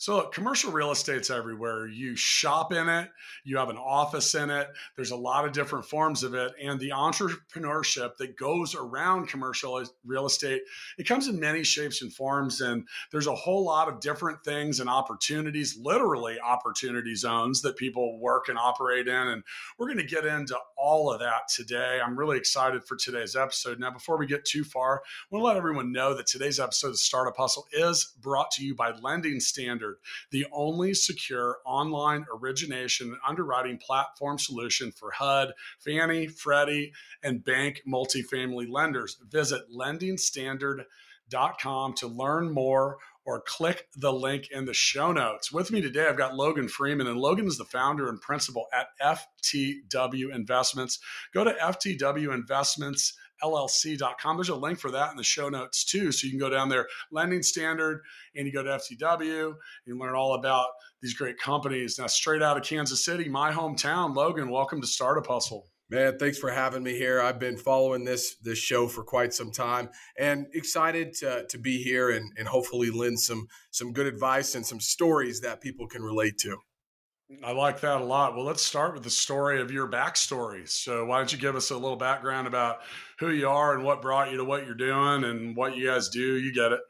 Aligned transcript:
So, 0.00 0.14
look, 0.14 0.32
commercial 0.32 0.70
real 0.70 0.92
estate's 0.92 1.28
everywhere. 1.28 1.88
You 1.88 2.14
shop 2.14 2.72
in 2.72 2.88
it, 2.88 3.10
you 3.42 3.56
have 3.56 3.68
an 3.68 3.76
office 3.76 4.32
in 4.36 4.48
it. 4.48 4.68
There's 4.94 5.10
a 5.10 5.16
lot 5.16 5.44
of 5.44 5.50
different 5.50 5.86
forms 5.86 6.22
of 6.22 6.34
it. 6.34 6.52
And 6.62 6.78
the 6.78 6.90
entrepreneurship 6.90 8.16
that 8.18 8.36
goes 8.36 8.76
around 8.76 9.26
commercial 9.26 9.84
real 10.06 10.26
estate, 10.26 10.62
it 10.98 11.08
comes 11.08 11.26
in 11.26 11.40
many 11.40 11.64
shapes 11.64 12.00
and 12.00 12.12
forms. 12.12 12.60
And 12.60 12.86
there's 13.10 13.26
a 13.26 13.34
whole 13.34 13.64
lot 13.64 13.88
of 13.88 14.00
different 14.00 14.44
things 14.44 14.78
and 14.78 14.88
opportunities, 14.88 15.76
literally 15.76 16.38
opportunity 16.38 17.16
zones 17.16 17.62
that 17.62 17.76
people 17.76 18.20
work 18.20 18.48
and 18.48 18.56
operate 18.56 19.08
in. 19.08 19.14
And 19.28 19.42
we're 19.78 19.86
going 19.86 19.98
to 19.98 20.04
get 20.04 20.24
into 20.24 20.56
all 20.76 21.12
of 21.12 21.18
that 21.18 21.48
today. 21.52 21.98
I'm 22.00 22.16
really 22.16 22.38
excited 22.38 22.84
for 22.84 22.94
today's 22.94 23.34
episode. 23.34 23.80
Now, 23.80 23.90
before 23.90 24.16
we 24.16 24.26
get 24.26 24.44
too 24.44 24.62
far, 24.62 25.02
I 25.02 25.34
want 25.34 25.42
to 25.42 25.46
let 25.46 25.56
everyone 25.56 25.90
know 25.90 26.14
that 26.14 26.28
today's 26.28 26.60
episode 26.60 26.90
of 26.90 26.98
Startup 27.00 27.36
Hustle 27.36 27.66
is 27.72 28.14
brought 28.20 28.52
to 28.52 28.64
you 28.64 28.76
by 28.76 28.92
Lending 29.02 29.40
Standard 29.40 29.87
Standard, 29.88 29.98
the 30.30 30.46
only 30.52 30.94
secure 30.94 31.58
online 31.64 32.24
origination 32.32 33.08
and 33.08 33.18
underwriting 33.26 33.78
platform 33.78 34.38
solution 34.38 34.92
for 34.92 35.10
HUD, 35.12 35.52
Fannie, 35.78 36.28
Freddie, 36.28 36.92
and 37.22 37.42
bank 37.44 37.82
multifamily 37.86 38.70
lenders. 38.70 39.18
Visit 39.28 39.62
lendingstandard.com 39.74 41.94
to 41.94 42.06
learn 42.06 42.52
more 42.52 42.98
or 43.24 43.40
click 43.42 43.88
the 43.94 44.12
link 44.12 44.48
in 44.50 44.64
the 44.64 44.72
show 44.72 45.12
notes. 45.12 45.52
With 45.52 45.70
me 45.70 45.82
today, 45.82 46.06
I've 46.06 46.16
got 46.16 46.34
Logan 46.34 46.66
Freeman, 46.66 47.06
and 47.06 47.20
Logan 47.20 47.46
is 47.46 47.58
the 47.58 47.66
founder 47.66 48.08
and 48.08 48.18
principal 48.20 48.66
at 48.72 48.88
FTW 49.02 50.34
Investments. 50.34 50.98
Go 51.34 51.44
to 51.44 51.52
FTW 51.52 52.32
Investments 52.32 53.12
llc.com. 53.42 54.36
There's 54.36 54.48
a 54.48 54.56
link 54.56 54.78
for 54.78 54.90
that 54.90 55.10
in 55.10 55.16
the 55.16 55.24
show 55.24 55.48
notes 55.48 55.84
too. 55.84 56.12
So 56.12 56.26
you 56.26 56.30
can 56.30 56.40
go 56.40 56.50
down 56.50 56.68
there, 56.68 56.86
lending 57.10 57.42
standard, 57.42 58.02
and 58.34 58.46
you 58.46 58.52
go 58.52 58.62
to 58.62 58.70
FTW, 58.70 59.54
and 59.86 59.98
learn 59.98 60.14
all 60.14 60.34
about 60.34 60.68
these 61.02 61.14
great 61.14 61.38
companies. 61.38 61.98
Now, 61.98 62.06
straight 62.06 62.42
out 62.42 62.56
of 62.56 62.62
Kansas 62.62 63.04
City, 63.04 63.28
my 63.28 63.52
hometown, 63.52 64.14
Logan, 64.14 64.50
welcome 64.50 64.80
to 64.80 64.86
Startup 64.86 65.26
Hustle. 65.26 65.68
Man, 65.90 66.18
thanks 66.18 66.36
for 66.36 66.50
having 66.50 66.82
me 66.82 66.98
here. 66.98 67.18
I've 67.18 67.38
been 67.38 67.56
following 67.56 68.04
this 68.04 68.36
this 68.42 68.58
show 68.58 68.88
for 68.88 69.02
quite 69.02 69.32
some 69.32 69.50
time 69.50 69.88
and 70.18 70.46
excited 70.52 71.14
to, 71.14 71.46
to 71.48 71.58
be 71.58 71.82
here 71.82 72.10
and, 72.10 72.30
and 72.36 72.46
hopefully 72.46 72.90
lend 72.90 73.18
some 73.20 73.48
some 73.70 73.94
good 73.94 74.06
advice 74.06 74.54
and 74.54 74.66
some 74.66 74.80
stories 74.80 75.40
that 75.40 75.62
people 75.62 75.86
can 75.86 76.02
relate 76.02 76.36
to. 76.38 76.58
I 77.44 77.52
like 77.52 77.80
that 77.80 78.00
a 78.00 78.04
lot. 78.04 78.34
Well, 78.34 78.44
let's 78.44 78.62
start 78.62 78.94
with 78.94 79.02
the 79.02 79.10
story 79.10 79.60
of 79.60 79.70
your 79.70 79.86
backstory. 79.86 80.66
So, 80.66 81.04
why 81.04 81.18
don't 81.18 81.30
you 81.30 81.36
give 81.36 81.56
us 81.56 81.70
a 81.70 81.76
little 81.76 81.96
background 81.96 82.46
about 82.46 82.80
who 83.18 83.30
you 83.30 83.48
are 83.48 83.74
and 83.74 83.84
what 83.84 84.00
brought 84.00 84.30
you 84.30 84.38
to 84.38 84.44
what 84.44 84.64
you're 84.64 84.74
doing 84.74 85.24
and 85.24 85.54
what 85.54 85.76
you 85.76 85.86
guys 85.86 86.08
do? 86.08 86.38
You 86.38 86.54
get 86.54 86.72
it. 86.72 86.80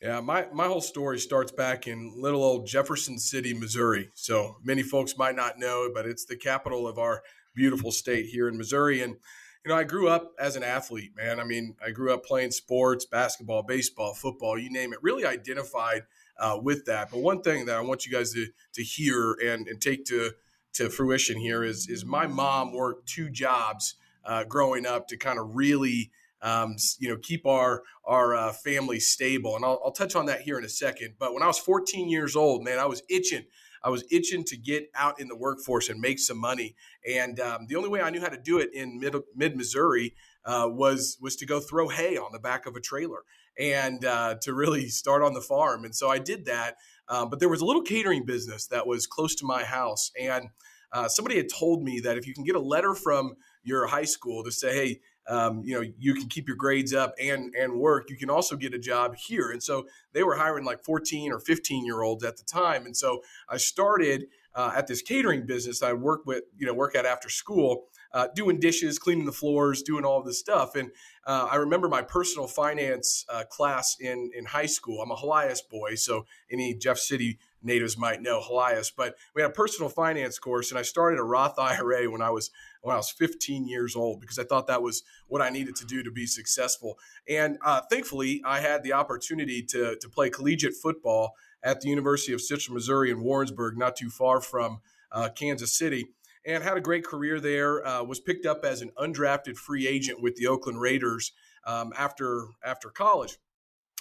Yeah, 0.00 0.20
my, 0.20 0.46
my 0.52 0.66
whole 0.66 0.80
story 0.80 1.18
starts 1.18 1.50
back 1.50 1.88
in 1.88 2.12
little 2.16 2.44
old 2.44 2.66
Jefferson 2.66 3.18
City, 3.18 3.54
Missouri. 3.54 4.10
So, 4.14 4.58
many 4.62 4.84
folks 4.84 5.18
might 5.18 5.34
not 5.34 5.58
know, 5.58 5.90
but 5.92 6.06
it's 6.06 6.24
the 6.24 6.36
capital 6.36 6.86
of 6.86 6.98
our 6.98 7.24
beautiful 7.52 7.90
state 7.90 8.26
here 8.26 8.48
in 8.48 8.56
Missouri. 8.56 9.02
And, 9.02 9.16
you 9.64 9.70
know, 9.70 9.76
I 9.76 9.82
grew 9.82 10.08
up 10.08 10.32
as 10.38 10.54
an 10.54 10.62
athlete, 10.62 11.10
man. 11.16 11.40
I 11.40 11.44
mean, 11.44 11.74
I 11.84 11.90
grew 11.90 12.14
up 12.14 12.24
playing 12.24 12.52
sports, 12.52 13.04
basketball, 13.04 13.64
baseball, 13.64 14.14
football, 14.14 14.56
you 14.56 14.70
name 14.70 14.92
it, 14.92 15.02
really 15.02 15.26
identified 15.26 16.02
uh, 16.38 16.58
with 16.62 16.84
that. 16.86 17.10
But 17.10 17.20
one 17.20 17.42
thing 17.42 17.66
that 17.66 17.76
I 17.76 17.80
want 17.80 18.06
you 18.06 18.12
guys 18.12 18.32
to 18.32 18.46
to 18.74 18.82
hear 18.82 19.32
and, 19.44 19.66
and 19.68 19.80
take 19.80 20.04
to 20.06 20.32
to 20.74 20.90
fruition 20.90 21.38
here 21.38 21.64
is 21.64 21.88
is 21.88 22.04
my 22.04 22.26
mom 22.26 22.72
worked 22.72 23.08
two 23.08 23.30
jobs 23.30 23.94
uh, 24.24 24.44
growing 24.44 24.86
up 24.86 25.08
to 25.08 25.16
kind 25.16 25.38
of 25.38 25.54
really 25.54 26.10
um, 26.42 26.76
you 26.98 27.08
know 27.08 27.16
keep 27.16 27.46
our 27.46 27.82
our 28.04 28.34
uh, 28.34 28.52
family 28.52 29.00
stable, 29.00 29.56
and 29.56 29.64
I'll, 29.64 29.80
I'll 29.84 29.92
touch 29.92 30.14
on 30.14 30.26
that 30.26 30.42
here 30.42 30.58
in 30.58 30.64
a 30.64 30.68
second. 30.68 31.14
But 31.18 31.34
when 31.34 31.42
I 31.42 31.46
was 31.46 31.58
14 31.58 32.08
years 32.08 32.36
old, 32.36 32.62
man, 32.64 32.78
I 32.78 32.86
was 32.86 33.02
itching. 33.08 33.44
I 33.82 33.90
was 33.90 34.04
itching 34.10 34.42
to 34.44 34.56
get 34.56 34.90
out 34.96 35.20
in 35.20 35.28
the 35.28 35.36
workforce 35.36 35.88
and 35.88 36.00
make 36.00 36.18
some 36.18 36.38
money, 36.38 36.74
and 37.08 37.38
um, 37.40 37.66
the 37.68 37.76
only 37.76 37.88
way 37.88 38.00
I 38.00 38.10
knew 38.10 38.20
how 38.20 38.28
to 38.28 38.38
do 38.38 38.58
it 38.58 38.74
in 38.74 39.00
mid 39.00 39.14
mid 39.34 39.56
Missouri 39.56 40.14
uh, 40.46 40.68
was 40.70 41.18
was 41.20 41.36
to 41.36 41.46
go 41.46 41.60
throw 41.60 41.88
hay 41.88 42.16
on 42.16 42.32
the 42.32 42.38
back 42.38 42.66
of 42.66 42.76
a 42.76 42.80
trailer 42.80 43.24
and 43.58 44.04
uh, 44.04 44.36
to 44.42 44.54
really 44.54 44.88
start 44.88 45.22
on 45.22 45.34
the 45.34 45.40
farm. 45.40 45.84
And 45.84 45.94
so 45.94 46.08
I 46.08 46.18
did 46.18 46.46
that. 46.46 46.76
Uh, 47.08 47.26
but 47.26 47.40
there 47.40 47.48
was 47.48 47.60
a 47.60 47.64
little 47.64 47.82
catering 47.82 48.24
business 48.24 48.66
that 48.68 48.86
was 48.86 49.06
close 49.06 49.34
to 49.36 49.46
my 49.46 49.64
house. 49.64 50.10
And 50.20 50.48
uh, 50.92 51.08
somebody 51.08 51.36
had 51.36 51.48
told 51.48 51.82
me 51.82 52.00
that 52.00 52.16
if 52.16 52.26
you 52.26 52.34
can 52.34 52.44
get 52.44 52.56
a 52.56 52.60
letter 52.60 52.94
from 52.94 53.36
your 53.62 53.86
high 53.86 54.04
school 54.04 54.44
to 54.44 54.52
say, 54.52 54.74
hey, 54.74 55.00
um, 55.28 55.62
you 55.64 55.74
know, 55.74 55.84
you 55.98 56.14
can 56.14 56.28
keep 56.28 56.46
your 56.46 56.56
grades 56.56 56.94
up 56.94 57.14
and 57.20 57.52
and 57.54 57.80
work. 57.80 58.10
You 58.10 58.16
can 58.16 58.30
also 58.30 58.56
get 58.56 58.74
a 58.74 58.78
job 58.78 59.16
here. 59.16 59.50
And 59.50 59.60
so 59.60 59.86
they 60.12 60.22
were 60.22 60.36
hiring 60.36 60.64
like 60.64 60.84
14 60.84 61.32
or 61.32 61.40
15 61.40 61.84
year 61.84 62.02
olds 62.02 62.24
at 62.24 62.36
the 62.36 62.44
time. 62.44 62.86
And 62.86 62.96
so 62.96 63.22
I 63.48 63.56
started 63.56 64.26
uh, 64.54 64.72
at 64.74 64.86
this 64.86 65.02
catering 65.02 65.44
business 65.44 65.82
I 65.82 65.92
work 65.92 66.24
with, 66.26 66.44
you 66.56 66.66
know, 66.66 66.74
work 66.74 66.94
at 66.94 67.04
after 67.04 67.28
school 67.28 67.86
uh, 68.12 68.28
doing 68.34 68.60
dishes, 68.60 68.98
cleaning 68.98 69.26
the 69.26 69.32
floors, 69.32 69.82
doing 69.82 70.04
all 70.04 70.22
this 70.22 70.38
stuff. 70.38 70.74
And 70.74 70.90
uh, 71.26 71.48
I 71.50 71.56
remember 71.56 71.88
my 71.88 72.02
personal 72.02 72.46
finance 72.46 73.24
uh, 73.28 73.44
class 73.44 73.96
in 74.00 74.30
in 74.36 74.46
high 74.46 74.66
school. 74.66 75.02
I'm 75.02 75.10
a 75.10 75.16
Helias 75.16 75.60
boy, 75.68 75.96
so 75.96 76.24
any 76.50 76.74
Jeff 76.74 76.98
City 76.98 77.38
natives 77.62 77.98
might 77.98 78.22
know 78.22 78.40
Helias. 78.40 78.92
But 78.96 79.16
we 79.34 79.42
had 79.42 79.50
a 79.50 79.54
personal 79.54 79.88
finance 79.88 80.38
course, 80.38 80.70
and 80.70 80.78
I 80.78 80.82
started 80.82 81.18
a 81.18 81.24
Roth 81.24 81.58
IRA 81.58 82.10
when 82.10 82.22
I 82.22 82.30
was 82.30 82.50
when 82.82 82.94
I 82.94 82.98
was 82.98 83.10
15 83.10 83.66
years 83.66 83.96
old 83.96 84.20
because 84.20 84.38
I 84.38 84.44
thought 84.44 84.68
that 84.68 84.82
was 84.82 85.02
what 85.26 85.42
I 85.42 85.50
needed 85.50 85.74
to 85.76 85.84
do 85.84 86.02
to 86.04 86.10
be 86.10 86.26
successful. 86.26 86.98
And 87.28 87.58
uh, 87.64 87.82
thankfully, 87.90 88.42
I 88.44 88.60
had 88.60 88.82
the 88.82 88.92
opportunity 88.92 89.62
to 89.64 89.96
to 90.00 90.08
play 90.08 90.30
collegiate 90.30 90.74
football 90.74 91.34
at 91.62 91.80
the 91.80 91.88
University 91.88 92.32
of 92.32 92.40
Central 92.40 92.74
Missouri 92.74 93.10
in 93.10 93.20
Warrensburg, 93.20 93.76
not 93.76 93.96
too 93.96 94.10
far 94.10 94.40
from 94.40 94.80
uh, 95.10 95.28
Kansas 95.34 95.76
City 95.76 96.06
and 96.46 96.62
had 96.62 96.76
a 96.76 96.80
great 96.80 97.04
career 97.04 97.40
there. 97.40 97.86
Uh, 97.86 98.02
was 98.02 98.20
picked 98.20 98.46
up 98.46 98.64
as 98.64 98.80
an 98.80 98.90
undrafted 98.96 99.56
free 99.56 99.86
agent 99.86 100.22
with 100.22 100.36
the 100.36 100.46
Oakland 100.46 100.80
Raiders 100.80 101.32
um, 101.64 101.92
after 101.96 102.46
after 102.64 102.88
college, 102.88 103.36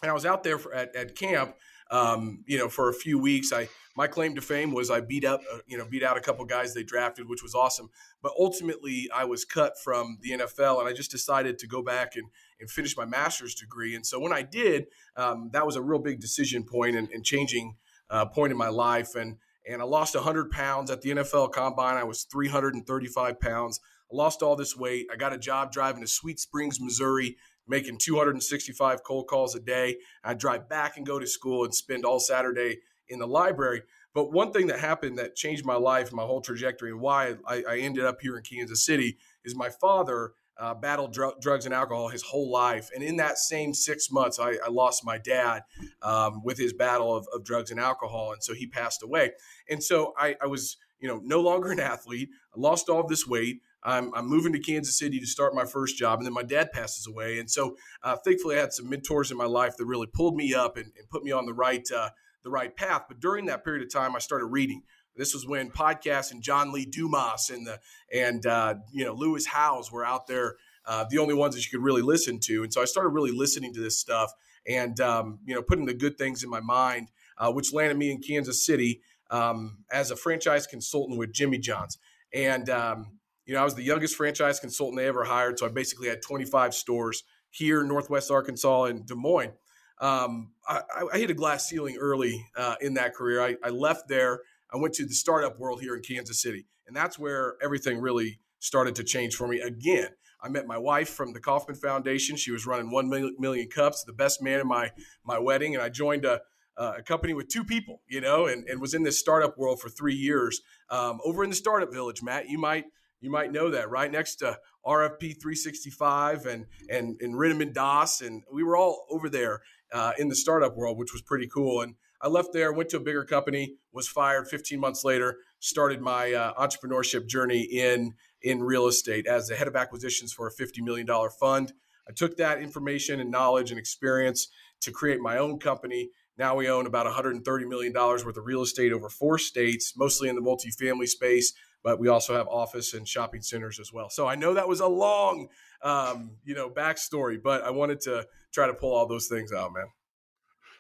and 0.02 0.12
I 0.12 0.14
was 0.14 0.26
out 0.26 0.44
there 0.44 0.58
for, 0.58 0.74
at, 0.74 0.96
at 0.96 1.16
camp. 1.16 1.56
Um, 1.92 2.44
you 2.48 2.58
know, 2.58 2.68
for 2.68 2.90
a 2.90 2.94
few 2.94 3.20
weeks, 3.20 3.54
I 3.54 3.68
my 3.96 4.08
claim 4.08 4.36
to 4.36 4.42
fame 4.42 4.74
was 4.74 4.90
I 4.90 5.02
beat 5.02 5.24
up, 5.24 5.42
uh, 5.54 5.60
you 5.68 5.78
know, 5.78 5.86
beat 5.86 6.04
out 6.04 6.18
a 6.18 6.22
couple 6.22 6.44
guys 6.46 6.74
they 6.74 6.84
drafted, 6.84 7.30
which 7.30 7.44
was 7.44 7.54
awesome. 7.54 7.90
But 8.22 8.34
ultimately, 8.38 9.08
I 9.14 9.26
was 9.26 9.46
cut 9.46 9.80
from 9.80 10.18
the 10.22 10.32
NFL, 10.32 10.80
and 10.80 10.88
I 10.88 10.94
just 10.94 11.12
decided 11.12 11.60
to 11.60 11.68
go 11.68 11.84
back 11.84 12.16
and 12.16 12.28
and 12.60 12.70
finish 12.70 12.98
my 12.98 13.06
master's 13.06 13.56
degree. 13.56 13.96
And 13.96 14.06
so 14.06 14.20
when 14.20 14.34
I 14.34 14.42
did, 14.42 14.88
um, 15.16 15.50
that 15.54 15.66
was 15.66 15.76
a 15.76 15.82
real 15.82 16.00
big 16.00 16.20
decision 16.20 16.64
point 16.64 16.96
and, 16.96 17.10
and 17.12 17.24
changing 17.24 17.76
uh, 18.10 18.26
point 18.26 18.52
in 18.52 18.58
my 18.58 18.70
life. 18.70 19.16
And 19.16 19.38
and 19.68 19.82
I 19.82 19.86
lost 19.86 20.16
100 20.16 20.52
pounds 20.52 20.92
at 20.92 21.02
the 21.02 21.12
NFL 21.12 21.52
Combine. 21.52 21.98
I 21.98 22.04
was 22.04 22.24
335 22.24 23.40
pounds. 23.40 23.80
I 24.12 24.16
lost 24.16 24.42
all 24.42 24.56
this 24.56 24.78
weight. 24.78 25.08
I 25.12 25.16
got 25.16 25.34
a 25.34 25.38
job 25.38 25.72
driving 25.72 26.02
to 26.02 26.08
Sweet 26.08 26.40
Springs, 26.40 26.80
Missouri, 26.80 27.38
making 27.68 27.98
265 27.98 29.04
cold 29.04 29.28
calls 29.28 29.56
a 29.56 29.60
day. 29.60 29.98
I 30.24 30.34
drive 30.34 30.70
back 30.70 30.98
and 30.98 31.06
go 31.06 31.20
to 31.20 31.28
school 31.28 31.64
and 31.64 31.74
spend 31.74 32.06
all 32.06 32.20
Saturday 32.20 32.80
in 33.10 33.20
the 33.20 33.28
library. 33.28 33.82
But 34.14 34.32
one 34.32 34.52
thing 34.52 34.68
that 34.68 34.80
happened 34.80 35.18
that 35.18 35.36
changed 35.36 35.66
my 35.66 35.76
life, 35.76 36.14
my 36.14 36.24
whole 36.24 36.42
trajectory, 36.42 36.92
and 36.92 37.02
why 37.02 37.36
I, 37.46 37.64
I 37.68 37.78
ended 37.80 38.06
up 38.06 38.22
here 38.22 38.38
in 38.38 38.44
Kansas 38.44 38.86
City 38.86 39.18
is 39.44 39.56
my 39.56 39.70
father 39.70 40.32
uh, 40.58 40.74
battled 40.74 41.14
dr- 41.14 41.40
drugs 41.42 41.66
and 41.66 41.74
alcohol 41.74 42.08
his 42.08 42.24
whole 42.24 42.50
life. 42.50 42.90
And 42.94 43.04
in 43.04 43.18
that 43.18 43.38
same 43.38 43.74
six 43.74 44.12
months, 44.12 44.40
I, 44.40 44.54
I 44.66 44.70
lost 44.70 45.06
my 45.06 45.18
dad 45.18 45.64
um, 46.02 46.44
with 46.44 46.58
his 46.58 46.74
battle 46.74 47.16
of, 47.16 47.28
of, 47.34 47.44
drugs 47.44 47.72
and 47.72 47.80
alcohol. 47.80 48.32
And 48.32 48.44
so 48.44 48.54
he 48.54 48.68
passed 48.68 49.04
away. 49.04 49.32
And 49.70 49.84
so 49.84 50.14
I, 50.18 50.36
I, 50.42 50.48
was, 50.48 50.78
you 51.00 51.08
know, 51.08 51.20
no 51.24 51.42
longer 51.42 51.72
an 51.72 51.80
athlete. 51.80 52.30
I 52.56 52.60
lost 52.60 52.90
all 52.90 53.06
this 53.06 53.28
weight. 53.28 53.62
I'm, 53.84 54.14
I'm 54.16 54.28
moving 54.28 54.54
to 54.54 54.60
Kansas 54.60 54.98
City 54.98 55.20
to 55.20 55.28
start 55.28 55.54
my 55.54 55.66
first 55.66 55.98
job. 55.98 56.20
And 56.20 56.26
then 56.26 56.34
my 56.34 56.44
dad 56.44 56.72
passes 56.72 57.06
away. 57.06 57.40
And 57.40 57.52
so 57.52 57.76
uh, 58.02 58.16
thankfully, 58.16 58.56
I 58.56 58.62
had 58.62 58.74
some 58.74 58.90
mentors 58.90 59.32
in 59.32 59.38
my 59.38 59.46
life 59.46 59.78
that 59.78 59.86
really 59.86 60.08
pulled 60.08 60.36
me 60.36 60.54
up 60.54 60.78
and, 60.78 60.92
and 60.98 61.10
put 61.10 61.24
me 61.24 61.32
on 61.32 61.46
the 61.46 61.54
right, 61.54 61.86
uh, 61.92 62.10
the 62.44 62.50
right 62.50 62.76
path. 62.76 63.04
But 63.08 63.20
during 63.20 63.46
that 63.46 63.64
period 63.64 63.84
of 63.84 63.92
time, 63.92 64.16
I 64.16 64.20
started 64.20 64.46
reading. 64.46 64.84
This 65.16 65.34
was 65.34 65.48
when 65.48 65.72
podcasts 65.72 66.32
and 66.32 66.42
John 66.42 66.72
Lee 66.72 66.86
Dumas 66.86 67.50
and 67.50 67.66
the 67.66 67.80
and 68.14 68.46
uh, 68.46 68.76
you 68.92 69.06
know 69.06 69.14
Lewis 69.14 69.46
Howes 69.46 69.92
were 69.92 70.06
out 70.06 70.28
there, 70.28 70.56
uh, 70.86 71.06
the 71.10 71.18
only 71.18 71.34
ones 71.34 71.56
that 71.56 71.66
you 71.66 71.78
could 71.78 71.84
really 71.84 72.02
listen 72.02 72.40
to. 72.42 72.64
And 72.64 72.74
so 72.74 72.82
I 72.82 72.86
started 72.86 73.10
really 73.10 73.32
listening 73.32 73.74
to 73.74 73.80
this 73.80 73.98
stuff 73.98 74.32
and 74.68 75.00
um, 75.00 75.40
you 75.46 75.56
know 75.56 75.62
putting 75.62 75.86
the 75.86 75.94
good 75.94 76.18
things 76.18 76.44
in 76.44 76.50
my 76.50 76.60
mind, 76.60 77.10
uh, 77.38 77.52
which 77.52 77.74
landed 77.74 77.98
me 77.98 78.12
in 78.12 78.22
Kansas 78.22 78.66
City 78.66 79.02
um, 79.32 79.80
as 79.92 80.12
a 80.12 80.16
franchise 80.16 80.68
consultant 80.68 81.18
with 81.18 81.34
Jimmy 81.34 81.58
John's. 81.58 81.98
And 82.34 82.70
um, 82.70 83.20
you 83.46 83.54
know 83.54 83.62
I 83.62 83.64
was 83.64 83.76
the 83.76 83.84
youngest 83.84 84.16
franchise 84.16 84.60
consultant 84.60 84.98
they 84.98 85.08
ever 85.08 85.24
hired, 85.24 85.60
so 85.60 85.66
I 85.66 85.70
basically 85.70 86.10
had 86.10 86.22
25 86.22 86.74
stores 86.74 87.24
here 87.50 87.82
in 87.82 87.88
Northwest 87.88 88.30
Arkansas 88.32 88.86
and 88.86 89.06
Des 89.06 89.16
Moines. 89.16 89.54
Um, 90.00 90.52
I, 90.68 90.82
I, 91.14 91.18
hit 91.18 91.30
a 91.30 91.34
glass 91.34 91.70
ceiling 91.70 91.96
early 91.98 92.46
uh, 92.58 92.76
in 92.82 92.96
that 92.96 93.14
career. 93.14 93.42
I, 93.42 93.56
I 93.64 93.70
left 93.70 94.10
there. 94.10 94.42
I 94.74 94.78
went 94.78 94.94
to 94.96 95.06
the 95.06 95.14
startup 95.14 95.60
world 95.60 95.82
here 95.82 95.96
in 95.96 96.02
Kansas 96.02 96.42
City, 96.42 96.66
and 96.88 96.96
that's 96.96 97.20
where 97.20 97.56
everything 97.62 98.00
really 98.00 98.40
started 98.60 98.96
to 98.96 99.04
change 99.04 99.36
for 99.36 99.48
me 99.48 99.60
again. 99.60 100.10
I 100.42 100.50
met 100.50 100.68
my 100.68 100.78
wife 100.78 101.10
from 101.10 101.34
the 101.34 101.40
Kauffman 101.40 101.78
Foundation. 101.78 102.36
She 102.36 102.52
was 102.52 102.66
running 102.66 102.92
one 102.92 103.10
million 103.10 103.68
cups, 103.68 104.04
the 104.04 104.14
best 104.14 104.42
man 104.42 104.60
in 104.60 104.68
my 104.68 104.92
my 105.24 105.40
wedding, 105.40 105.76
and 105.76 105.84
I 105.84 105.90
joined 105.90 106.26
a, 106.26 106.42
a 106.78 107.02
company 107.02 107.34
with 107.34 107.48
two 107.48 107.64
people, 107.64 108.02
you 108.08 108.22
know, 108.22 108.46
and, 108.46 108.68
and 108.68 108.80
was 108.80 108.94
in 108.94 109.04
this 109.04 109.20
startup 109.20 109.58
world 109.58 109.80
for 109.80 109.90
three 109.90 110.14
years. 110.14 110.62
Um, 110.90 111.20
over 111.24 111.44
in 111.44 111.50
the 111.50 111.56
startup 111.56 111.92
village, 111.92 112.22
Matt, 112.22 112.50
you 112.50 112.60
might 112.60 112.86
you 113.22 113.32
might 113.32 113.52
know 113.52 113.72
that 113.72 113.90
right 113.90 114.12
next 114.12 114.36
to 114.38 114.58
RFP 114.86 115.42
365 115.42 116.46
and 116.46 116.66
and 116.90 117.18
and 117.22 117.36
Rinneman 117.36 117.74
Das, 117.74 118.22
and 118.22 118.44
we 118.54 118.64
were 118.64 118.78
all 118.78 119.08
over 119.10 119.30
there 119.30 119.62
uh, 119.96 120.12
in 120.18 120.28
the 120.28 120.36
startup 120.36 120.76
world, 120.76 120.98
which 120.98 121.14
was 121.14 121.22
pretty 121.22 121.48
cool. 121.48 121.82
And 121.82 121.96
I 122.22 122.28
left 122.28 122.52
there, 122.52 122.74
went 122.74 122.90
to 122.90 122.98
a 122.98 123.00
bigger 123.00 123.24
company, 123.24 123.76
was 123.94 124.10
fired 124.10 124.48
15 124.50 124.78
months 124.78 125.06
later, 125.06 125.38
started 125.60 126.02
my 126.02 126.34
uh, 126.34 126.54
entrepreneurship 126.62 127.28
journey 127.28 127.62
in 127.62 128.14
in 128.42 128.62
real 128.62 128.88
estate 128.88 129.26
as 129.26 129.48
the 129.48 129.56
head 129.56 129.68
of 129.68 129.76
acquisitions 129.76 130.32
for 130.32 130.48
a 130.48 130.54
$50 130.54 130.84
million 130.84 131.08
fund. 131.40 131.74
I 132.08 132.12
took 132.12 132.38
that 132.38 132.62
information 132.62 133.20
and 133.20 133.32
knowledge 133.32 133.72
and 133.72 133.80
experience 133.80 134.50
to 134.82 134.92
create 134.92 135.20
my 135.20 135.38
own 135.38 135.58
company. 135.58 136.10
Now 136.38 136.56
we 136.56 136.70
own 136.70 136.86
about 136.86 137.08
$130 137.08 137.68
million 137.68 137.94
worth 137.94 138.38
of 138.38 138.46
real 138.46 138.62
estate 138.62 138.92
over 138.92 139.10
four 139.10 139.40
states, 139.40 139.94
mostly 139.98 140.30
in 140.30 140.36
the 140.36 140.42
multifamily 140.42 141.08
space, 141.08 141.54
but 141.86 142.00
we 142.00 142.08
also 142.08 142.36
have 142.36 142.48
office 142.48 142.96
and 142.96 143.08
shopping 143.08 143.44
centers 143.44 143.80
as 143.80 143.94
well. 143.94 144.10
So 144.10 144.28
I 144.28 144.34
know 144.34 144.56
that 144.56 144.68
was 144.68 144.80
a 144.80 144.88
long, 144.88 145.50
um, 145.84 146.32
you 146.44 146.56
know, 146.56 146.68
backstory, 146.68 147.42
but 147.42 147.64
I 147.64 147.70
wanted 147.70 148.02
to 148.02 148.26
try 148.52 148.66
to 148.66 148.74
pull 148.74 148.92
all 148.92 149.06
those 149.06 149.28
things 149.28 149.54
out, 149.54 149.72
man. 149.72 149.86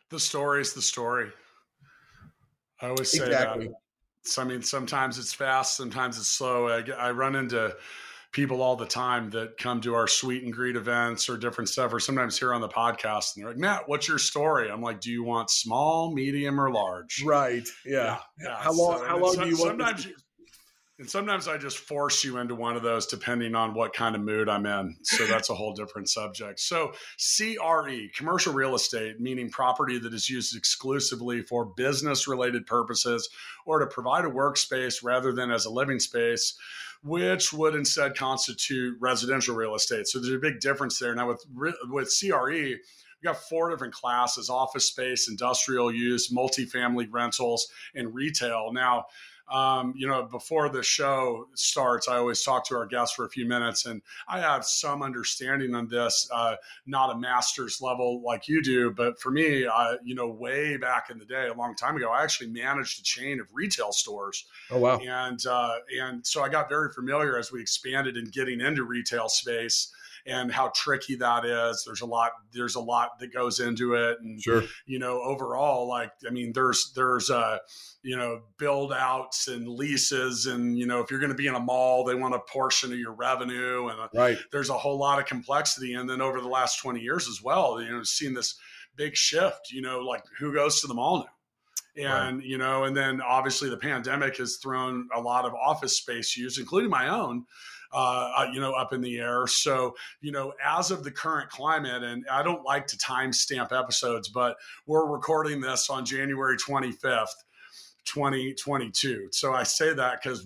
The 0.09 0.19
story 0.19 0.61
is 0.61 0.73
the 0.73 0.81
story. 0.81 1.29
I 2.81 2.87
always 2.87 3.11
say 3.11 3.23
exactly. 3.23 3.67
that. 3.67 3.75
So, 4.23 4.41
I 4.41 4.45
mean, 4.45 4.63
sometimes 4.63 5.19
it's 5.19 5.31
fast, 5.31 5.77
sometimes 5.77 6.17
it's 6.17 6.27
slow. 6.27 6.69
I, 6.69 6.83
I 6.97 7.11
run 7.11 7.35
into 7.35 7.75
people 8.31 8.63
all 8.63 8.75
the 8.75 8.87
time 8.87 9.29
that 9.29 9.59
come 9.59 9.81
to 9.81 9.93
our 9.93 10.07
sweet 10.07 10.43
and 10.43 10.51
greet 10.51 10.75
events 10.75 11.29
or 11.29 11.37
different 11.37 11.69
stuff, 11.69 11.93
or 11.93 11.99
sometimes 11.99 12.37
here 12.37 12.51
on 12.51 12.61
the 12.61 12.67
podcast, 12.67 13.35
and 13.35 13.43
they're 13.43 13.51
like, 13.51 13.59
Matt, 13.59 13.87
what's 13.87 14.07
your 14.07 14.17
story? 14.17 14.71
I'm 14.71 14.81
like, 14.81 15.01
do 15.01 15.11
you 15.11 15.23
want 15.23 15.51
small, 15.51 16.11
medium, 16.11 16.59
or 16.59 16.71
large? 16.71 17.23
Right. 17.23 17.67
Yeah. 17.85 17.93
yeah. 17.93 18.17
yeah. 18.41 18.57
How 18.57 18.73
long? 18.73 18.97
So, 18.97 19.05
how 19.05 19.19
long 19.19 19.35
do 19.35 19.47
you 19.47 19.57
want? 19.57 19.69
Sometimes 19.69 20.05
you, 20.07 20.15
and 20.97 21.09
sometimes 21.09 21.47
I 21.47 21.57
just 21.57 21.77
force 21.77 22.23
you 22.23 22.37
into 22.37 22.55
one 22.55 22.77
of 22.77 22.83
those 22.83 23.05
depending 23.05 23.53
on 23.53 23.73
what 23.73 23.93
kind 23.93 24.15
of 24.15 24.21
mood 24.21 24.47
I'm 24.47 24.65
in. 24.65 24.95
So 25.03 25.25
that's 25.29 25.49
a 25.49 25.55
whole 25.55 25.73
different 25.73 26.09
subject. 26.09 26.59
So, 26.59 26.93
CRE, 27.17 28.07
commercial 28.15 28.53
real 28.53 28.75
estate, 28.75 29.19
meaning 29.19 29.49
property 29.49 29.99
that 29.99 30.13
is 30.13 30.29
used 30.29 30.55
exclusively 30.55 31.41
for 31.41 31.65
business 31.65 32.27
related 32.27 32.65
purposes 32.65 33.29
or 33.65 33.79
to 33.79 33.87
provide 33.87 34.25
a 34.25 34.29
workspace 34.29 35.03
rather 35.03 35.33
than 35.33 35.51
as 35.51 35.65
a 35.65 35.69
living 35.69 35.99
space, 35.99 36.57
which 37.03 37.51
would 37.51 37.75
instead 37.75 38.15
constitute 38.15 38.95
residential 39.01 39.55
real 39.55 39.75
estate. 39.75 40.07
So, 40.07 40.19
there's 40.19 40.33
a 40.33 40.39
big 40.39 40.61
difference 40.61 40.97
there. 40.97 41.13
Now, 41.13 41.27
with, 41.27 41.43
with 41.89 42.15
CRE, 42.17 42.51
we've 42.51 42.79
got 43.21 43.37
four 43.49 43.69
different 43.69 43.93
classes 43.93 44.49
office 44.49 44.85
space, 44.85 45.27
industrial 45.27 45.91
use, 45.91 46.31
multifamily 46.31 47.07
rentals, 47.11 47.67
and 47.95 48.13
retail. 48.13 48.71
Now, 48.71 49.07
um, 49.47 49.93
you 49.95 50.07
know, 50.07 50.23
before 50.23 50.69
the 50.69 50.81
show 50.81 51.47
starts, 51.53 52.07
I 52.07 52.17
always 52.17 52.41
talk 52.41 52.65
to 52.67 52.75
our 52.75 52.85
guests 52.85 53.15
for 53.15 53.25
a 53.25 53.29
few 53.29 53.45
minutes, 53.45 53.85
and 53.85 54.01
I 54.27 54.39
have 54.39 54.65
some 54.65 55.03
understanding 55.03 55.75
on 55.75 55.87
this, 55.87 56.27
uh, 56.33 56.55
not 56.87 57.15
a 57.15 57.17
master's 57.17 57.79
level 57.81 58.21
like 58.21 58.47
you 58.47 58.63
do, 58.63 58.91
but 58.91 59.19
for 59.19 59.29
me, 59.29 59.65
uh, 59.65 59.97
you 60.03 60.15
know, 60.15 60.27
way 60.27 60.77
back 60.77 61.09
in 61.11 61.19
the 61.19 61.25
day, 61.25 61.47
a 61.47 61.53
long 61.53 61.75
time 61.75 61.95
ago, 61.95 62.09
I 62.09 62.23
actually 62.23 62.49
managed 62.49 62.99
a 62.99 63.03
chain 63.03 63.39
of 63.39 63.47
retail 63.53 63.91
stores. 63.91 64.45
Oh 64.71 64.79
wow! 64.79 64.97
And 64.97 65.45
uh, 65.45 65.75
and 65.99 66.25
so 66.25 66.41
I 66.43 66.49
got 66.49 66.67
very 66.67 66.91
familiar 66.91 67.37
as 67.37 67.51
we 67.51 67.61
expanded 67.61 68.17
in 68.17 68.25
getting 68.25 68.61
into 68.61 68.83
retail 68.83 69.29
space 69.29 69.93
and 70.25 70.51
how 70.51 70.71
tricky 70.75 71.15
that 71.15 71.45
is. 71.45 71.83
There's 71.85 72.01
a 72.01 72.05
lot. 72.05 72.31
There's 72.51 72.75
a 72.75 72.79
lot 72.79 73.19
that 73.19 73.33
goes 73.33 73.59
into 73.59 73.93
it, 73.93 74.19
and 74.21 74.41
sure. 74.41 74.63
you 74.85 74.99
know, 74.99 75.21
overall, 75.21 75.87
like 75.87 76.11
I 76.27 76.31
mean, 76.31 76.51
there's 76.53 76.91
there's 76.95 77.29
uh, 77.29 77.59
you 78.01 78.17
know 78.17 78.41
build 78.57 78.91
outs 78.91 79.47
and 79.47 79.67
leases, 79.67 80.47
and 80.47 80.77
you 80.77 80.87
know, 80.87 81.01
if 81.01 81.11
you're 81.11 81.19
going 81.19 81.31
to 81.31 81.37
be 81.37 81.47
in 81.47 81.55
a 81.55 81.59
mall, 81.59 82.03
they 82.03 82.15
want 82.15 82.35
a 82.35 82.39
portion 82.39 82.91
of 82.91 82.99
your 82.99 83.13
revenue, 83.13 83.87
and 83.87 83.99
uh, 83.99 84.07
right. 84.13 84.37
there's 84.51 84.69
a 84.69 84.77
whole 84.77 84.97
lot 84.97 85.19
of 85.19 85.25
complexity. 85.25 85.93
And 85.93 86.09
then 86.09 86.21
over 86.21 86.41
the 86.41 86.47
last 86.47 86.79
20 86.79 86.99
years 86.99 87.27
as 87.27 87.41
well, 87.43 87.81
you 87.81 87.91
know, 87.91 88.03
seen 88.03 88.33
this 88.33 88.55
big 88.95 89.15
shift. 89.15 89.71
You 89.71 89.81
know, 89.81 89.99
like 89.99 90.23
who 90.39 90.53
goes 90.53 90.81
to 90.81 90.87
the 90.87 90.93
mall 90.93 91.19
now? 91.19 91.29
and 91.97 92.37
right. 92.37 92.45
you 92.45 92.57
know 92.57 92.83
and 92.83 92.95
then 92.95 93.21
obviously 93.21 93.69
the 93.69 93.77
pandemic 93.77 94.37
has 94.37 94.57
thrown 94.57 95.07
a 95.15 95.19
lot 95.19 95.45
of 95.45 95.53
office 95.53 95.97
space 95.97 96.35
use 96.35 96.57
including 96.57 96.89
my 96.89 97.07
own 97.07 97.45
uh, 97.95 98.31
uh, 98.35 98.47
you 98.51 98.59
know, 98.59 98.73
up 98.73 98.91
in 98.91 98.99
the 98.99 99.19
air. 99.19 99.47
So, 99.47 99.95
you 100.19 100.33
know, 100.33 100.51
as 100.61 100.91
of 100.91 101.05
the 101.05 101.11
current 101.11 101.49
climate, 101.49 102.03
and 102.03 102.25
I 102.29 102.43
don't 102.43 102.65
like 102.65 102.87
to 102.87 102.97
timestamp 102.97 103.71
episodes, 103.71 104.27
but 104.27 104.57
we're 104.85 105.05
recording 105.05 105.61
this 105.61 105.89
on 105.89 106.03
January 106.03 106.57
25th, 106.57 107.29
2022. 108.03 109.29
So 109.31 109.53
I 109.53 109.63
say 109.63 109.93
that 109.93 110.21
because 110.21 110.45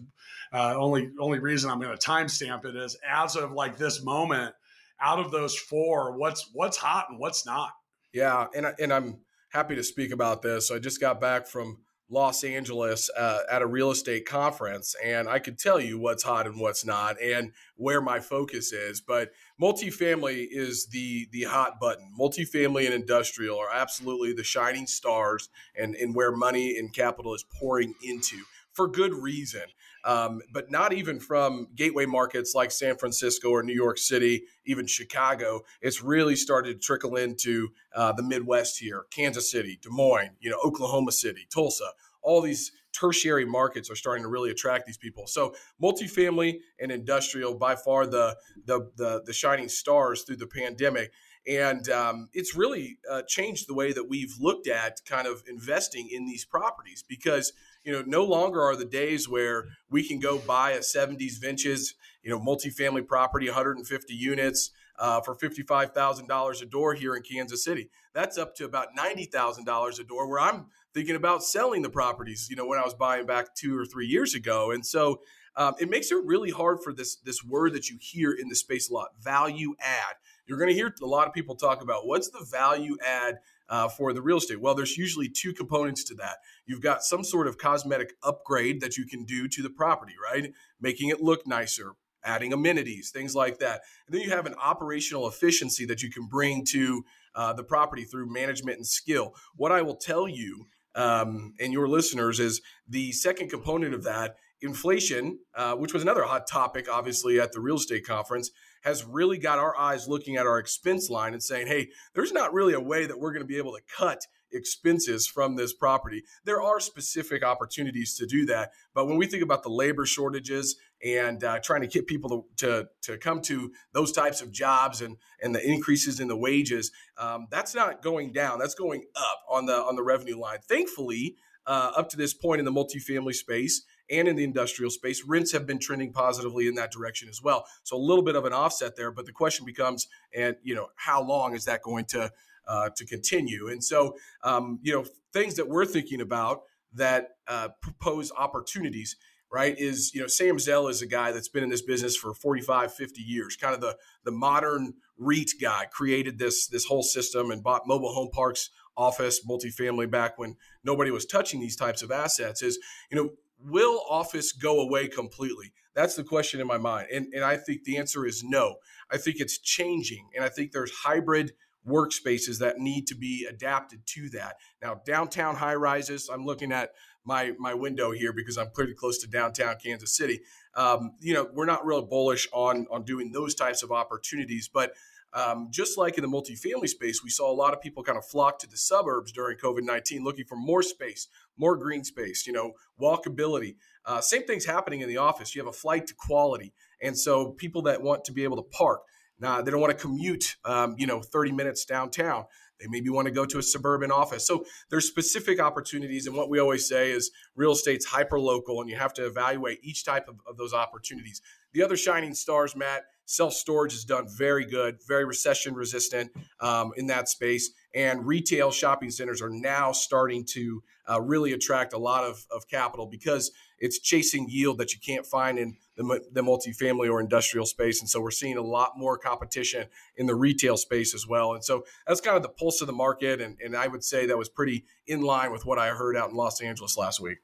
uh, 0.54 0.76
only 0.78 1.10
only 1.20 1.40
reason 1.40 1.72
I'm 1.72 1.80
going 1.80 1.98
to 1.98 2.08
timestamp 2.08 2.66
it 2.66 2.76
is 2.76 2.96
as 3.08 3.36
of 3.36 3.52
like 3.52 3.78
this 3.78 4.04
moment, 4.04 4.54
out 5.02 5.18
of 5.18 5.32
those 5.32 5.58
four, 5.58 6.16
what's 6.20 6.52
what's 6.54 6.78
hot 6.78 7.08
and 7.10 7.18
what's 7.18 7.48
not. 7.48 7.72
Yeah, 8.14 8.46
and 8.56 8.68
and 8.80 8.94
I'm 8.94 9.22
happy 9.50 9.76
to 9.76 9.84
speak 9.84 10.12
about 10.12 10.44
this. 10.44 10.68
So 10.68 10.76
I 10.76 10.80
just 10.80 11.02
got 11.02 11.20
back 11.20 11.48
from 11.48 11.80
Los 12.10 12.44
Angeles 12.44 13.10
uh, 13.16 13.42
at 13.52 13.62
a 13.62 13.68
real 13.68 13.92
estate 13.92 14.26
conference, 14.26 14.96
and 15.04 15.30
I 15.30 15.40
could 15.40 15.60
tell 15.60 15.80
you 15.80 16.00
what's 16.00 16.24
hot 16.24 16.48
and 16.48 16.60
what's 16.60 16.84
not, 16.84 17.22
and 17.22 17.52
where 17.76 18.02
my 18.02 18.20
focus 18.20 18.74
is. 18.74 19.00
But 19.00 19.32
multifamily 19.62 20.48
is 20.50 20.88
the 20.88 21.28
the 21.32 21.44
hot 21.44 21.80
button. 21.80 22.12
Multifamily 22.20 22.86
and 22.86 22.94
industrial 22.94 23.60
are 23.60 23.72
absolutely 23.72 24.34
the 24.34 24.44
shining 24.44 24.88
stars, 24.88 25.50
and 25.76 25.96
and 25.96 26.16
where 26.16 26.32
money 26.32 26.78
and 26.78 26.94
capital 26.94 27.36
is 27.36 27.46
pouring 27.60 27.94
into 28.02 28.38
for 28.74 28.88
good 28.88 29.14
reason. 29.14 29.64
Um, 30.10 30.42
but 30.52 30.72
not 30.72 30.92
even 30.92 31.20
from 31.20 31.68
gateway 31.76 32.08
markets 32.08 32.56
like 32.56 32.72
San 32.72 32.98
Francisco 32.98 33.50
or 33.50 33.62
New 33.62 33.76
York 33.76 34.00
City, 34.00 34.42
even 34.66 34.88
Chicago. 34.88 35.62
It's 35.82 36.02
really 36.02 36.36
started 36.36 36.74
to 36.74 36.80
trickle 36.80 37.16
into 37.16 37.70
uh, 37.94 38.14
the 38.14 38.24
Midwest 38.24 38.80
here, 38.80 39.06
Kansas 39.12 39.52
City, 39.52 39.78
Des 39.80 39.90
Moines, 39.92 40.32
you 40.40 40.50
know, 40.50 40.58
Oklahoma 40.66 41.12
City, 41.12 41.46
Tulsa. 41.54 41.92
All 42.24 42.42
these 42.42 42.72
tertiary 42.92 43.46
markets 43.46 43.92
are 43.92 43.96
starting 43.96 44.24
to 44.24 44.30
really 44.30 44.50
attract 44.50 44.88
these 44.88 44.98
people. 44.98 45.28
So 45.28 45.54
multifamily 45.80 46.58
and 46.80 46.92
industrial, 46.92 47.54
by 47.54 47.76
far 47.76 48.08
the 48.08 48.36
the 48.66 48.90
the, 48.96 49.22
the 49.28 49.34
shining 49.34 49.70
stars 49.70 50.24
through 50.24 50.38
the 50.38 50.48
pandemic. 50.48 51.12
And 51.48 51.88
um, 51.90 52.30
it's 52.34 52.56
really 52.56 52.98
uh, 53.10 53.22
changed 53.28 53.70
the 53.70 53.76
way 53.76 53.94
that 53.94 54.10
we've 54.10 54.34
looked 54.40 54.68
at 54.68 55.02
kind 55.06 55.28
of 55.28 55.44
investing 55.48 56.10
in 56.12 56.26
these 56.26 56.46
properties 56.46 57.04
because 57.08 57.54
you 57.90 57.96
know, 57.96 58.04
no 58.06 58.24
longer 58.24 58.62
are 58.62 58.76
the 58.76 58.86
days 58.86 59.28
where 59.28 59.66
we 59.90 60.08
can 60.08 60.20
go 60.20 60.38
buy 60.38 60.74
a 60.74 60.80
70s 60.80 61.42
vintage, 61.42 61.96
you 62.22 62.30
know, 62.30 62.40
multifamily 62.40 63.08
property, 63.08 63.48
150 63.48 64.14
units 64.14 64.70
uh, 65.00 65.22
for 65.22 65.36
$55,000 65.36 66.62
a 66.62 66.66
door 66.68 66.94
here 66.94 67.16
in 67.16 67.24
Kansas 67.24 67.64
City. 67.64 67.90
That's 68.14 68.38
up 68.38 68.56
to 68.58 68.66
about 68.66 68.96
$90,000 68.96 70.00
a 70.00 70.04
door 70.04 70.30
where 70.30 70.40
I'm 70.40 70.68
thinking 70.94 71.16
about 71.16 71.44
selling 71.44 71.82
the 71.82 71.90
properties, 71.90 72.46
you 72.48 72.56
know, 72.56 72.68
when 72.68 72.78
I 72.78 72.84
was 72.84 72.94
buying 72.94 73.26
back 73.26 73.56
two 73.56 73.76
or 73.76 73.86
three 73.86 74.06
years 74.06 74.36
ago. 74.36 74.70
And 74.70 74.86
so 74.86 75.22
um, 75.56 75.74
it 75.80 75.90
makes 75.90 76.12
it 76.12 76.24
really 76.24 76.52
hard 76.52 76.84
for 76.84 76.94
this, 76.94 77.16
this 77.16 77.44
word 77.44 77.74
that 77.74 77.90
you 77.90 77.98
hear 78.00 78.32
in 78.32 78.50
the 78.50 78.56
space 78.56 78.88
a 78.92 78.94
lot, 78.94 79.14
value 79.20 79.74
add. 79.80 80.14
You're 80.46 80.60
going 80.60 80.70
to 80.70 80.76
hear 80.76 80.94
a 81.02 81.06
lot 81.08 81.28
of 81.28 81.34
people 81.34 81.56
talk 81.56 81.82
about 81.82 82.06
what's 82.06 82.30
the 82.30 82.46
value 82.52 82.98
add 83.04 83.40
uh, 83.70 83.88
for 83.88 84.14
the 84.14 84.22
real 84.22 84.38
estate? 84.38 84.60
Well, 84.60 84.76
there's 84.76 84.98
usually 84.98 85.30
two 85.30 85.54
components 85.54 86.04
to 86.06 86.16
that. 86.16 86.38
You've 86.66 86.82
got 86.82 87.04
some 87.04 87.24
sort 87.24 87.48
of 87.48 87.58
cosmetic 87.58 88.14
upgrade 88.24 88.82
that 88.82 88.98
you 88.98 89.06
can 89.06 89.24
do 89.26 89.48
to 89.48 89.62
the 89.62 89.70
property, 89.70 90.14
right? 90.32 90.52
Making 90.82 91.10
it 91.10 91.22
look 91.22 91.48
nicer, 91.48 91.94
adding 92.24 92.52
amenities, 92.54 93.12
things 93.12 93.36
like 93.36 93.60
that. 93.60 93.82
And 94.08 94.16
then 94.16 94.22
you 94.22 94.32
have 94.32 94.46
an 94.46 94.56
operational 94.62 95.28
efficiency 95.28 95.86
that 95.86 96.02
you 96.02 96.10
can 96.10 96.26
bring 96.26 96.66
to 96.72 97.04
uh, 97.36 97.54
the 97.54 97.64
property 97.64 98.04
through 98.04 98.32
management 98.32 98.78
and 98.78 98.88
skill. 98.88 99.36
What 99.56 99.72
I 99.72 99.82
will 99.82 99.96
tell 99.96 100.28
you 100.28 100.68
um, 100.96 101.54
and 101.60 101.72
your 101.72 101.88
listeners 101.88 102.40
is 102.40 102.62
the 102.88 103.12
second 103.12 103.50
component 103.50 103.94
of 103.94 104.04
that 104.04 104.36
inflation, 104.62 105.40
uh, 105.56 105.76
which 105.76 105.94
was 105.94 106.02
another 106.02 106.24
hot 106.24 106.48
topic, 106.48 106.88
obviously, 106.92 107.40
at 107.40 107.52
the 107.52 107.60
real 107.62 107.78
estate 107.78 108.06
conference, 108.06 108.52
has 108.82 109.06
really 109.06 109.38
got 109.38 109.60
our 109.60 109.78
eyes 109.78 110.08
looking 110.08 110.38
at 110.38 110.46
our 110.46 110.60
expense 110.60 111.10
line 111.10 111.34
and 111.34 111.44
saying, 111.44 111.68
hey, 111.68 111.90
there's 112.14 112.32
not 112.32 112.54
really 112.54 112.74
a 112.74 112.80
way 112.80 113.06
that 113.06 113.20
we're 113.20 113.32
going 113.32 113.44
to 113.44 113.48
be 113.48 113.58
able 113.58 113.74
to 113.74 113.82
cut 113.98 114.26
expenses 114.52 115.28
from 115.28 115.56
this 115.56 115.74
property. 115.74 116.24
There 116.44 116.62
are 116.62 116.80
specific 116.80 117.44
opportunities 117.44 118.16
to 118.16 118.26
do 118.26 118.46
that. 118.48 118.72
But 118.94 119.08
when 119.08 119.18
we 119.18 119.28
think 119.28 119.44
about 119.44 119.64
the 119.64 119.70
labor 119.70 120.06
shortages 120.06 120.76
and 121.04 121.44
uh, 121.44 121.60
trying 121.64 121.82
to 121.82 121.88
get 121.88 122.08
people 122.08 122.30
to, 122.58 122.66
to, 122.66 122.88
to, 123.04 123.18
come 123.18 123.42
to 123.42 123.72
those 123.94 124.12
types 124.12 124.42
of 124.42 124.52
jobs 124.52 125.02
and, 125.02 125.18
and 125.42 125.54
the 125.54 125.66
increases 125.66 126.20
in 126.20 126.28
the 126.28 126.36
wages, 126.36 126.92
um, 127.18 127.48
that's 127.52 127.76
not 127.76 128.02
going 128.02 128.32
down. 128.32 128.60
That's 128.60 128.76
going 128.76 129.04
up 129.16 129.44
on 129.50 129.66
the, 129.66 129.76
on 129.76 129.96
the 129.96 130.04
revenue 130.04 130.40
line. 130.40 130.60
Thankfully, 130.68 131.36
uh, 131.66 131.92
up 131.96 132.10
to 132.10 132.18
this 132.18 132.34
point 132.34 132.60
in 132.60 132.66
the 132.66 132.72
multifamily 132.72 133.36
space 133.36 133.84
and 134.10 134.28
in 134.28 134.36
the 134.36 134.44
industrial 134.44 134.92
space, 134.92 135.24
rents 135.26 135.52
have 135.52 135.66
been 135.66 135.80
trending 135.80 136.12
positively 136.12 136.68
in 136.68 136.76
that 136.76 136.92
direction 136.92 137.30
as 137.30 137.42
well. 137.42 137.66
So 137.84 137.96
a 137.96 138.00
little 138.00 138.24
bit 138.24 138.36
of 138.36 138.46
an 138.46 138.54
offset 138.54 138.96
there, 138.96 139.12
but 139.12 139.26
the 139.26 139.32
question 139.32 139.66
becomes, 139.66 140.08
and 140.36 140.56
you 140.64 140.76
know, 140.76 140.88
how 140.96 141.22
long 141.22 141.56
is 141.56 141.66
that 141.66 141.82
going 141.82 142.06
to 142.06 142.32
uh, 142.68 142.90
to 142.96 143.06
continue? 143.06 143.68
And 143.68 143.84
so, 143.84 144.16
um, 144.44 144.80
you 144.82 144.94
know, 144.94 145.06
things 145.34 145.56
that 145.56 145.68
we're 145.68 145.86
thinking 145.86 146.22
about 146.22 146.62
that 146.94 147.30
uh, 147.48 147.70
propose 147.82 148.32
opportunities 148.36 149.16
right 149.52 149.76
is 149.80 150.14
you 150.14 150.22
know 150.22 150.28
sam 150.28 150.60
zell 150.60 150.88
is 150.88 151.02
a 151.02 151.08
guy 151.08 151.32
that's 151.32 151.50
been 151.50 151.64
in 151.64 151.70
this 151.70 151.82
business 151.82 152.16
for 152.16 152.34
45 152.34 152.94
50 152.94 153.22
years 153.22 153.56
kind 153.56 153.74
of 153.74 153.82
the 153.82 153.96
the 154.24 154.32
modern 154.32 154.94
reit 155.20 155.52
guy 155.62 155.86
created 155.92 156.38
this 156.38 156.68
this 156.68 156.86
whole 156.86 157.04
system 157.04 157.52
and 157.52 157.64
bought 157.64 157.88
mobile 157.88 158.14
home 158.14 158.30
parks 158.32 158.70
office 158.96 159.46
multifamily 159.46 160.10
back 160.10 160.38
when 160.38 160.56
nobody 160.84 161.10
was 161.10 161.26
touching 161.26 161.60
these 161.60 161.76
types 161.76 162.02
of 162.02 162.12
assets 162.12 162.62
is 162.62 162.80
you 163.10 163.18
know 163.18 163.30
will 163.64 164.04
office 164.10 164.52
go 164.52 164.80
away 164.80 165.08
completely? 165.08 165.74
That's 165.96 166.16
the 166.16 166.24
question 166.24 166.62
in 166.62 166.68
my 166.68 166.78
mind 166.78 167.08
and, 167.12 167.28
and 167.34 167.44
i 167.44 167.58
think 167.58 167.84
the 167.84 167.98
answer 167.98 168.26
is 168.26 168.44
no. 168.44 168.76
I 169.12 169.18
think 169.18 169.38
it's 169.40 169.58
changing 169.58 170.30
and 170.36 170.46
i 170.46 170.50
think 170.50 170.72
there's 170.72 170.92
hybrid 170.92 171.54
workspaces 171.88 172.60
that 172.60 172.78
need 172.78 173.08
to 173.08 173.16
be 173.16 173.48
adapted 173.50 174.06
to 174.06 174.30
that. 174.30 174.58
Now 174.82 175.02
downtown 175.06 175.56
high 175.56 175.76
rises 175.76 176.30
i'm 176.32 176.46
looking 176.46 176.72
at 176.72 176.92
my 177.26 177.54
my 177.60 177.74
window 177.74 178.12
here 178.12 178.34
because 178.34 178.58
i'm 178.58 178.72
pretty 178.72 178.94
close 178.94 179.18
to 179.20 179.28
downtown 179.28 179.76
kansas 179.84 180.16
city. 180.16 180.42
Um, 180.76 181.14
you 181.20 181.34
know 181.34 181.50
we're 181.54 181.66
not 181.66 181.86
real 181.86 182.04
bullish 182.04 182.48
on 182.54 182.88
on 182.92 183.04
doing 183.04 183.32
those 183.32 183.56
types 183.56 183.84
of 183.84 183.92
opportunities 183.92 184.70
but 184.72 184.94
um, 185.34 185.68
just 185.70 185.98
like 185.98 186.18
in 186.18 186.24
the 186.24 186.30
multifamily 186.30 186.88
space, 186.88 187.24
we 187.24 187.30
saw 187.30 187.52
a 187.52 187.54
lot 187.54 187.74
of 187.74 187.82
people 187.82 188.04
kind 188.04 188.18
of 188.18 188.26
flock 188.26 188.60
to 188.60 188.68
the 188.68 188.78
suburbs 188.78 189.32
during 189.32 189.58
COVID 189.58 189.84
19 189.84 190.24
looking 190.24 190.46
for 190.46 190.56
more 190.56 190.82
space, 190.82 191.28
more 191.58 191.76
green 191.76 192.04
space, 192.04 192.48
you 192.48 192.54
know, 192.54 192.74
walkability. 193.00 193.76
Uh, 194.06 194.22
same 194.22 194.44
thing's 194.44 194.66
happening 194.66 195.02
in 195.02 195.08
the 195.08 195.18
office. 195.18 195.56
You 195.56 195.62
have 195.62 195.70
a 195.70 195.78
flight 195.78 196.08
to 196.08 196.16
quality. 196.16 196.74
And 197.02 197.18
so 197.18 197.52
people 197.52 197.84
that 197.84 198.02
want 198.02 198.26
to 198.26 198.32
be 198.32 198.44
able 198.44 198.58
to 198.58 198.64
park, 198.64 199.02
they 199.40 199.48
don't 199.48 199.80
want 199.80 199.96
to 199.96 200.02
commute, 200.02 200.58
um, 200.66 200.96
you 200.98 201.08
know, 201.08 201.22
30 201.22 201.52
minutes 201.52 201.86
downtown. 201.86 202.46
They 202.80 202.88
maybe 202.88 203.10
want 203.10 203.26
to 203.26 203.32
go 203.32 203.46
to 203.46 203.60
a 203.60 203.64
suburban 203.64 204.12
office. 204.12 204.48
So 204.48 204.66
there's 204.90 205.08
specific 205.08 205.60
opportunities. 205.60 206.28
And 206.28 206.36
what 206.36 206.50
we 206.50 206.60
always 206.60 206.88
say 206.88 207.12
is 207.12 207.32
real 207.56 207.74
estate's 207.74 208.06
hyper 208.06 208.40
local, 208.40 208.80
and 208.80 208.90
you 208.90 208.96
have 208.96 209.14
to 209.16 209.26
evaluate 209.26 209.80
each 209.84 210.06
type 210.06 210.28
of, 210.30 210.40
of 210.48 210.58
those 210.58 210.74
opportunities. 210.74 211.42
The 211.74 211.84
other 211.84 211.98
shining 211.98 212.34
stars, 212.34 212.76
Matt, 212.76 213.04
self 213.30 213.54
storage 213.54 213.92
has 213.92 214.04
done 214.04 214.28
very 214.28 214.66
good, 214.66 214.98
very 215.08 215.24
recession 215.24 215.76
resistant 215.76 216.32
um, 216.62 216.92
in 216.98 217.06
that 217.08 217.30
space. 217.30 217.72
And 217.94 218.26
retail 218.26 218.72
shopping 218.72 219.12
centers 219.12 219.40
are 219.42 219.52
now 219.52 219.92
starting 219.92 220.46
to 220.54 220.82
uh, 221.08 221.22
really 221.22 221.54
attract 221.54 221.94
a 221.94 221.98
lot 221.98 222.24
of, 222.24 222.44
of 222.52 222.68
capital 222.68 223.06
because 223.06 223.52
it's 223.78 224.00
chasing 224.00 224.48
yield 224.50 224.80
that 224.80 224.94
you 224.94 225.00
can't 225.00 225.26
find 225.26 225.60
in 225.60 225.78
the, 225.96 226.22
the 226.32 226.42
multifamily 226.42 227.10
or 227.10 227.20
industrial 227.20 227.68
space. 227.68 228.00
And 228.02 228.10
so 228.10 228.20
we're 228.20 228.32
seeing 228.32 228.58
a 228.58 228.64
lot 228.64 228.94
more 228.98 229.18
competition 229.18 229.88
in 230.18 230.26
the 230.26 230.36
retail 230.36 230.76
space 230.76 231.14
as 231.14 231.28
well. 231.28 231.54
And 231.54 231.64
so 231.64 231.84
that's 232.08 232.22
kind 232.22 232.36
of 232.36 232.42
the 232.42 232.50
pulse 232.50 232.82
of 232.82 232.88
the 232.88 232.94
market. 232.94 233.42
And, 233.42 233.58
and 233.64 233.76
I 233.76 233.88
would 233.88 234.04
say 234.04 234.26
that 234.26 234.38
was 234.38 234.50
pretty 234.50 234.86
in 235.06 235.22
line 235.22 235.52
with 235.52 235.68
what 235.68 235.78
I 235.78 235.90
heard 235.90 236.18
out 236.18 236.32
in 236.32 236.36
Los 236.36 236.62
Angeles 236.62 236.98
last 236.98 237.20
week. 237.20 237.38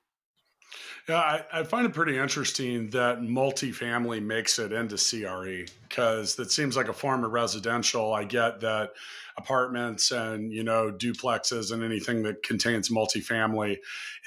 Yeah, 1.07 1.17
I, 1.17 1.43
I, 1.53 1.63
find 1.63 1.85
it 1.85 1.93
pretty 1.93 2.17
interesting 2.17 2.89
that 2.89 3.19
multifamily 3.19 4.23
makes 4.23 4.57
it 4.57 4.71
into 4.71 4.97
CRE 4.97 5.71
because 5.87 6.35
that 6.35 6.51
seems 6.51 6.75
like 6.75 6.87
a 6.87 6.93
form 6.93 7.23
of 7.23 7.31
residential. 7.31 8.11
I 8.11 8.23
get 8.23 8.59
that 8.61 8.91
apartments 9.37 10.11
and 10.11 10.51
you 10.51 10.63
know 10.63 10.91
duplexes 10.91 11.71
and 11.71 11.83
anything 11.83 12.23
that 12.23 12.41
contains 12.41 12.89
multifamily 12.89 13.77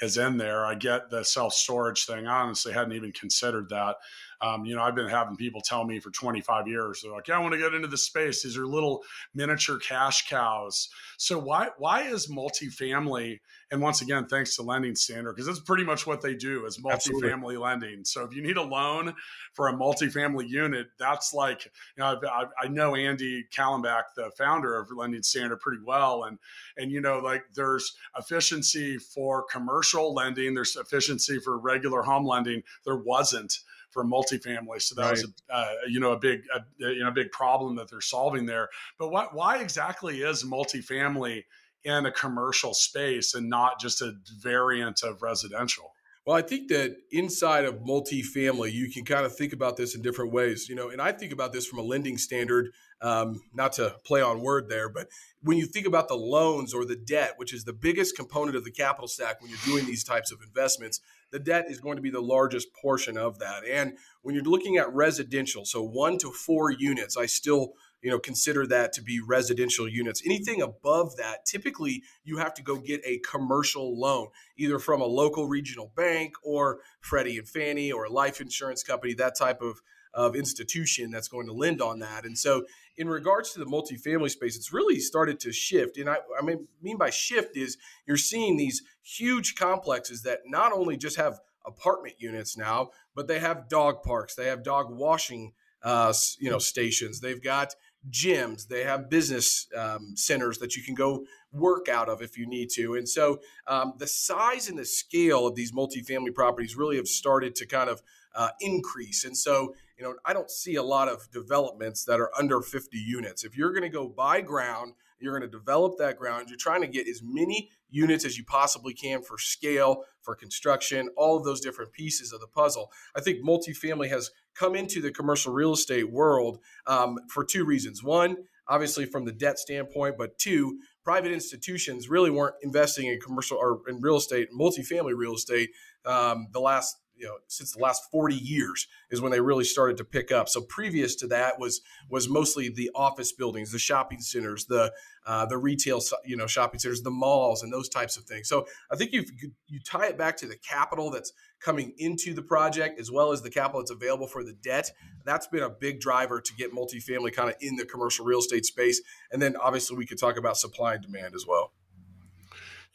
is 0.01 0.17
in 0.17 0.37
there. 0.37 0.65
I 0.65 0.75
get 0.75 1.09
the 1.09 1.23
self 1.23 1.53
storage 1.53 2.05
thing. 2.05 2.27
I 2.27 2.41
honestly 2.41 2.71
hadn't 2.71 2.93
even 2.93 3.11
considered 3.11 3.69
that. 3.69 3.97
Um, 4.41 4.65
you 4.65 4.75
know, 4.75 4.81
I've 4.81 4.95
been 4.95 5.09
having 5.09 5.35
people 5.35 5.61
tell 5.61 5.85
me 5.85 5.99
for 5.99 6.11
25 6.11 6.67
years, 6.67 7.01
they're 7.01 7.11
like, 7.11 7.27
yeah, 7.27 7.37
I 7.37 7.39
want 7.39 7.53
to 7.53 7.59
get 7.59 7.73
into 7.73 7.87
the 7.87 7.97
space. 7.97 8.43
These 8.43 8.57
are 8.57 8.65
little 8.65 9.03
miniature 9.33 9.77
cash 9.77 10.29
cows. 10.29 10.89
So 11.17 11.37
why 11.37 11.69
why 11.77 12.03
is 12.03 12.27
multifamily? 12.27 13.39
And 13.71 13.81
once 13.81 14.01
again, 14.01 14.25
thanks 14.25 14.55
to 14.55 14.63
Lending 14.63 14.95
Standard, 14.95 15.33
because 15.33 15.45
that's 15.45 15.59
pretty 15.59 15.83
much 15.83 16.07
what 16.07 16.21
they 16.21 16.33
do 16.33 16.65
is 16.65 16.77
multifamily 16.77 16.93
Absolutely. 16.93 17.57
lending. 17.57 18.05
So 18.05 18.23
if 18.23 18.33
you 18.33 18.41
need 18.41 18.57
a 18.57 18.63
loan 18.63 19.13
for 19.53 19.67
a 19.67 19.73
multifamily 19.73 20.49
unit, 20.49 20.87
that's 20.97 21.33
like, 21.33 21.65
you 21.65 22.03
know, 22.03 22.19
I, 22.27 22.45
I 22.63 22.67
know 22.67 22.95
Andy 22.95 23.45
Kallenbach, 23.55 24.03
the 24.15 24.31
founder 24.37 24.75
of 24.75 24.89
Lending 24.91 25.21
Standard, 25.21 25.59
pretty 25.59 25.81
well, 25.85 26.23
and 26.23 26.39
and 26.77 26.91
you 26.91 27.01
know, 27.01 27.19
like 27.19 27.43
there's 27.53 27.95
efficiency 28.17 28.97
for 28.97 29.43
commercial 29.43 30.13
lending, 30.13 30.53
there's 30.53 30.75
efficiency 30.75 31.39
for 31.39 31.57
regular 31.57 32.01
home 32.01 32.25
lending. 32.25 32.63
There 32.85 32.97
wasn't 32.97 33.59
for 33.91 34.03
multifamily. 34.03 34.81
So 34.81 34.95
that 34.95 35.01
right. 35.01 35.11
was 35.11 35.23
a 35.23 35.53
uh, 35.53 35.71
you 35.87 35.99
know 35.99 36.11
a 36.11 36.19
big 36.19 36.43
a, 36.53 36.61
you 36.77 36.99
know 36.99 37.09
a 37.09 37.13
big 37.13 37.31
problem 37.31 37.75
that 37.75 37.89
they're 37.89 38.01
solving 38.01 38.45
there. 38.45 38.69
But 38.97 39.11
what 39.11 39.33
why 39.33 39.59
exactly 39.59 40.21
is 40.21 40.43
multifamily 40.43 41.43
in 41.83 42.05
a 42.05 42.11
commercial 42.11 42.73
space 42.73 43.33
and 43.33 43.49
not 43.49 43.79
just 43.79 44.01
a 44.01 44.13
variant 44.41 45.03
of 45.03 45.21
residential? 45.21 45.93
Well, 46.25 46.37
I 46.37 46.41
think 46.41 46.67
that 46.69 46.95
inside 47.11 47.65
of 47.65 47.79
multifamily, 47.79 48.71
you 48.71 48.91
can 48.91 49.03
kind 49.03 49.25
of 49.25 49.35
think 49.35 49.53
about 49.53 49.77
this 49.77 49.95
in 49.95 50.01
different 50.01 50.31
ways, 50.31 50.69
you 50.69 50.75
know. 50.75 50.89
And 50.89 51.01
I 51.01 51.11
think 51.11 51.33
about 51.33 51.53
this 51.53 51.65
from 51.65 51.79
a 51.79 51.81
lending 51.81 52.17
standard, 52.17 52.71
um, 53.01 53.41
not 53.53 53.73
to 53.73 53.95
play 54.05 54.21
on 54.21 54.41
word 54.41 54.69
there, 54.69 54.89
but 54.89 55.07
when 55.41 55.57
you 55.57 55.65
think 55.65 55.87
about 55.87 56.07
the 56.07 56.15
loans 56.15 56.73
or 56.73 56.85
the 56.85 56.95
debt, 56.95 57.33
which 57.37 57.53
is 57.53 57.63
the 57.63 57.73
biggest 57.73 58.15
component 58.15 58.57
of 58.57 58.65
the 58.65 58.71
capital 58.71 59.07
stack 59.07 59.41
when 59.41 59.49
you're 59.49 59.59
doing 59.65 59.85
these 59.85 60.03
types 60.03 60.31
of 60.31 60.39
investments, 60.41 60.99
the 61.31 61.39
debt 61.39 61.65
is 61.69 61.79
going 61.79 61.95
to 61.95 62.01
be 62.01 62.09
the 62.09 62.21
largest 62.21 62.73
portion 62.73 63.17
of 63.17 63.39
that. 63.39 63.63
And 63.65 63.97
when 64.21 64.35
you're 64.35 64.43
looking 64.43 64.77
at 64.77 64.93
residential, 64.93 65.63
so 65.65 65.81
one 65.81 66.17
to 66.19 66.31
four 66.31 66.71
units, 66.71 67.15
I 67.15 67.25
still 67.27 67.73
you 68.01 68.09
know 68.09 68.19
consider 68.19 68.65
that 68.67 68.93
to 68.93 69.01
be 69.01 69.19
residential 69.19 69.87
units 69.87 70.21
anything 70.25 70.61
above 70.61 71.15
that 71.17 71.45
typically 71.45 72.03
you 72.23 72.37
have 72.37 72.53
to 72.53 72.63
go 72.63 72.77
get 72.77 73.01
a 73.05 73.19
commercial 73.19 73.99
loan 73.99 74.27
either 74.57 74.79
from 74.79 75.01
a 75.01 75.05
local 75.05 75.47
regional 75.47 75.91
bank 75.95 76.33
or 76.43 76.79
freddie 77.01 77.37
and 77.37 77.49
fannie 77.49 77.91
or 77.91 78.05
a 78.05 78.11
life 78.11 78.39
insurance 78.39 78.83
company 78.83 79.13
that 79.13 79.37
type 79.37 79.61
of 79.61 79.81
of 80.13 80.35
institution 80.35 81.11
that's 81.11 81.27
going 81.27 81.45
to 81.45 81.53
lend 81.53 81.81
on 81.81 81.99
that 81.99 82.25
and 82.25 82.37
so 82.37 82.65
in 82.99 83.07
regards 83.07 83.53
to 83.53 83.59
the 83.59 83.65
multifamily 83.65 84.29
space, 84.29 84.57
it's 84.57 84.73
really 84.73 84.99
started 84.99 85.39
to 85.39 85.53
shift. 85.53 85.97
And 85.97 86.09
I, 86.09 86.17
I 86.37 86.43
mean, 86.43 86.97
by 86.97 87.09
shift 87.09 87.55
is 87.55 87.77
you're 88.05 88.17
seeing 88.17 88.57
these 88.57 88.83
huge 89.01 89.55
complexes 89.55 90.21
that 90.23 90.39
not 90.45 90.73
only 90.73 90.97
just 90.97 91.15
have 91.15 91.39
apartment 91.65 92.15
units 92.19 92.57
now, 92.57 92.89
but 93.15 93.29
they 93.29 93.39
have 93.39 93.69
dog 93.69 94.03
parks, 94.03 94.35
they 94.35 94.47
have 94.47 94.63
dog 94.63 94.87
washing, 94.91 95.53
uh, 95.81 96.13
you 96.39 96.49
know, 96.49 96.59
stations. 96.59 97.21
They've 97.21 97.41
got 97.41 97.73
gyms, 98.11 98.67
they 98.67 98.83
have 98.83 99.09
business 99.09 99.67
um, 99.77 100.15
centers 100.15 100.57
that 100.57 100.75
you 100.75 100.83
can 100.83 100.93
go 100.93 101.25
work 101.53 101.87
out 101.87 102.09
of 102.09 102.21
if 102.21 102.37
you 102.37 102.45
need 102.45 102.69
to. 102.71 102.95
And 102.95 103.07
so 103.07 103.39
um, 103.65 103.93
the 103.97 104.07
size 104.07 104.67
and 104.67 104.77
the 104.77 104.85
scale 104.85 105.47
of 105.47 105.55
these 105.55 105.71
multifamily 105.71 106.33
properties 106.33 106.75
really 106.75 106.97
have 106.97 107.07
started 107.07 107.55
to 107.55 107.65
kind 107.65 107.89
of 107.89 108.01
uh, 108.35 108.49
increase. 108.59 109.23
And 109.23 109.37
so 109.37 109.73
you 109.99 110.05
know, 110.05 110.15
I 110.25 110.33
don't 110.33 110.49
see 110.49 110.75
a 110.75 110.83
lot 110.83 111.09
of 111.09 111.29
developments 111.31 112.05
that 112.05 112.21
are 112.21 112.31
under 112.37 112.61
50 112.61 112.97
units. 112.97 113.43
If 113.43 113.57
you're 113.57 113.71
going 113.71 113.83
to 113.83 113.89
go 113.89 114.07
buy 114.07 114.39
ground, 114.39 114.93
you're 115.19 115.37
going 115.37 115.49
to 115.49 115.57
develop 115.57 115.97
that 115.97 116.17
ground. 116.17 116.47
You're 116.47 116.57
trying 116.57 116.81
to 116.81 116.87
get 116.87 117.05
as 117.07 117.21
many 117.21 117.69
units 117.89 118.23
as 118.23 118.37
you 118.37 118.45
possibly 118.45 118.93
can 118.93 119.21
for 119.21 119.37
scale, 119.37 120.05
for 120.21 120.35
construction, 120.35 121.09
all 121.17 121.35
of 121.35 121.43
those 121.43 121.59
different 121.59 121.91
pieces 121.91 122.31
of 122.31 122.39
the 122.39 122.47
puzzle. 122.47 122.91
I 123.13 123.19
think 123.19 123.43
multifamily 123.43 124.09
has 124.09 124.31
come 124.55 124.75
into 124.75 125.01
the 125.01 125.11
commercial 125.11 125.51
real 125.51 125.73
estate 125.73 126.09
world 126.09 126.59
um, 126.87 127.17
for 127.27 127.43
two 127.43 127.65
reasons. 127.65 128.01
One, 128.01 128.37
obviously 128.69 129.05
from 129.05 129.25
the 129.25 129.33
debt 129.33 129.59
standpoint, 129.59 130.15
but 130.17 130.37
two, 130.37 130.79
private 131.03 131.33
institutions 131.33 132.07
really 132.07 132.29
weren't 132.29 132.55
investing 132.61 133.07
in 133.07 133.19
commercial 133.19 133.57
or 133.57 133.81
in 133.89 133.99
real 133.99 134.17
estate, 134.17 134.47
multifamily 134.57 135.17
real 135.17 135.33
estate 135.33 135.71
um, 136.05 136.47
the 136.53 136.61
last 136.61 136.95
you 137.19 137.27
know 137.27 137.35
since 137.47 137.73
the 137.73 137.79
last 137.79 138.09
40 138.11 138.35
years 138.35 138.87
is 139.11 139.21
when 139.21 139.31
they 139.31 139.41
really 139.41 139.63
started 139.63 139.97
to 139.97 140.05
pick 140.05 140.31
up. 140.31 140.49
So 140.49 140.61
previous 140.61 141.15
to 141.17 141.27
that 141.27 141.59
was 141.59 141.81
was 142.09 142.29
mostly 142.29 142.69
the 142.69 142.89
office 142.95 143.31
buildings, 143.31 143.71
the 143.71 143.79
shopping 143.79 144.21
centers, 144.21 144.65
the 144.65 144.93
uh, 145.25 145.45
the 145.45 145.57
retail 145.57 146.01
you 146.25 146.37
know 146.37 146.47
shopping 146.47 146.79
centers, 146.79 147.01
the 147.01 147.11
malls, 147.11 147.61
and 147.61 147.71
those 147.71 147.89
types 147.89 148.17
of 148.17 148.23
things. 148.23 148.47
So 148.47 148.65
I 148.91 148.95
think 148.95 149.11
you 149.11 149.25
you 149.67 149.79
tie 149.85 150.07
it 150.07 150.17
back 150.17 150.37
to 150.37 150.47
the 150.47 150.57
capital 150.57 151.11
that's 151.11 151.33
coming 151.59 151.93
into 151.97 152.33
the 152.33 152.41
project 152.41 152.99
as 152.99 153.11
well 153.11 153.31
as 153.31 153.41
the 153.41 153.49
capital 153.49 153.81
that's 153.81 153.91
available 153.91 154.27
for 154.27 154.43
the 154.43 154.53
debt. 154.53 154.91
That's 155.25 155.47
been 155.47 155.63
a 155.63 155.69
big 155.69 155.99
driver 155.99 156.39
to 156.39 156.53
get 156.55 156.73
multifamily 156.73 157.33
kind 157.33 157.49
of 157.49 157.55
in 157.59 157.75
the 157.75 157.85
commercial 157.85 158.25
real 158.25 158.39
estate 158.39 158.65
space. 158.65 159.01
And 159.31 159.41
then 159.41 159.57
obviously 159.57 159.97
we 159.97 160.05
could 160.05 160.19
talk 160.19 160.37
about 160.37 160.57
supply 160.57 160.93
and 160.93 161.03
demand 161.03 161.35
as 161.35 161.45
well 161.45 161.68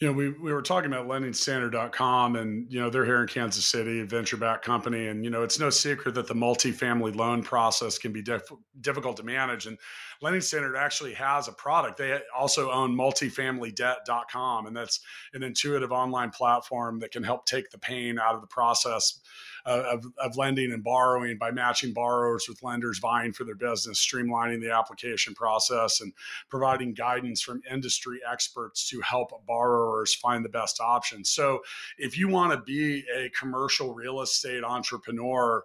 you 0.05 0.11
know, 0.11 0.17
we, 0.19 0.29
we 0.29 0.53
were 0.53 0.61
talking 0.61 0.93
about 0.93 1.09
lendingstandard.com 1.09 2.37
and, 2.37 2.71
you 2.71 2.79
know, 2.79 2.91
they're 2.91 3.07
here 3.07 3.23
in 3.23 3.27
Kansas 3.27 3.65
City, 3.65 4.01
a 4.01 4.05
venture 4.05 4.37
backed 4.37 4.63
company. 4.63 5.07
And, 5.07 5.25
you 5.25 5.31
know, 5.31 5.43
it's 5.43 5.59
no 5.59 5.71
secret 5.71 6.15
that 6.17 6.27
the 6.27 6.35
multifamily 6.35 7.17
loan 7.17 7.43
process 7.43 7.97
can 7.97 8.13
be 8.13 8.21
diff- 8.21 8.53
difficult 8.83 9.17
to 9.17 9.23
manage. 9.23 9.65
And 9.65 9.79
Lending 10.21 10.43
Standard 10.43 10.77
actually 10.77 11.15
has 11.15 11.49
a 11.49 11.53
product. 11.53 11.97
They 11.97 12.19
also 12.37 12.71
own 12.71 12.95
multifamilydebt.com. 12.95 14.67
And 14.67 14.77
that's 14.77 15.01
an 15.33 15.43
intuitive 15.43 15.91
online 15.91 16.29
platform 16.29 16.99
that 16.99 17.11
can 17.11 17.23
help 17.23 17.47
take 17.47 17.71
the 17.71 17.79
pain 17.79 18.19
out 18.19 18.35
of 18.35 18.43
the 18.43 18.47
process 18.47 19.21
of, 19.65 20.05
of 20.19 20.37
lending 20.37 20.73
and 20.73 20.85
borrowing 20.85 21.39
by 21.39 21.51
matching 21.51 21.93
borrowers 21.93 22.47
with 22.49 22.63
lenders 22.63 22.99
vying 22.99 23.33
for 23.33 23.45
their 23.45 23.55
business, 23.55 24.05
streamlining 24.05 24.61
the 24.61 24.71
application 24.71 25.35
process, 25.35 26.01
and 26.01 26.13
providing 26.49 26.95
guidance 26.95 27.41
from 27.41 27.63
industry 27.71 28.21
experts 28.31 28.89
to 28.89 29.01
help 29.01 29.31
borrowers 29.47 30.15
find 30.15 30.45
the 30.45 30.49
best 30.49 30.81
options. 30.81 31.31
So, 31.31 31.61
if 31.99 32.19
you 32.19 32.29
want 32.29 32.53
to 32.53 32.59
be 32.59 33.05
a 33.17 33.31
commercial 33.31 33.95
real 33.95 34.21
estate 34.21 34.65
entrepreneur, 34.65 35.65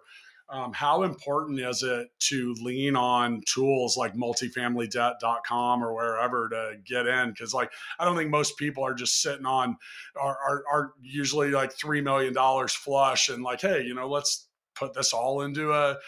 um, 0.50 0.72
how 0.72 1.04
important 1.04 1.60
is 1.60 1.82
it 1.82 2.08
to 2.18 2.54
lean 2.60 2.96
on 2.96 3.40
tools 3.46 3.96
like 3.96 4.14
multifamilydebt.com 4.14 5.84
or 5.84 5.94
wherever 5.94 6.48
to 6.48 6.76
get 6.84 7.06
in? 7.06 7.30
Because 7.30 7.54
like 7.54 7.70
I 7.98 8.04
don't 8.04 8.16
think 8.16 8.30
most 8.30 8.56
people 8.56 8.84
are 8.84 8.94
just 8.94 9.22
sitting 9.22 9.46
on 9.46 9.76
are, 10.20 10.36
are, 10.36 10.64
are 10.70 10.92
usually 11.00 11.50
like 11.50 11.72
three 11.72 12.00
million 12.00 12.34
dollars 12.34 12.74
flush 12.74 13.28
and 13.28 13.42
like, 13.42 13.60
hey, 13.60 13.82
you 13.82 13.94
know, 13.94 14.08
let's 14.08 14.48
put 14.74 14.92
this 14.92 15.12
all 15.12 15.42
into 15.42 15.72
a 15.72 15.98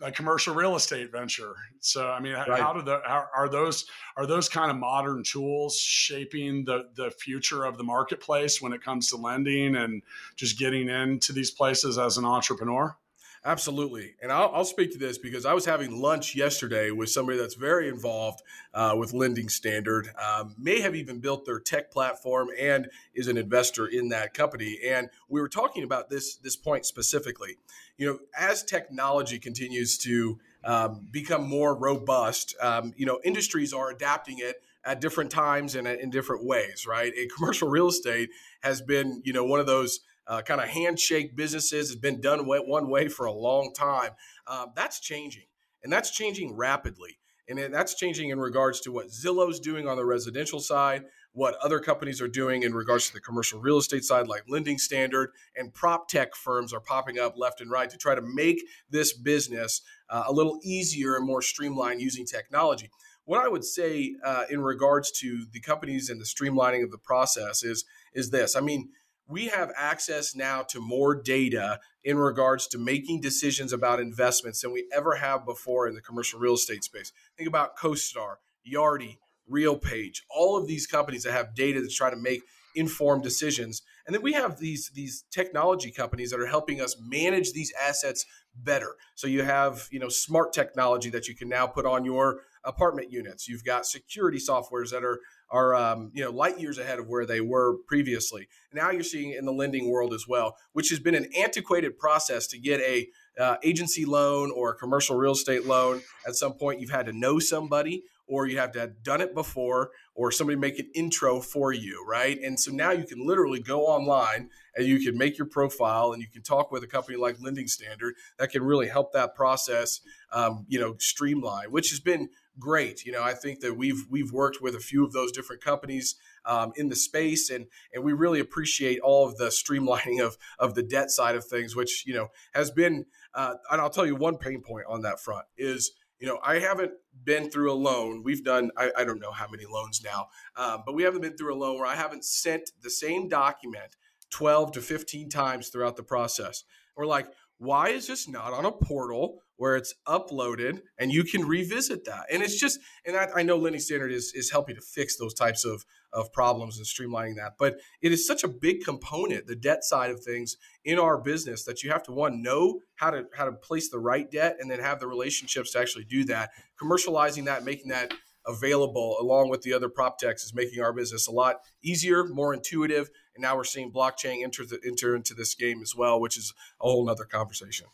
a 0.00 0.10
commercial 0.10 0.52
real 0.52 0.74
estate 0.74 1.12
venture. 1.12 1.54
So, 1.78 2.08
I 2.08 2.18
mean, 2.18 2.32
right. 2.32 2.60
how 2.60 2.72
do 2.72 2.82
the 2.82 3.00
how, 3.04 3.26
are 3.34 3.48
those 3.48 3.86
are 4.16 4.26
those 4.26 4.48
kind 4.48 4.70
of 4.70 4.76
modern 4.76 5.22
tools 5.22 5.76
shaping 5.76 6.64
the 6.64 6.88
the 6.96 7.10
future 7.12 7.64
of 7.64 7.78
the 7.78 7.84
marketplace 7.84 8.60
when 8.60 8.72
it 8.72 8.82
comes 8.82 9.08
to 9.10 9.16
lending 9.16 9.76
and 9.76 10.02
just 10.34 10.58
getting 10.58 10.88
into 10.88 11.32
these 11.32 11.52
places 11.52 11.98
as 11.98 12.18
an 12.18 12.24
entrepreneur? 12.24 12.96
Absolutely. 13.44 14.14
And 14.22 14.30
I'll, 14.30 14.52
I'll, 14.54 14.64
speak 14.64 14.92
to 14.92 14.98
this 14.98 15.18
because 15.18 15.44
I 15.44 15.52
was 15.52 15.64
having 15.64 16.00
lunch 16.00 16.36
yesterday 16.36 16.92
with 16.92 17.10
somebody 17.10 17.38
that's 17.38 17.56
very 17.56 17.88
involved 17.88 18.40
uh, 18.72 18.94
with 18.96 19.12
Lending 19.12 19.48
Standard, 19.48 20.10
um, 20.16 20.54
may 20.56 20.80
have 20.80 20.94
even 20.94 21.18
built 21.18 21.44
their 21.44 21.58
tech 21.58 21.90
platform 21.90 22.50
and 22.56 22.88
is 23.14 23.26
an 23.26 23.36
investor 23.36 23.88
in 23.88 24.10
that 24.10 24.32
company. 24.32 24.78
And 24.86 25.10
we 25.28 25.40
were 25.40 25.48
talking 25.48 25.82
about 25.82 26.08
this, 26.08 26.36
this 26.36 26.54
point 26.54 26.86
specifically. 26.86 27.56
You 27.96 28.06
know, 28.06 28.18
as 28.38 28.62
technology 28.62 29.40
continues 29.40 29.98
to 29.98 30.38
um, 30.62 31.08
become 31.10 31.42
more 31.42 31.74
robust, 31.74 32.54
um, 32.60 32.94
you 32.96 33.06
know, 33.06 33.18
industries 33.24 33.72
are 33.72 33.90
adapting 33.90 34.38
it 34.38 34.62
at 34.84 35.00
different 35.00 35.32
times 35.32 35.74
and 35.74 35.88
in 35.88 36.10
different 36.10 36.44
ways, 36.44 36.86
right? 36.86 37.12
And 37.16 37.28
commercial 37.32 37.68
real 37.68 37.88
estate 37.88 38.30
has 38.62 38.80
been, 38.80 39.20
you 39.24 39.32
know, 39.32 39.44
one 39.44 39.58
of 39.58 39.66
those– 39.66 39.98
uh, 40.26 40.42
kind 40.42 40.60
of 40.60 40.68
handshake 40.68 41.36
businesses 41.36 41.88
has 41.90 41.96
been 41.96 42.20
done 42.20 42.46
one 42.46 42.88
way 42.88 43.08
for 43.08 43.26
a 43.26 43.32
long 43.32 43.72
time. 43.74 44.10
Um, 44.46 44.72
that's 44.74 45.00
changing, 45.00 45.46
and 45.82 45.92
that's 45.92 46.10
changing 46.10 46.56
rapidly. 46.56 47.18
And 47.48 47.74
that's 47.74 47.94
changing 47.94 48.30
in 48.30 48.38
regards 48.38 48.80
to 48.82 48.92
what 48.92 49.08
Zillow's 49.08 49.58
doing 49.58 49.88
on 49.88 49.96
the 49.96 50.04
residential 50.04 50.60
side, 50.60 51.04
what 51.32 51.56
other 51.56 51.80
companies 51.80 52.20
are 52.20 52.28
doing 52.28 52.62
in 52.62 52.72
regards 52.72 53.08
to 53.08 53.12
the 53.12 53.20
commercial 53.20 53.60
real 53.60 53.78
estate 53.78 54.04
side, 54.04 54.28
like 54.28 54.44
Lending 54.48 54.78
Standard, 54.78 55.30
and 55.56 55.74
prop 55.74 56.08
tech 56.08 56.36
firms 56.36 56.72
are 56.72 56.80
popping 56.80 57.18
up 57.18 57.34
left 57.36 57.60
and 57.60 57.70
right 57.70 57.90
to 57.90 57.98
try 57.98 58.14
to 58.14 58.22
make 58.22 58.62
this 58.88 59.12
business 59.12 59.82
uh, 60.08 60.24
a 60.26 60.32
little 60.32 60.60
easier 60.62 61.16
and 61.16 61.26
more 61.26 61.42
streamlined 61.42 62.00
using 62.00 62.24
technology. 62.24 62.90
What 63.24 63.44
I 63.44 63.48
would 63.48 63.64
say 63.64 64.14
uh, 64.24 64.44
in 64.48 64.62
regards 64.62 65.10
to 65.20 65.44
the 65.52 65.60
companies 65.60 66.10
and 66.10 66.20
the 66.20 66.24
streamlining 66.24 66.84
of 66.84 66.90
the 66.90 66.98
process 66.98 67.62
is 67.62 67.84
is 68.14 68.30
this. 68.30 68.54
I 68.54 68.60
mean, 68.60 68.90
we 69.28 69.46
have 69.48 69.72
access 69.76 70.34
now 70.34 70.62
to 70.62 70.80
more 70.80 71.14
data 71.14 71.78
in 72.04 72.18
regards 72.18 72.66
to 72.68 72.78
making 72.78 73.20
decisions 73.20 73.72
about 73.72 74.00
investments 74.00 74.60
than 74.60 74.72
we 74.72 74.86
ever 74.92 75.16
have 75.16 75.44
before 75.44 75.86
in 75.86 75.94
the 75.94 76.00
commercial 76.00 76.40
real 76.40 76.54
estate 76.54 76.84
space. 76.84 77.12
Think 77.36 77.48
about 77.48 77.76
CoStar, 77.76 78.36
Yardi, 78.70 79.18
RealPage, 79.50 80.18
all 80.30 80.56
of 80.56 80.66
these 80.66 80.86
companies 80.86 81.24
that 81.24 81.32
have 81.32 81.54
data 81.54 81.80
that's 81.80 81.96
trying 81.96 82.14
to 82.14 82.20
make 82.20 82.42
informed 82.74 83.22
decisions. 83.22 83.82
And 84.06 84.14
then 84.14 84.22
we 84.22 84.32
have 84.32 84.58
these 84.58 84.90
these 84.94 85.24
technology 85.30 85.90
companies 85.90 86.30
that 86.30 86.40
are 86.40 86.46
helping 86.46 86.80
us 86.80 86.96
manage 87.00 87.52
these 87.52 87.72
assets 87.80 88.24
better. 88.54 88.94
So 89.14 89.26
you 89.26 89.42
have, 89.42 89.88
you 89.90 89.98
know, 89.98 90.08
smart 90.08 90.52
technology 90.52 91.10
that 91.10 91.28
you 91.28 91.34
can 91.34 91.48
now 91.48 91.66
put 91.66 91.86
on 91.86 92.04
your 92.04 92.40
apartment 92.64 93.10
units. 93.10 93.48
You've 93.48 93.64
got 93.64 93.86
security 93.86 94.38
softwares 94.38 94.90
that 94.90 95.04
are 95.04 95.20
are 95.52 95.74
um, 95.74 96.10
you 96.14 96.24
know 96.24 96.30
light 96.30 96.58
years 96.58 96.78
ahead 96.78 96.98
of 96.98 97.06
where 97.06 97.26
they 97.26 97.40
were 97.40 97.76
previously. 97.86 98.48
Now 98.72 98.90
you're 98.90 99.02
seeing 99.02 99.32
in 99.32 99.44
the 99.44 99.52
lending 99.52 99.90
world 99.90 100.14
as 100.14 100.26
well, 100.26 100.56
which 100.72 100.88
has 100.88 100.98
been 100.98 101.14
an 101.14 101.28
antiquated 101.38 101.98
process 101.98 102.46
to 102.48 102.58
get 102.58 102.80
a 102.80 103.08
uh, 103.38 103.56
agency 103.62 104.04
loan 104.04 104.50
or 104.50 104.70
a 104.70 104.74
commercial 104.74 105.16
real 105.16 105.32
estate 105.32 105.66
loan. 105.66 106.00
At 106.26 106.34
some 106.34 106.54
point, 106.54 106.80
you've 106.80 106.90
had 106.90 107.06
to 107.06 107.12
know 107.12 107.38
somebody, 107.38 108.02
or 108.26 108.46
you 108.46 108.58
have 108.58 108.72
to 108.72 108.80
have 108.80 109.02
done 109.02 109.20
it 109.20 109.34
before, 109.34 109.90
or 110.14 110.30
somebody 110.30 110.58
make 110.58 110.78
an 110.78 110.90
intro 110.94 111.40
for 111.40 111.72
you, 111.72 112.04
right? 112.08 112.38
And 112.38 112.58
so 112.58 112.72
now 112.72 112.90
you 112.90 113.04
can 113.04 113.26
literally 113.26 113.60
go 113.60 113.86
online 113.86 114.48
and 114.74 114.86
you 114.86 115.00
can 115.00 115.18
make 115.18 115.38
your 115.38 115.46
profile 115.46 116.12
and 116.12 116.22
you 116.22 116.28
can 116.28 116.42
talk 116.42 116.70
with 116.70 116.82
a 116.82 116.86
company 116.86 117.16
like 117.18 117.40
Lending 117.40 117.66
Standard 117.66 118.14
that 118.38 118.50
can 118.50 118.62
really 118.62 118.88
help 118.88 119.12
that 119.12 119.34
process, 119.34 120.00
um, 120.32 120.64
you 120.68 120.80
know, 120.80 120.94
streamline, 120.98 121.70
which 121.70 121.90
has 121.90 122.00
been 122.00 122.28
great. 122.58 123.04
You 123.04 123.12
know, 123.12 123.22
I 123.22 123.34
think 123.34 123.60
that 123.60 123.76
we've 123.76 124.06
we've 124.10 124.32
worked 124.32 124.60
with 124.60 124.74
a 124.74 124.80
few 124.80 125.04
of 125.04 125.12
those 125.12 125.32
different 125.32 125.62
companies 125.62 126.16
um, 126.44 126.72
in 126.76 126.88
the 126.88 126.96
space, 126.96 127.50
and 127.50 127.66
and 127.92 128.04
we 128.04 128.12
really 128.12 128.40
appreciate 128.40 129.00
all 129.00 129.26
of 129.26 129.36
the 129.36 129.46
streamlining 129.46 130.24
of 130.24 130.36
of 130.58 130.74
the 130.74 130.82
debt 130.82 131.10
side 131.10 131.34
of 131.34 131.44
things, 131.44 131.76
which 131.76 132.04
you 132.06 132.14
know 132.14 132.28
has 132.54 132.70
been. 132.70 133.06
Uh, 133.34 133.54
and 133.70 133.80
I'll 133.80 133.90
tell 133.90 134.06
you 134.06 134.14
one 134.14 134.36
pain 134.36 134.60
point 134.60 134.84
on 134.88 135.02
that 135.02 135.18
front 135.18 135.46
is 135.56 135.92
you 136.22 136.28
know, 136.28 136.38
I 136.40 136.60
haven't 136.60 136.92
been 137.24 137.50
through 137.50 137.72
a 137.72 137.74
loan. 137.74 138.22
We've 138.22 138.44
done, 138.44 138.70
I, 138.76 138.92
I 138.96 139.04
don't 139.04 139.18
know 139.18 139.32
how 139.32 139.48
many 139.50 139.64
loans 139.68 140.02
now, 140.04 140.28
um, 140.56 140.84
but 140.86 140.94
we 140.94 141.02
haven't 141.02 141.20
been 141.20 141.36
through 141.36 141.52
a 141.52 141.58
loan 141.58 141.78
where 141.78 141.86
I 141.86 141.96
haven't 141.96 142.24
sent 142.24 142.70
the 142.80 142.90
same 142.90 143.28
document 143.28 143.96
12 144.30 144.70
to 144.72 144.80
15 144.80 145.28
times 145.28 145.68
throughout 145.68 145.96
the 145.96 146.04
process. 146.04 146.62
We're 146.96 147.06
like, 147.06 147.26
why 147.58 147.88
is 147.88 148.06
this 148.06 148.28
not 148.28 148.52
on 148.52 148.64
a 148.64 148.70
portal 148.70 149.42
where 149.62 149.76
it's 149.76 149.94
uploaded 150.08 150.80
and 150.98 151.12
you 151.12 151.22
can 151.22 151.46
revisit 151.46 152.04
that? 152.04 152.26
And 152.32 152.42
it's 152.42 152.58
just, 152.58 152.80
and 153.06 153.16
I, 153.16 153.28
I 153.36 153.42
know 153.44 153.56
Lending 153.56 153.80
Standard 153.80 154.10
is, 154.10 154.32
is 154.34 154.50
helping 154.50 154.74
to 154.74 154.80
fix 154.80 155.16
those 155.16 155.32
types 155.32 155.64
of, 155.64 155.84
of 156.12 156.32
problems 156.32 156.78
and 156.78 156.84
streamlining 156.84 157.36
that. 157.36 157.52
But 157.60 157.76
it 158.00 158.10
is 158.10 158.26
such 158.26 158.42
a 158.42 158.48
big 158.48 158.84
component, 158.84 159.46
the 159.46 159.54
debt 159.54 159.84
side 159.84 160.10
of 160.10 160.24
things 160.24 160.56
in 160.84 160.98
our 160.98 161.16
business 161.16 161.62
that 161.64 161.84
you 161.84 161.92
have 161.92 162.02
to 162.02 162.12
one 162.12 162.42
know 162.42 162.80
how 162.96 163.10
to 163.10 163.26
how 163.36 163.44
to 163.44 163.52
place 163.52 163.88
the 163.88 164.00
right 164.00 164.28
debt 164.28 164.56
and 164.58 164.68
then 164.68 164.80
have 164.80 164.98
the 164.98 165.06
relationships 165.06 165.70
to 165.72 165.78
actually 165.78 166.04
do 166.04 166.24
that. 166.24 166.50
Commercializing 166.82 167.44
that, 167.44 167.64
making 167.64 167.88
that 167.88 168.12
available 168.44 169.16
along 169.20 169.48
with 169.48 169.62
the 169.62 169.72
other 169.72 169.88
prop 169.88 170.18
techs 170.18 170.42
is 170.42 170.52
making 170.52 170.82
our 170.82 170.92
business 170.92 171.28
a 171.28 171.30
lot 171.30 171.60
easier, 171.82 172.24
more 172.24 172.52
intuitive, 172.52 173.08
and 173.36 173.42
now 173.42 173.56
we're 173.56 173.62
seeing 173.62 173.92
blockchain 173.92 174.42
enter 174.42 174.64
the, 174.66 174.80
enter 174.84 175.14
into 175.14 175.32
this 175.34 175.54
game 175.54 175.80
as 175.80 175.94
well, 175.94 176.20
which 176.20 176.36
is 176.36 176.52
a 176.80 176.84
whole 176.84 177.06
nother 177.06 177.24
conversation. 177.24 177.86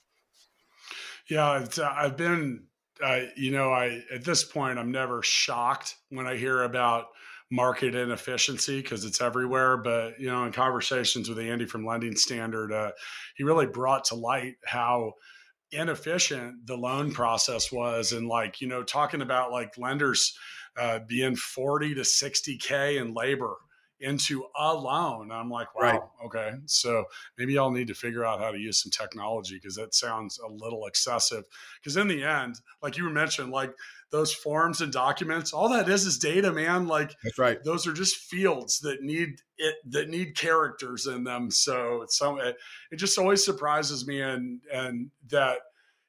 Yeah, 1.28 1.66
uh, 1.78 1.94
I've 1.94 2.16
been, 2.16 2.64
uh, 3.04 3.20
you 3.36 3.50
know, 3.50 3.70
I 3.70 4.02
at 4.12 4.24
this 4.24 4.44
point 4.44 4.78
I'm 4.78 4.90
never 4.90 5.22
shocked 5.22 5.96
when 6.10 6.26
I 6.26 6.36
hear 6.36 6.62
about 6.62 7.06
market 7.50 7.94
inefficiency 7.94 8.80
because 8.80 9.04
it's 9.04 9.20
everywhere. 9.20 9.76
But 9.76 10.18
you 10.18 10.28
know, 10.28 10.44
in 10.44 10.52
conversations 10.52 11.28
with 11.28 11.38
Andy 11.38 11.66
from 11.66 11.86
Lending 11.86 12.16
Standard, 12.16 12.72
uh, 12.72 12.92
he 13.36 13.44
really 13.44 13.66
brought 13.66 14.04
to 14.06 14.14
light 14.14 14.54
how 14.64 15.12
inefficient 15.70 16.66
the 16.66 16.76
loan 16.76 17.12
process 17.12 17.70
was 17.70 18.12
and 18.12 18.26
like 18.26 18.58
you 18.60 18.66
know 18.66 18.82
talking 18.82 19.20
about 19.20 19.52
like 19.52 19.76
lenders 19.76 20.34
uh, 20.78 20.98
being 21.06 21.36
40 21.36 21.94
to 21.94 22.00
60k 22.00 22.98
in 23.00 23.12
labor 23.12 23.56
into 24.00 24.46
a 24.56 24.74
loan. 24.74 25.30
I'm 25.32 25.50
like, 25.50 25.74
wow, 25.74 25.82
Right. 25.82 26.00
okay. 26.26 26.52
So 26.66 27.04
maybe 27.36 27.58
I'll 27.58 27.70
need 27.70 27.88
to 27.88 27.94
figure 27.94 28.24
out 28.24 28.40
how 28.40 28.50
to 28.50 28.58
use 28.58 28.82
some 28.82 28.90
technology 28.90 29.56
because 29.56 29.76
that 29.76 29.94
sounds 29.94 30.38
a 30.38 30.48
little 30.48 30.86
excessive. 30.86 31.44
Because 31.80 31.96
in 31.96 32.08
the 32.08 32.22
end, 32.24 32.60
like 32.82 32.96
you 32.96 33.08
mentioned, 33.10 33.50
like 33.50 33.74
those 34.10 34.32
forms 34.32 34.80
and 34.80 34.92
documents, 34.92 35.52
all 35.52 35.68
that 35.70 35.88
is 35.88 36.06
is 36.06 36.18
data, 36.18 36.52
man. 36.52 36.86
Like 36.86 37.14
That's 37.22 37.38
right. 37.38 37.62
those 37.62 37.86
are 37.86 37.92
just 37.92 38.16
fields 38.16 38.80
that 38.80 39.02
need 39.02 39.40
it 39.56 39.74
that 39.90 40.08
need 40.08 40.36
characters 40.36 41.06
in 41.06 41.24
them. 41.24 41.50
So 41.50 42.02
it's 42.02 42.16
some 42.16 42.38
it, 42.40 42.56
it 42.90 42.96
just 42.96 43.18
always 43.18 43.44
surprises 43.44 44.06
me 44.06 44.20
and 44.20 44.60
and 44.72 45.10
that 45.30 45.58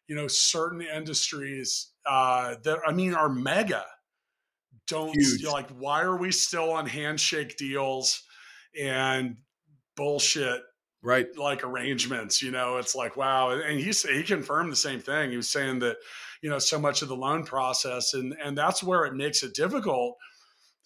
you 0.08 0.16
know 0.16 0.28
certain 0.28 0.82
industries 0.82 1.92
uh 2.06 2.56
that 2.64 2.80
I 2.88 2.94
mean 2.94 3.14
are 3.14 3.30
mega 3.30 3.86
don't 4.90 5.16
like 5.46 5.70
why 5.72 6.02
are 6.02 6.18
we 6.18 6.32
still 6.32 6.72
on 6.72 6.86
handshake 6.86 7.58
deals 7.58 8.24
and 8.80 9.38
bullshit 9.96 10.62
Right. 11.02 11.28
like 11.38 11.64
arrangements? 11.64 12.42
You 12.42 12.52
know 12.52 12.76
it's 12.78 12.94
like 12.94 13.16
wow. 13.16 13.52
And 13.52 13.80
he 13.80 13.92
he 13.92 14.22
confirmed 14.24 14.70
the 14.70 14.76
same 14.76 15.00
thing. 15.00 15.32
He 15.32 15.38
was 15.38 15.50
saying 15.50 15.80
that 15.80 15.96
you 16.42 16.50
know 16.50 16.60
so 16.60 16.78
much 16.78 17.02
of 17.02 17.08
the 17.08 17.16
loan 17.16 17.46
process 17.46 18.14
and 18.14 18.36
and 18.44 18.58
that's 18.58 18.84
where 18.84 19.06
it 19.06 19.14
makes 19.14 19.42
it 19.42 19.54
difficult 19.54 20.18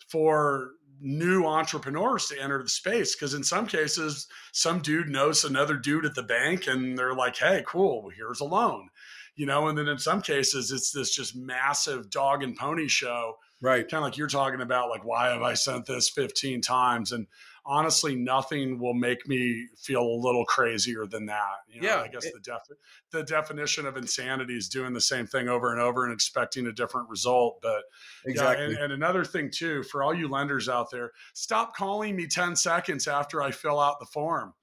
for 0.07 0.71
new 1.01 1.45
entrepreneurs 1.45 2.27
to 2.27 2.39
enter 2.39 2.61
the 2.61 2.69
space 2.69 3.15
because 3.15 3.33
in 3.33 3.43
some 3.43 3.65
cases 3.65 4.27
some 4.51 4.79
dude 4.79 5.09
knows 5.09 5.43
another 5.43 5.75
dude 5.75 6.05
at 6.05 6.15
the 6.15 6.23
bank 6.23 6.67
and 6.67 6.97
they're 6.97 7.15
like 7.15 7.35
hey 7.35 7.63
cool 7.67 8.09
here's 8.15 8.39
a 8.39 8.45
loan. 8.45 8.87
You 9.35 9.47
know 9.47 9.67
and 9.67 9.75
then 9.77 9.87
in 9.87 9.97
some 9.97 10.21
cases 10.21 10.71
it's 10.71 10.91
this 10.91 11.15
just 11.15 11.35
massive 11.35 12.11
dog 12.11 12.43
and 12.43 12.55
pony 12.55 12.87
show 12.87 13.33
Right. 13.63 13.89
kind 13.89 14.04
of 14.04 14.04
like 14.04 14.17
you're 14.17 14.28
talking 14.28 14.60
about 14.62 14.89
like 14.89 15.06
why 15.06 15.30
have 15.30 15.41
i 15.41 15.54
sent 15.54 15.86
this 15.86 16.10
15 16.10 16.60
times 16.62 17.12
and 17.13 17.28
honestly 17.65 18.13
nothing 18.13 18.78
will 18.78 18.93
make 18.93 19.26
me 19.26 19.67
feel 19.78 20.02
a 20.02 20.19
little 20.21 20.43
crazier 20.43 21.06
than 21.06 21.28
that 21.28 21.60
you 21.69 21.80
know, 21.82 21.88
Yeah, 21.88 22.02
i 22.02 22.10
guess 22.10 22.26
it- 22.26 22.34
the 22.34 22.41
def- 22.41 22.78
the 23.12 23.23
definition 23.23 23.86
of 23.86 23.95
insanity 23.95 24.58
is 24.58 24.67
doing 24.67 24.91
the 24.91 24.99
same 24.99 25.26
thing 25.28 25.47
over 25.47 25.71
and 25.71 25.80
over 25.80 26.04
and 26.04 26.13
expecting 26.13 26.67
a 26.67 26.73
different 26.73 27.08
result 27.10 27.60
but 27.62 27.84
Exactly. 28.26 28.65
yeah, 28.65 28.71
and, 28.71 28.84
and 28.84 28.93
another 28.93 29.23
thing 29.23 29.49
too 29.49 29.82
for 29.84 30.04
all 30.04 30.13
you 30.13 30.28
lenders 30.28 30.67
out 30.67 30.91
there 30.91 31.12
stop 31.34 31.73
calling 31.73 32.17
me 32.17 32.28
10 32.28 32.58
seconds 32.58 33.08
after 33.08 33.41
i 33.41 33.49
fill 33.49 33.80
out 33.80 33.97
the 34.02 34.06
form 34.08 34.54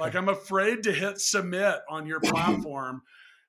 like 0.00 0.14
i'm 0.14 0.30
afraid 0.30 0.82
to 0.84 0.92
hit 0.92 1.20
submit 1.20 1.76
on 1.90 2.06
your 2.06 2.20
platform 2.20 3.02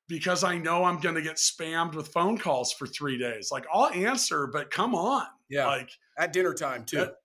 because 0.08 0.44
i 0.44 0.58
know 0.58 0.84
i'm 0.84 1.00
going 1.00 1.16
to 1.16 1.22
get 1.22 1.36
spammed 1.38 1.94
with 1.96 2.08
phone 2.10 2.38
calls 2.38 2.72
for 2.74 2.88
three 2.88 3.18
days 3.18 3.50
like 3.52 3.66
i'll 3.74 3.90
answer 3.92 4.48
but 4.48 4.72
come 4.72 4.94
on 4.96 5.26
yeah. 5.50 5.66
like 5.68 5.90
At 6.18 6.34
dinner 6.34 6.54
time 6.54 6.86
too. 6.86 6.98
that- 6.98 7.16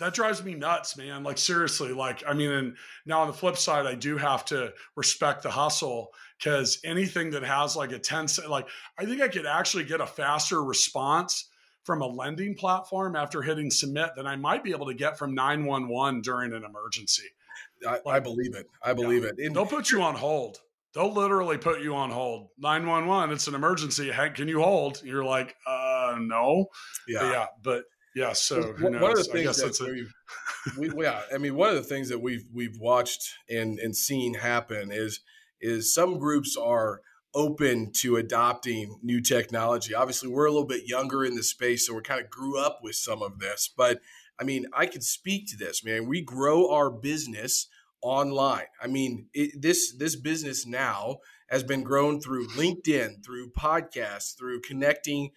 that 0.00 0.12
drives 0.12 0.42
me 0.42 0.54
nuts 0.54 0.96
man 0.96 1.22
like 1.22 1.38
seriously 1.38 1.92
like 1.92 2.22
i 2.26 2.32
mean 2.32 2.50
and 2.50 2.76
now 3.06 3.20
on 3.20 3.28
the 3.28 3.32
flip 3.32 3.56
side 3.56 3.86
i 3.86 3.94
do 3.94 4.16
have 4.16 4.44
to 4.44 4.72
respect 4.96 5.42
the 5.42 5.50
hustle 5.50 6.08
because 6.38 6.80
anything 6.84 7.30
that 7.30 7.44
has 7.44 7.76
like 7.76 7.92
a 7.92 7.98
10 7.98 8.26
se- 8.26 8.46
like 8.48 8.66
i 8.98 9.04
think 9.04 9.20
i 9.22 9.28
could 9.28 9.46
actually 9.46 9.84
get 9.84 10.00
a 10.00 10.06
faster 10.06 10.64
response 10.64 11.48
from 11.84 12.02
a 12.02 12.06
lending 12.06 12.54
platform 12.56 13.14
after 13.14 13.40
hitting 13.40 13.70
submit 13.70 14.10
than 14.16 14.26
i 14.26 14.34
might 14.34 14.64
be 14.64 14.72
able 14.72 14.86
to 14.86 14.94
get 14.94 15.16
from 15.16 15.32
911 15.34 16.22
during 16.22 16.52
an 16.52 16.64
emergency 16.64 17.28
I, 17.86 17.98
I 18.06 18.20
believe 18.20 18.54
it. 18.54 18.66
I 18.82 18.94
believe 18.94 19.24
it. 19.24 19.38
And 19.38 19.54
they'll 19.54 19.66
put 19.66 19.90
you 19.90 20.00
on 20.02 20.14
hold 20.14 20.58
they'll 20.94 21.12
literally 21.12 21.58
put 21.58 21.82
you 21.82 21.94
on 21.94 22.10
hold 22.10 22.48
911 22.58 23.34
it's 23.34 23.48
an 23.48 23.54
emergency 23.54 24.10
hey, 24.12 24.30
can 24.30 24.48
you 24.48 24.62
hold 24.62 25.02
you're 25.04 25.24
like 25.24 25.56
uh 25.66 26.16
no 26.18 26.66
yeah. 27.08 27.20
But 27.20 27.30
yeah 27.32 27.46
but 27.62 27.84
yeah 28.14 28.32
so 28.32 28.72
who 28.72 28.84
One- 28.84 28.94
of 28.94 29.00
the 29.00 29.28
I 29.30 29.32
things 29.32 29.60
guess 29.60 29.78
that 29.78 29.88
we've, 29.90 30.12
we, 30.78 30.90
yeah, 31.04 31.22
I 31.32 31.38
mean, 31.38 31.54
one 31.56 31.70
of 31.70 31.76
the 31.76 31.82
things 31.82 32.08
that 32.08 32.20
we've 32.20 32.44
we've 32.52 32.78
watched 32.80 33.34
and 33.48 33.78
and 33.78 33.96
seen 33.96 34.34
happen 34.34 34.90
is 34.90 35.20
is 35.60 35.92
some 35.94 36.18
groups 36.18 36.56
are 36.56 37.00
open 37.34 37.90
to 37.92 38.16
adopting 38.16 38.98
new 39.02 39.20
technology. 39.20 39.94
Obviously, 39.94 40.28
we're 40.28 40.46
a 40.46 40.52
little 40.52 40.66
bit 40.66 40.86
younger 40.86 41.24
in 41.24 41.34
the 41.34 41.42
space, 41.42 41.86
so 41.86 41.94
we 41.94 42.02
kind 42.02 42.22
of 42.22 42.30
grew 42.30 42.58
up 42.58 42.80
with 42.82 42.94
some 42.94 43.22
of 43.22 43.38
this. 43.40 43.70
But 43.76 44.00
I 44.40 44.44
mean, 44.44 44.66
I 44.74 44.86
can 44.86 45.00
speak 45.02 45.48
to 45.50 45.56
this, 45.56 45.84
man. 45.84 46.06
We 46.06 46.22
grow 46.22 46.70
our 46.70 46.90
business 46.90 47.68
online. 48.04 48.66
I 48.80 48.86
mean, 48.86 49.28
it, 49.32 49.60
this 49.60 49.94
this 49.96 50.14
business 50.14 50.66
now 50.66 51.18
has 51.48 51.62
been 51.62 51.82
grown 51.82 52.20
through 52.20 52.48
LinkedIn, 52.48 53.24
through 53.24 53.50
podcasts, 53.50 54.36
through 54.38 54.60
connecting, 54.60 55.30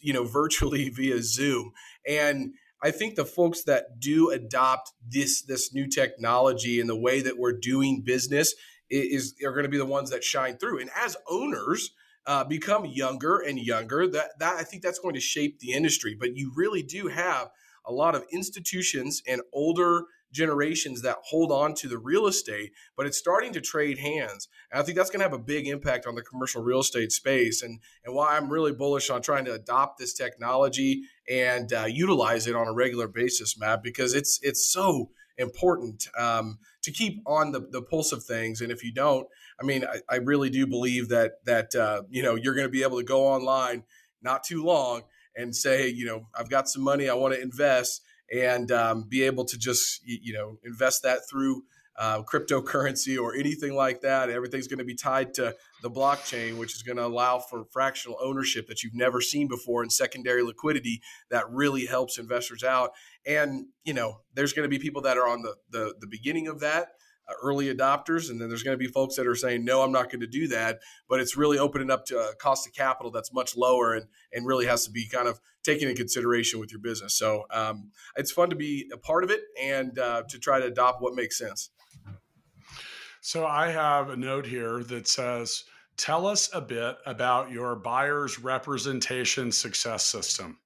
you 0.00 0.12
know, 0.12 0.24
virtually 0.40 0.88
via 0.88 1.22
Zoom, 1.22 1.72
and 2.08 2.54
I 2.82 2.90
think 2.90 3.14
the 3.14 3.24
folks 3.24 3.64
that 3.64 4.00
do 4.00 4.30
adopt 4.30 4.92
this 5.06 5.42
this 5.42 5.72
new 5.74 5.88
technology 5.88 6.80
and 6.80 6.88
the 6.88 6.98
way 6.98 7.20
that 7.20 7.38
we're 7.38 7.58
doing 7.58 8.02
business 8.04 8.54
is 8.90 9.34
are 9.44 9.52
going 9.52 9.64
to 9.64 9.70
be 9.70 9.78
the 9.78 9.84
ones 9.84 10.10
that 10.10 10.24
shine 10.24 10.56
through. 10.56 10.80
And 10.80 10.90
as 10.96 11.16
owners 11.28 11.90
uh, 12.26 12.44
become 12.44 12.84
younger 12.84 13.38
and 13.38 13.58
younger, 13.58 14.06
that 14.08 14.38
that 14.38 14.56
I 14.56 14.62
think 14.62 14.82
that's 14.82 14.98
going 14.98 15.14
to 15.14 15.20
shape 15.20 15.58
the 15.60 15.72
industry. 15.72 16.16
But 16.18 16.36
you 16.36 16.52
really 16.54 16.82
do 16.82 17.08
have 17.08 17.50
a 17.84 17.92
lot 17.92 18.14
of 18.14 18.24
institutions 18.32 19.22
and 19.26 19.40
older 19.52 20.04
generations 20.36 21.02
that 21.02 21.16
hold 21.22 21.50
on 21.50 21.74
to 21.74 21.88
the 21.88 21.98
real 21.98 22.26
estate, 22.26 22.72
but 22.96 23.06
it's 23.06 23.18
starting 23.18 23.52
to 23.54 23.60
trade 23.60 23.98
hands. 23.98 24.48
And 24.70 24.80
I 24.80 24.84
think 24.84 24.96
that's 24.96 25.10
going 25.10 25.20
to 25.20 25.24
have 25.24 25.32
a 25.32 25.38
big 25.38 25.66
impact 25.66 26.06
on 26.06 26.14
the 26.14 26.22
commercial 26.22 26.62
real 26.62 26.80
estate 26.80 27.12
space. 27.12 27.62
And 27.62 27.80
and 28.04 28.14
why 28.14 28.36
I'm 28.36 28.50
really 28.50 28.72
bullish 28.72 29.10
on 29.10 29.22
trying 29.22 29.46
to 29.46 29.54
adopt 29.54 29.98
this 29.98 30.14
technology 30.14 31.02
and 31.28 31.72
uh, 31.72 31.86
utilize 31.86 32.46
it 32.46 32.54
on 32.54 32.68
a 32.68 32.72
regular 32.72 33.08
basis, 33.08 33.58
Matt, 33.58 33.82
because 33.82 34.14
it's 34.14 34.38
it's 34.42 34.70
so 34.70 35.10
important 35.38 36.08
um, 36.18 36.58
to 36.82 36.90
keep 36.90 37.22
on 37.26 37.52
the, 37.52 37.60
the 37.70 37.82
pulse 37.82 38.12
of 38.12 38.24
things. 38.24 38.60
And 38.60 38.72
if 38.72 38.82
you 38.82 38.92
don't, 38.92 39.26
I 39.60 39.64
mean, 39.64 39.84
I, 39.84 40.00
I 40.08 40.16
really 40.16 40.50
do 40.50 40.66
believe 40.66 41.08
that 41.08 41.44
that 41.44 41.74
uh, 41.74 42.02
you 42.10 42.22
know 42.22 42.34
you're 42.34 42.54
going 42.54 42.66
to 42.66 42.72
be 42.72 42.82
able 42.82 42.98
to 42.98 43.04
go 43.04 43.26
online 43.26 43.84
not 44.22 44.44
too 44.44 44.64
long 44.64 45.02
and 45.36 45.54
say, 45.54 45.88
you 45.88 46.06
know, 46.06 46.26
I've 46.34 46.48
got 46.48 46.68
some 46.68 46.82
money 46.82 47.08
I 47.08 47.14
want 47.14 47.34
to 47.34 47.40
invest, 47.40 48.02
and 48.32 48.70
um, 48.72 49.04
be 49.08 49.22
able 49.22 49.44
to 49.44 49.58
just 49.58 50.00
you 50.04 50.32
know 50.32 50.58
invest 50.64 51.02
that 51.02 51.20
through. 51.28 51.62
Uh, 51.98 52.22
cryptocurrency 52.22 53.18
or 53.18 53.34
anything 53.34 53.74
like 53.74 54.02
that. 54.02 54.28
Everything's 54.28 54.68
going 54.68 54.78
to 54.78 54.84
be 54.84 54.94
tied 54.94 55.32
to 55.32 55.56
the 55.82 55.90
blockchain, 55.90 56.58
which 56.58 56.74
is 56.74 56.82
going 56.82 56.98
to 56.98 57.06
allow 57.06 57.38
for 57.38 57.64
fractional 57.72 58.18
ownership 58.20 58.68
that 58.68 58.82
you've 58.82 58.94
never 58.94 59.22
seen 59.22 59.48
before 59.48 59.80
and 59.80 59.90
secondary 59.90 60.42
liquidity 60.42 61.00
that 61.30 61.48
really 61.50 61.86
helps 61.86 62.18
investors 62.18 62.62
out. 62.62 62.90
And 63.26 63.68
you 63.84 63.94
know, 63.94 64.20
there's 64.34 64.52
going 64.52 64.68
to 64.68 64.68
be 64.68 64.78
people 64.78 65.00
that 65.02 65.16
are 65.16 65.26
on 65.26 65.40
the 65.40 65.54
the, 65.70 65.94
the 65.98 66.06
beginning 66.06 66.48
of 66.48 66.60
that. 66.60 66.88
Uh, 67.28 67.32
early 67.42 67.74
adopters, 67.74 68.30
and 68.30 68.40
then 68.40 68.48
there's 68.48 68.62
going 68.62 68.78
to 68.78 68.78
be 68.78 68.86
folks 68.86 69.16
that 69.16 69.26
are 69.26 69.34
saying, 69.34 69.64
"No, 69.64 69.82
I'm 69.82 69.90
not 69.90 70.10
going 70.10 70.20
to 70.20 70.28
do 70.28 70.46
that." 70.48 70.78
But 71.08 71.18
it's 71.18 71.36
really 71.36 71.58
opening 71.58 71.90
up 71.90 72.04
to 72.06 72.18
a 72.18 72.36
cost 72.36 72.68
of 72.68 72.72
capital 72.72 73.10
that's 73.10 73.32
much 73.32 73.56
lower, 73.56 73.94
and 73.94 74.06
and 74.32 74.46
really 74.46 74.66
has 74.66 74.84
to 74.84 74.92
be 74.92 75.08
kind 75.08 75.26
of 75.26 75.40
taken 75.66 75.88
into 75.88 76.00
consideration 76.00 76.58
with 76.60 76.72
your 76.72 76.80
business. 76.80 77.14
So 77.14 77.44
um, 77.50 77.90
it's 78.16 78.32
fun 78.32 78.48
to 78.50 78.56
be 78.56 78.88
a 78.92 78.96
part 78.96 79.24
of 79.24 79.30
it 79.30 79.40
and 79.60 79.98
uh, 79.98 80.22
to 80.28 80.38
try 80.38 80.60
to 80.60 80.66
adopt 80.66 81.02
what 81.02 81.14
makes 81.14 81.36
sense. 81.36 81.70
So 83.20 83.44
I 83.44 83.70
have 83.72 84.08
a 84.08 84.16
note 84.16 84.46
here 84.46 84.84
that 84.84 85.08
says, 85.08 85.64
"Tell 85.96 86.26
us 86.26 86.48
a 86.54 86.60
bit 86.60 86.96
about 87.04 87.50
your 87.50 87.74
buyer's 87.74 88.38
representation 88.38 89.50
success 89.50 90.06
system." 90.06 90.58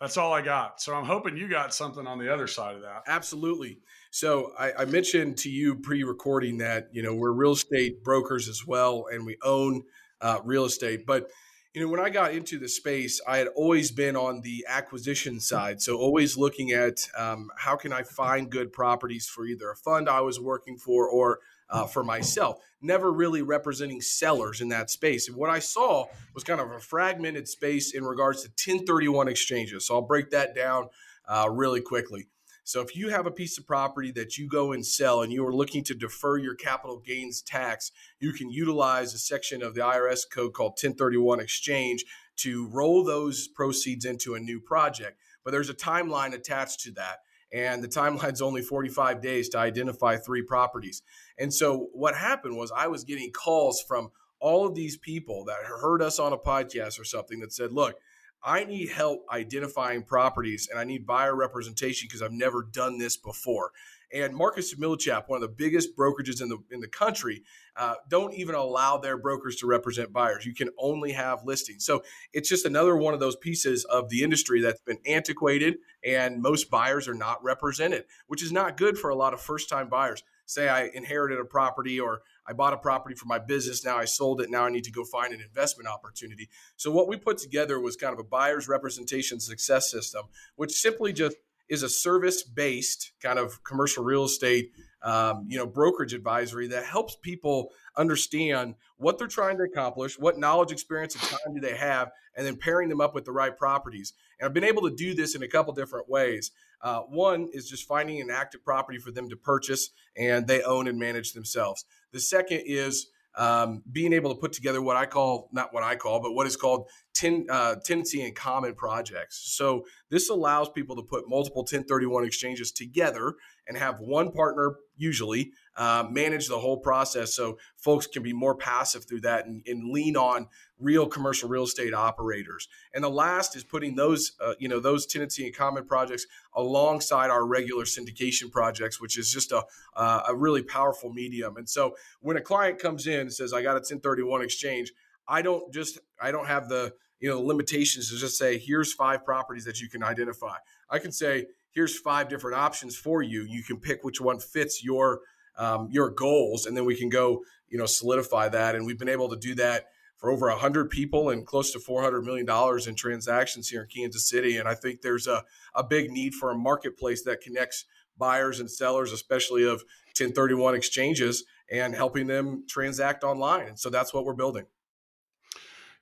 That's 0.00 0.16
all 0.16 0.32
I 0.32 0.42
got. 0.42 0.80
So 0.80 0.94
I'm 0.94 1.04
hoping 1.04 1.36
you 1.36 1.48
got 1.48 1.74
something 1.74 2.06
on 2.06 2.18
the 2.18 2.32
other 2.32 2.46
side 2.46 2.76
of 2.76 2.82
that. 2.82 3.02
Absolutely. 3.06 3.78
So 4.10 4.52
I, 4.58 4.72
I 4.80 4.84
mentioned 4.84 5.38
to 5.38 5.50
you 5.50 5.76
pre-recording 5.76 6.58
that 6.58 6.88
you 6.92 7.02
know 7.02 7.14
we're 7.14 7.32
real 7.32 7.52
estate 7.52 8.02
brokers 8.02 8.48
as 8.48 8.66
well, 8.66 9.06
and 9.12 9.24
we 9.24 9.36
own 9.42 9.84
uh, 10.20 10.40
real 10.44 10.64
estate. 10.64 11.06
But 11.06 11.30
you 11.78 11.84
know 11.84 11.92
when 11.92 12.00
I 12.00 12.10
got 12.10 12.34
into 12.34 12.58
the 12.58 12.68
space, 12.68 13.20
I 13.24 13.36
had 13.36 13.46
always 13.54 13.92
been 13.92 14.16
on 14.16 14.40
the 14.40 14.66
acquisition 14.66 15.38
side, 15.38 15.80
so 15.80 15.96
always 15.96 16.36
looking 16.36 16.72
at 16.72 17.08
um, 17.16 17.52
how 17.56 17.76
can 17.76 17.92
I 17.92 18.02
find 18.02 18.50
good 18.50 18.72
properties 18.72 19.28
for 19.28 19.46
either 19.46 19.70
a 19.70 19.76
fund 19.76 20.08
I 20.08 20.20
was 20.22 20.40
working 20.40 20.76
for 20.76 21.08
or 21.08 21.38
uh, 21.70 21.86
for 21.86 22.02
myself. 22.02 22.58
Never 22.82 23.12
really 23.12 23.42
representing 23.42 24.00
sellers 24.00 24.60
in 24.60 24.70
that 24.70 24.90
space. 24.90 25.28
And 25.28 25.36
what 25.36 25.50
I 25.50 25.60
saw 25.60 26.06
was 26.34 26.42
kind 26.42 26.60
of 26.60 26.68
a 26.72 26.80
fragmented 26.80 27.46
space 27.46 27.94
in 27.94 28.02
regards 28.02 28.42
to 28.42 28.48
1031 28.48 29.28
exchanges. 29.28 29.86
So 29.86 29.94
I'll 29.94 30.02
break 30.02 30.30
that 30.30 30.56
down 30.56 30.88
uh, 31.28 31.48
really 31.48 31.80
quickly. 31.80 32.26
So 32.68 32.82
if 32.82 32.94
you 32.94 33.08
have 33.08 33.24
a 33.24 33.30
piece 33.30 33.56
of 33.56 33.66
property 33.66 34.10
that 34.10 34.36
you 34.36 34.46
go 34.46 34.72
and 34.72 34.84
sell 34.84 35.22
and 35.22 35.32
you 35.32 35.42
are 35.46 35.54
looking 35.54 35.82
to 35.84 35.94
defer 35.94 36.36
your 36.36 36.54
capital 36.54 36.98
gains 36.98 37.40
tax, 37.40 37.92
you 38.20 38.34
can 38.34 38.50
utilize 38.50 39.14
a 39.14 39.18
section 39.18 39.62
of 39.62 39.74
the 39.74 39.80
IRS 39.80 40.28
code 40.30 40.52
called 40.52 40.72
1031 40.72 41.40
exchange 41.40 42.04
to 42.36 42.68
roll 42.68 43.02
those 43.02 43.48
proceeds 43.48 44.04
into 44.04 44.34
a 44.34 44.38
new 44.38 44.60
project. 44.60 45.18
But 45.46 45.52
there's 45.52 45.70
a 45.70 45.74
timeline 45.74 46.34
attached 46.34 46.80
to 46.80 46.90
that. 46.92 47.20
And 47.54 47.82
the 47.82 47.88
timeline's 47.88 48.42
only 48.42 48.60
45 48.60 49.22
days 49.22 49.48
to 49.48 49.58
identify 49.58 50.18
three 50.18 50.42
properties. 50.42 51.00
And 51.38 51.54
so 51.54 51.88
what 51.94 52.16
happened 52.16 52.58
was 52.58 52.70
I 52.70 52.88
was 52.88 53.02
getting 53.02 53.32
calls 53.32 53.80
from 53.80 54.10
all 54.40 54.66
of 54.66 54.74
these 54.74 54.98
people 54.98 55.46
that 55.46 55.56
heard 55.80 56.02
us 56.02 56.18
on 56.18 56.34
a 56.34 56.38
podcast 56.38 57.00
or 57.00 57.04
something 57.04 57.40
that 57.40 57.54
said, 57.54 57.72
look, 57.72 57.96
I 58.42 58.64
need 58.64 58.90
help 58.90 59.24
identifying 59.30 60.02
properties 60.04 60.68
and 60.70 60.78
I 60.78 60.84
need 60.84 61.06
buyer 61.06 61.34
representation 61.34 62.06
because 62.08 62.22
I've 62.22 62.32
never 62.32 62.62
done 62.62 62.98
this 62.98 63.16
before. 63.16 63.72
And 64.12 64.34
Marcus 64.34 64.74
Millichap, 64.74 65.28
one 65.28 65.42
of 65.42 65.42
the 65.42 65.54
biggest 65.54 65.94
brokerages 65.94 66.40
in 66.40 66.48
the 66.48 66.58
in 66.70 66.80
the 66.80 66.88
country, 66.88 67.42
uh, 67.76 67.94
don't 68.08 68.32
even 68.32 68.54
allow 68.54 68.96
their 68.96 69.18
brokers 69.18 69.56
to 69.56 69.66
represent 69.66 70.12
buyers. 70.12 70.46
You 70.46 70.54
can 70.54 70.70
only 70.78 71.12
have 71.12 71.44
listings. 71.44 71.84
So 71.84 72.02
it's 72.32 72.48
just 72.48 72.64
another 72.64 72.96
one 72.96 73.12
of 73.12 73.20
those 73.20 73.36
pieces 73.36 73.84
of 73.84 74.08
the 74.08 74.22
industry 74.22 74.62
that's 74.62 74.80
been 74.80 74.98
antiquated, 75.06 75.76
and 76.02 76.40
most 76.40 76.70
buyers 76.70 77.06
are 77.06 77.14
not 77.14 77.42
represented, 77.44 78.04
which 78.28 78.42
is 78.42 78.50
not 78.50 78.78
good 78.78 78.96
for 78.96 79.10
a 79.10 79.14
lot 79.14 79.34
of 79.34 79.40
first 79.40 79.68
time 79.68 79.90
buyers. 79.90 80.22
Say 80.46 80.70
I 80.70 80.86
inherited 80.94 81.38
a 81.38 81.44
property 81.44 82.00
or 82.00 82.22
I 82.48 82.54
bought 82.54 82.72
a 82.72 82.78
property 82.78 83.14
for 83.14 83.26
my 83.26 83.38
business. 83.38 83.84
Now 83.84 83.98
I 83.98 84.06
sold 84.06 84.40
it. 84.40 84.50
Now 84.50 84.64
I 84.64 84.70
need 84.70 84.84
to 84.84 84.92
go 84.92 85.04
find 85.04 85.34
an 85.34 85.40
investment 85.40 85.88
opportunity. 85.88 86.48
So 86.76 86.90
what 86.90 87.06
we 87.06 87.16
put 87.16 87.38
together 87.38 87.78
was 87.78 87.96
kind 87.96 88.12
of 88.12 88.18
a 88.18 88.24
buyer's 88.24 88.68
representation 88.68 89.38
success 89.38 89.90
system, 89.90 90.26
which 90.56 90.72
simply 90.72 91.12
just 91.12 91.36
is 91.68 91.82
a 91.82 91.88
service 91.88 92.42
based 92.42 93.12
kind 93.22 93.38
of 93.38 93.62
commercial 93.62 94.02
real 94.02 94.24
estate 94.24 94.72
um, 95.02 95.44
you 95.48 95.56
know 95.56 95.66
brokerage 95.66 96.14
advisory 96.14 96.66
that 96.68 96.84
helps 96.84 97.16
people 97.16 97.70
understand 97.96 98.74
what 98.96 99.18
they're 99.18 99.28
trying 99.28 99.56
to 99.58 99.64
accomplish 99.64 100.18
what 100.18 100.38
knowledge 100.38 100.72
experience 100.72 101.14
and 101.14 101.22
time 101.24 101.54
do 101.54 101.60
they 101.60 101.76
have 101.76 102.10
and 102.36 102.46
then 102.46 102.56
pairing 102.56 102.88
them 102.88 103.00
up 103.00 103.14
with 103.14 103.24
the 103.24 103.32
right 103.32 103.56
properties 103.56 104.14
and 104.40 104.46
i've 104.46 104.54
been 104.54 104.64
able 104.64 104.82
to 104.82 104.94
do 104.94 105.14
this 105.14 105.34
in 105.34 105.42
a 105.42 105.48
couple 105.48 105.72
different 105.72 106.08
ways 106.08 106.50
uh, 106.82 107.00
one 107.00 107.48
is 107.52 107.68
just 107.68 107.86
finding 107.86 108.20
an 108.20 108.30
active 108.30 108.64
property 108.64 108.98
for 108.98 109.10
them 109.10 109.28
to 109.28 109.36
purchase 109.36 109.90
and 110.16 110.46
they 110.46 110.62
own 110.62 110.88
and 110.88 110.98
manage 110.98 111.32
themselves 111.32 111.84
the 112.12 112.20
second 112.20 112.62
is 112.64 113.08
um, 113.38 113.82
being 113.90 114.12
able 114.12 114.34
to 114.34 114.40
put 114.40 114.52
together 114.52 114.82
what 114.82 114.96
I 114.96 115.06
call, 115.06 115.48
not 115.52 115.72
what 115.72 115.84
I 115.84 115.94
call, 115.94 116.20
but 116.20 116.32
what 116.32 116.46
is 116.46 116.56
called 116.56 116.88
ten, 117.14 117.46
uh, 117.48 117.76
tenancy 117.84 118.20
in 118.20 118.34
common 118.34 118.74
projects. 118.74 119.54
So 119.56 119.84
this 120.10 120.28
allows 120.28 120.68
people 120.68 120.96
to 120.96 121.02
put 121.02 121.28
multiple 121.28 121.62
1031 121.62 122.24
exchanges 122.24 122.72
together 122.72 123.34
and 123.66 123.76
have 123.76 124.00
one 124.00 124.32
partner 124.32 124.76
usually 124.96 125.52
uh, 125.78 126.04
manage 126.10 126.48
the 126.48 126.58
whole 126.58 126.76
process 126.76 127.34
so 127.34 127.56
folks 127.76 128.08
can 128.08 128.20
be 128.20 128.32
more 128.32 128.56
passive 128.56 129.04
through 129.04 129.20
that 129.20 129.46
and, 129.46 129.62
and, 129.64 129.92
lean 129.92 130.16
on 130.16 130.48
real 130.80 131.06
commercial 131.06 131.48
real 131.48 131.62
estate 131.62 131.94
operators. 131.94 132.66
And 132.92 133.04
the 133.04 133.08
last 133.08 133.54
is 133.54 133.62
putting 133.62 133.94
those 133.94 134.32
uh, 134.44 134.54
you 134.58 134.68
know 134.68 134.80
those 134.80 135.06
tenancy 135.06 135.46
and 135.46 135.54
common 135.54 135.86
projects 135.86 136.26
alongside 136.54 137.30
our 137.30 137.46
regular 137.46 137.84
syndication 137.84 138.50
projects 138.50 139.00
which 139.00 139.16
is 139.16 139.32
just 139.32 139.52
a, 139.52 139.62
uh, 139.94 140.22
a 140.28 140.34
really 140.34 140.62
powerful 140.62 141.12
medium. 141.12 141.56
And 141.56 141.68
so 141.68 141.94
when 142.20 142.36
a 142.36 142.40
client 142.40 142.80
comes 142.80 143.06
in 143.06 143.20
and 143.20 143.32
says 143.32 143.52
i 143.52 143.62
got 143.62 143.72
a 143.72 143.74
1031 143.74 144.42
exchange. 144.42 144.92
I 145.28 145.42
don't 145.42 145.72
just 145.72 145.98
i 146.20 146.32
don't 146.32 146.46
have 146.46 146.68
the 146.68 146.92
you 147.20 147.28
know 147.28 147.36
the 147.36 147.46
limitations 147.46 148.10
to 148.10 148.18
just 148.18 148.36
say 148.36 148.58
here's 148.58 148.92
five 148.92 149.24
properties 149.24 149.64
that 149.64 149.80
you 149.80 149.88
can 149.88 150.02
identify. 150.02 150.56
I 150.90 150.98
can 150.98 151.12
say 151.12 151.46
here's 151.70 151.98
five 151.98 152.28
different 152.28 152.56
options 152.56 152.96
for 152.96 153.22
you. 153.22 153.42
You 153.42 153.62
can 153.62 153.78
pick 153.78 154.02
which 154.02 154.20
one 154.20 154.40
fits 154.40 154.82
your 154.82 155.20
um, 155.58 155.88
your 155.90 156.10
goals, 156.10 156.66
and 156.66 156.76
then 156.76 156.84
we 156.84 156.96
can 156.96 157.08
go, 157.08 157.42
you 157.68 157.78
know, 157.78 157.86
solidify 157.86 158.48
that. 158.48 158.74
And 158.74 158.86
we've 158.86 158.98
been 158.98 159.08
able 159.08 159.28
to 159.28 159.36
do 159.36 159.54
that 159.56 159.88
for 160.16 160.30
over 160.30 160.48
100 160.48 160.90
people 160.90 161.30
and 161.30 161.46
close 161.46 161.72
to 161.72 161.78
400 161.78 162.22
million 162.24 162.46
dollars 162.46 162.86
in 162.86 162.94
transactions 162.94 163.68
here 163.68 163.82
in 163.82 163.88
Kansas 163.88 164.28
City. 164.28 164.56
And 164.56 164.68
I 164.68 164.74
think 164.74 165.00
there's 165.00 165.26
a, 165.26 165.44
a 165.74 165.84
big 165.84 166.10
need 166.10 166.34
for 166.34 166.50
a 166.50 166.56
marketplace 166.56 167.22
that 167.24 167.40
connects 167.40 167.84
buyers 168.16 168.58
and 168.58 168.70
sellers, 168.70 169.12
especially 169.12 169.64
of 169.64 169.84
1031 170.18 170.74
exchanges, 170.74 171.44
and 171.70 171.94
helping 171.94 172.26
them 172.26 172.64
transact 172.68 173.22
online. 173.22 173.68
And 173.68 173.78
so 173.78 173.90
that's 173.90 174.12
what 174.12 174.24
we're 174.24 174.34
building. 174.34 174.64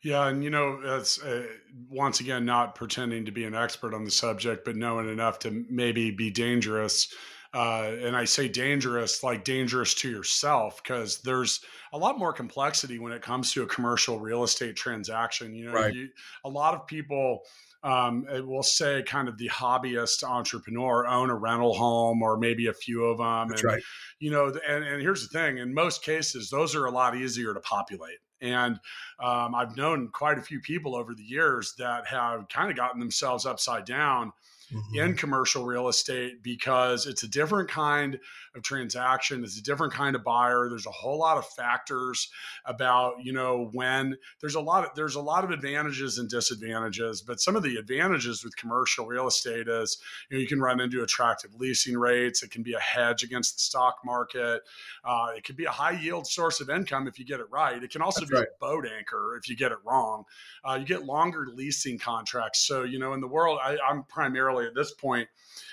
Yeah, 0.02 0.28
and 0.28 0.44
you 0.44 0.50
know, 0.50 0.78
it's 0.84 1.20
uh, 1.20 1.46
once 1.90 2.20
again 2.20 2.44
not 2.44 2.74
pretending 2.74 3.24
to 3.24 3.32
be 3.32 3.44
an 3.44 3.54
expert 3.54 3.92
on 3.92 4.04
the 4.04 4.10
subject, 4.10 4.64
but 4.64 4.76
knowing 4.76 5.08
enough 5.08 5.38
to 5.40 5.64
maybe 5.68 6.10
be 6.10 6.30
dangerous. 6.30 7.12
Uh, 7.56 7.96
and 8.02 8.14
I 8.14 8.26
say 8.26 8.48
dangerous, 8.48 9.22
like 9.22 9.42
dangerous 9.42 9.94
to 9.94 10.10
yourself, 10.10 10.82
because 10.82 11.20
there's 11.22 11.60
a 11.90 11.96
lot 11.96 12.18
more 12.18 12.34
complexity 12.34 12.98
when 12.98 13.12
it 13.12 13.22
comes 13.22 13.50
to 13.52 13.62
a 13.62 13.66
commercial 13.66 14.20
real 14.20 14.44
estate 14.44 14.76
transaction. 14.76 15.54
You 15.54 15.68
know, 15.68 15.72
right. 15.72 15.94
you, 15.94 16.10
a 16.44 16.50
lot 16.50 16.74
of 16.74 16.86
people 16.86 17.44
um, 17.82 18.26
will 18.46 18.62
say 18.62 19.02
kind 19.04 19.26
of 19.26 19.38
the 19.38 19.48
hobbyist 19.48 20.22
entrepreneur 20.22 21.06
own 21.06 21.30
a 21.30 21.34
rental 21.34 21.72
home 21.72 22.20
or 22.20 22.36
maybe 22.36 22.66
a 22.66 22.74
few 22.74 23.04
of 23.04 23.16
them. 23.16 23.48
That's 23.48 23.62
and, 23.62 23.72
right. 23.72 23.82
You 24.18 24.32
know, 24.32 24.52
and, 24.68 24.84
and 24.84 25.00
here's 25.00 25.26
the 25.26 25.38
thing: 25.38 25.56
in 25.56 25.72
most 25.72 26.02
cases, 26.02 26.50
those 26.50 26.74
are 26.74 26.84
a 26.84 26.90
lot 26.90 27.16
easier 27.16 27.54
to 27.54 27.60
populate. 27.60 28.18
And 28.42 28.78
um, 29.18 29.54
I've 29.54 29.78
known 29.78 30.10
quite 30.12 30.36
a 30.36 30.42
few 30.42 30.60
people 30.60 30.94
over 30.94 31.14
the 31.14 31.22
years 31.22 31.72
that 31.78 32.06
have 32.06 32.48
kind 32.50 32.70
of 32.70 32.76
gotten 32.76 33.00
themselves 33.00 33.46
upside 33.46 33.86
down 33.86 34.32
mm-hmm. 34.72 34.98
in 34.98 35.14
commercial 35.14 35.64
real 35.64 35.88
estate 35.88 36.42
because 36.42 37.06
it's 37.06 37.22
a 37.22 37.28
different 37.28 37.68
kind 37.68 38.18
of 38.56 38.62
transaction. 38.62 39.44
It's 39.44 39.58
a 39.58 39.62
different 39.62 39.92
kind 39.92 40.16
of 40.16 40.24
buyer. 40.24 40.68
There's 40.68 40.86
a 40.86 40.90
whole 40.90 41.18
lot 41.18 41.36
of 41.36 41.46
factors 41.46 42.28
about, 42.64 43.22
you 43.22 43.32
know, 43.32 43.68
when 43.72 44.16
there's 44.40 44.54
a 44.54 44.60
lot 44.60 44.84
of 44.84 44.94
there's 44.94 45.14
a 45.14 45.20
lot 45.20 45.44
of 45.44 45.50
advantages 45.50 46.18
and 46.18 46.28
disadvantages, 46.28 47.22
but 47.22 47.40
some 47.40 47.56
of 47.56 47.62
the 47.62 47.76
advantages 47.76 48.42
with 48.42 48.56
commercial 48.56 49.06
real 49.06 49.26
estate 49.26 49.68
is, 49.68 49.98
you 50.30 50.36
know, 50.36 50.40
you 50.40 50.48
can 50.48 50.60
run 50.60 50.80
into 50.80 51.02
attractive 51.02 51.54
leasing 51.54 51.96
rates. 51.96 52.42
It 52.42 52.50
can 52.50 52.62
be 52.62 52.74
a 52.74 52.80
hedge 52.80 53.22
against 53.22 53.56
the 53.56 53.60
stock 53.60 53.98
market. 54.04 54.62
Uh, 55.04 55.28
it 55.36 55.44
can 55.44 55.56
be 55.56 55.64
a 55.64 55.70
high 55.70 55.98
yield 55.98 56.26
source 56.26 56.60
of 56.60 56.70
income 56.70 57.06
if 57.06 57.18
you 57.18 57.24
get 57.24 57.40
it 57.40 57.46
right. 57.50 57.82
It 57.82 57.90
can 57.90 58.02
also 58.02 58.20
That's 58.20 58.30
be 58.30 58.36
right. 58.38 58.46
a 58.46 58.58
boat 58.60 58.86
anchor 58.98 59.38
if 59.40 59.48
you 59.48 59.56
get 59.56 59.72
it 59.72 59.78
wrong. 59.84 60.24
Uh, 60.64 60.74
you 60.80 60.86
get 60.86 61.04
longer 61.04 61.46
leasing 61.52 61.98
contracts. 61.98 62.60
So, 62.60 62.84
you 62.84 62.98
know, 62.98 63.12
in 63.12 63.20
the 63.20 63.28
world, 63.28 63.58
I, 63.62 63.76
I'm 63.86 64.04
primarily 64.04 64.66
at 64.66 64.74
this 64.74 64.92
point 64.92 65.28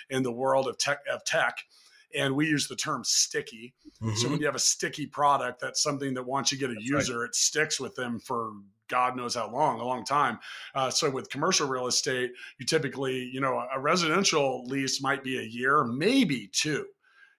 in 0.10 0.24
the 0.24 0.32
world 0.32 0.67
of 0.67 0.78
tech 0.78 1.00
of 1.12 1.24
tech 1.24 1.63
and 2.15 2.36
we 2.36 2.47
use 2.47 2.67
the 2.67 2.76
term 2.76 3.04
sticky. 3.04 3.73
Mm-hmm. 4.02 4.15
So 4.15 4.30
when 4.30 4.39
you 4.39 4.45
have 4.45 4.56
a 4.56 4.60
sticky 4.60 5.08
product, 5.08 5.60
that's 5.60 5.82
something 5.82 6.13
that 6.13 6.26
once 6.26 6.52
you 6.52 6.58
get 6.58 6.69
a 6.69 6.73
that's 6.73 6.86
user, 6.86 7.19
right. 7.19 7.30
it 7.30 7.36
sticks 7.36 7.80
with 7.80 7.95
them 7.95 8.19
for 8.19 8.54
God 8.89 9.15
knows 9.15 9.36
how 9.36 9.49
long, 9.49 9.80
a 9.80 9.86
long 9.86 10.06
time. 10.06 10.39
Uh, 10.76 10.89
so 10.89 11.10
with 11.10 11.30
commercial 11.30 11.67
real 11.67 11.88
estate, 11.88 12.32
you 12.60 12.65
typically, 12.65 13.30
you 13.34 13.41
know, 13.41 13.63
a 13.73 13.80
residential 13.80 14.63
lease 14.65 15.02
might 15.02 15.23
be 15.23 15.39
a 15.39 15.43
year, 15.43 15.84
maybe 15.84 16.49
two. 16.52 16.86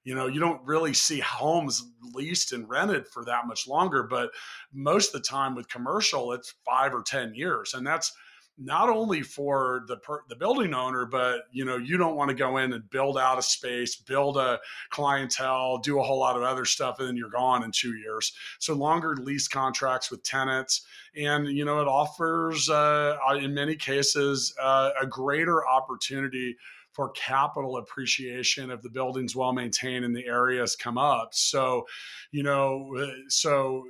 You 0.04 0.14
know, 0.14 0.26
you 0.26 0.38
don't 0.38 0.60
really 0.64 0.92
see 0.92 1.20
homes 1.20 1.82
leased 2.12 2.52
and 2.52 2.68
rented 2.68 3.08
for 3.08 3.24
that 3.24 3.46
much 3.46 3.66
longer, 3.66 4.02
but 4.02 4.30
most 4.72 5.14
of 5.14 5.22
the 5.22 5.26
time 5.26 5.54
with 5.54 5.68
commercial, 5.68 6.32
it's 6.32 6.54
five 6.64 6.94
or 6.94 7.02
10 7.02 7.34
years. 7.34 7.72
And 7.74 7.87
that's 7.87 8.12
not 8.56 8.88
only 8.88 9.22
for 9.22 9.84
the 9.88 9.96
per, 9.96 10.22
the 10.28 10.36
building 10.36 10.74
owner, 10.74 11.06
but 11.06 11.42
you 11.52 11.64
know 11.64 11.76
you 11.76 11.96
don't 11.96 12.16
want 12.16 12.28
to 12.28 12.34
go 12.34 12.58
in 12.58 12.72
and 12.72 12.88
build 12.90 13.18
out 13.18 13.38
a 13.38 13.42
space, 13.42 13.96
build 13.96 14.36
a 14.36 14.60
clientele, 14.90 15.78
do 15.78 15.98
a 15.98 16.02
whole 16.02 16.18
lot 16.18 16.36
of 16.36 16.42
other 16.42 16.64
stuff, 16.64 16.98
and 16.98 17.08
then 17.08 17.16
you're 17.16 17.30
gone 17.30 17.64
in 17.64 17.72
two 17.72 17.94
years. 17.96 18.32
So 18.60 18.74
longer 18.74 19.16
lease 19.16 19.48
contracts 19.48 20.10
with 20.10 20.22
tenants, 20.22 20.86
and 21.16 21.48
you 21.48 21.64
know 21.64 21.80
it 21.80 21.88
offers 21.88 22.70
uh, 22.70 23.16
in 23.40 23.54
many 23.54 23.76
cases 23.76 24.54
uh, 24.62 24.90
a 25.00 25.06
greater 25.06 25.66
opportunity 25.66 26.56
for 26.92 27.10
capital 27.10 27.78
appreciation 27.78 28.70
if 28.70 28.80
the 28.80 28.88
building's 28.88 29.34
well 29.34 29.52
maintained 29.52 30.04
and 30.04 30.14
the 30.14 30.26
areas 30.26 30.76
come 30.76 30.96
up. 30.96 31.30
So, 31.32 31.86
you 32.30 32.44
know, 32.44 32.94
uh, 32.96 33.08
so 33.28 33.82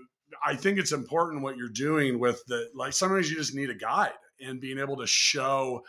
I 0.44 0.56
think 0.56 0.78
it's 0.78 0.92
important 0.92 1.42
what 1.42 1.58
you're 1.58 1.68
doing 1.68 2.18
with 2.18 2.42
the 2.46 2.70
like 2.74 2.94
sometimes 2.94 3.30
you 3.30 3.36
just 3.36 3.54
need 3.54 3.68
a 3.68 3.74
guide 3.74 4.12
and 4.40 4.60
being 4.60 4.78
able 4.78 4.96
to 4.96 5.06
show 5.06 5.82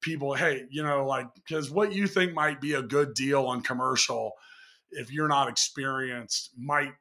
people, 0.00 0.34
hey, 0.34 0.64
you 0.70 0.82
know, 0.82 1.06
like, 1.06 1.26
because 1.34 1.70
what 1.70 1.92
you 1.92 2.06
think 2.06 2.32
might 2.32 2.60
be 2.60 2.74
a 2.74 2.82
good 2.82 3.14
deal 3.14 3.46
on 3.46 3.62
commercial, 3.62 4.32
if 4.90 5.12
you're 5.12 5.28
not 5.28 5.48
experienced, 5.48 6.50
might 6.56 6.92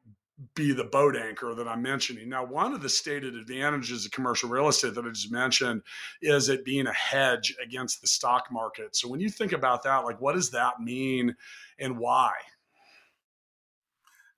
be 0.54 0.74
the 0.74 0.84
boat 0.84 1.16
anchor 1.16 1.54
that 1.56 1.68
I'm 1.68 1.82
mentioning. 1.82 2.28
Now, 2.28 2.46
one 2.46 2.74
of 2.74 2.82
the 2.82 2.90
stated 2.90 3.36
advantages 3.36 4.06
of 4.06 4.12
commercial 4.12 4.50
real 4.50 4.68
estate 4.68 4.94
that 4.96 5.06
I 5.06 5.10
just 5.10 5.32
mentioned 5.32 5.82
is 6.22 6.50
it 6.50 6.66
being 6.66 6.88
a 6.88 6.94
hedge 6.94 7.56
against 7.64 8.02
the 8.02 8.08
stock 8.08 8.48
market. 8.52 8.96
So 8.96 9.08
when 9.08 9.22
you 9.22 9.30
think 9.30 9.54
about 9.54 9.84
that, 9.84 10.00
like 10.00 10.20
what 10.20 10.36
does 10.36 10.52
that 10.52 10.82
mean 10.82 11.36
and 11.80 11.98
why? 11.98 12.34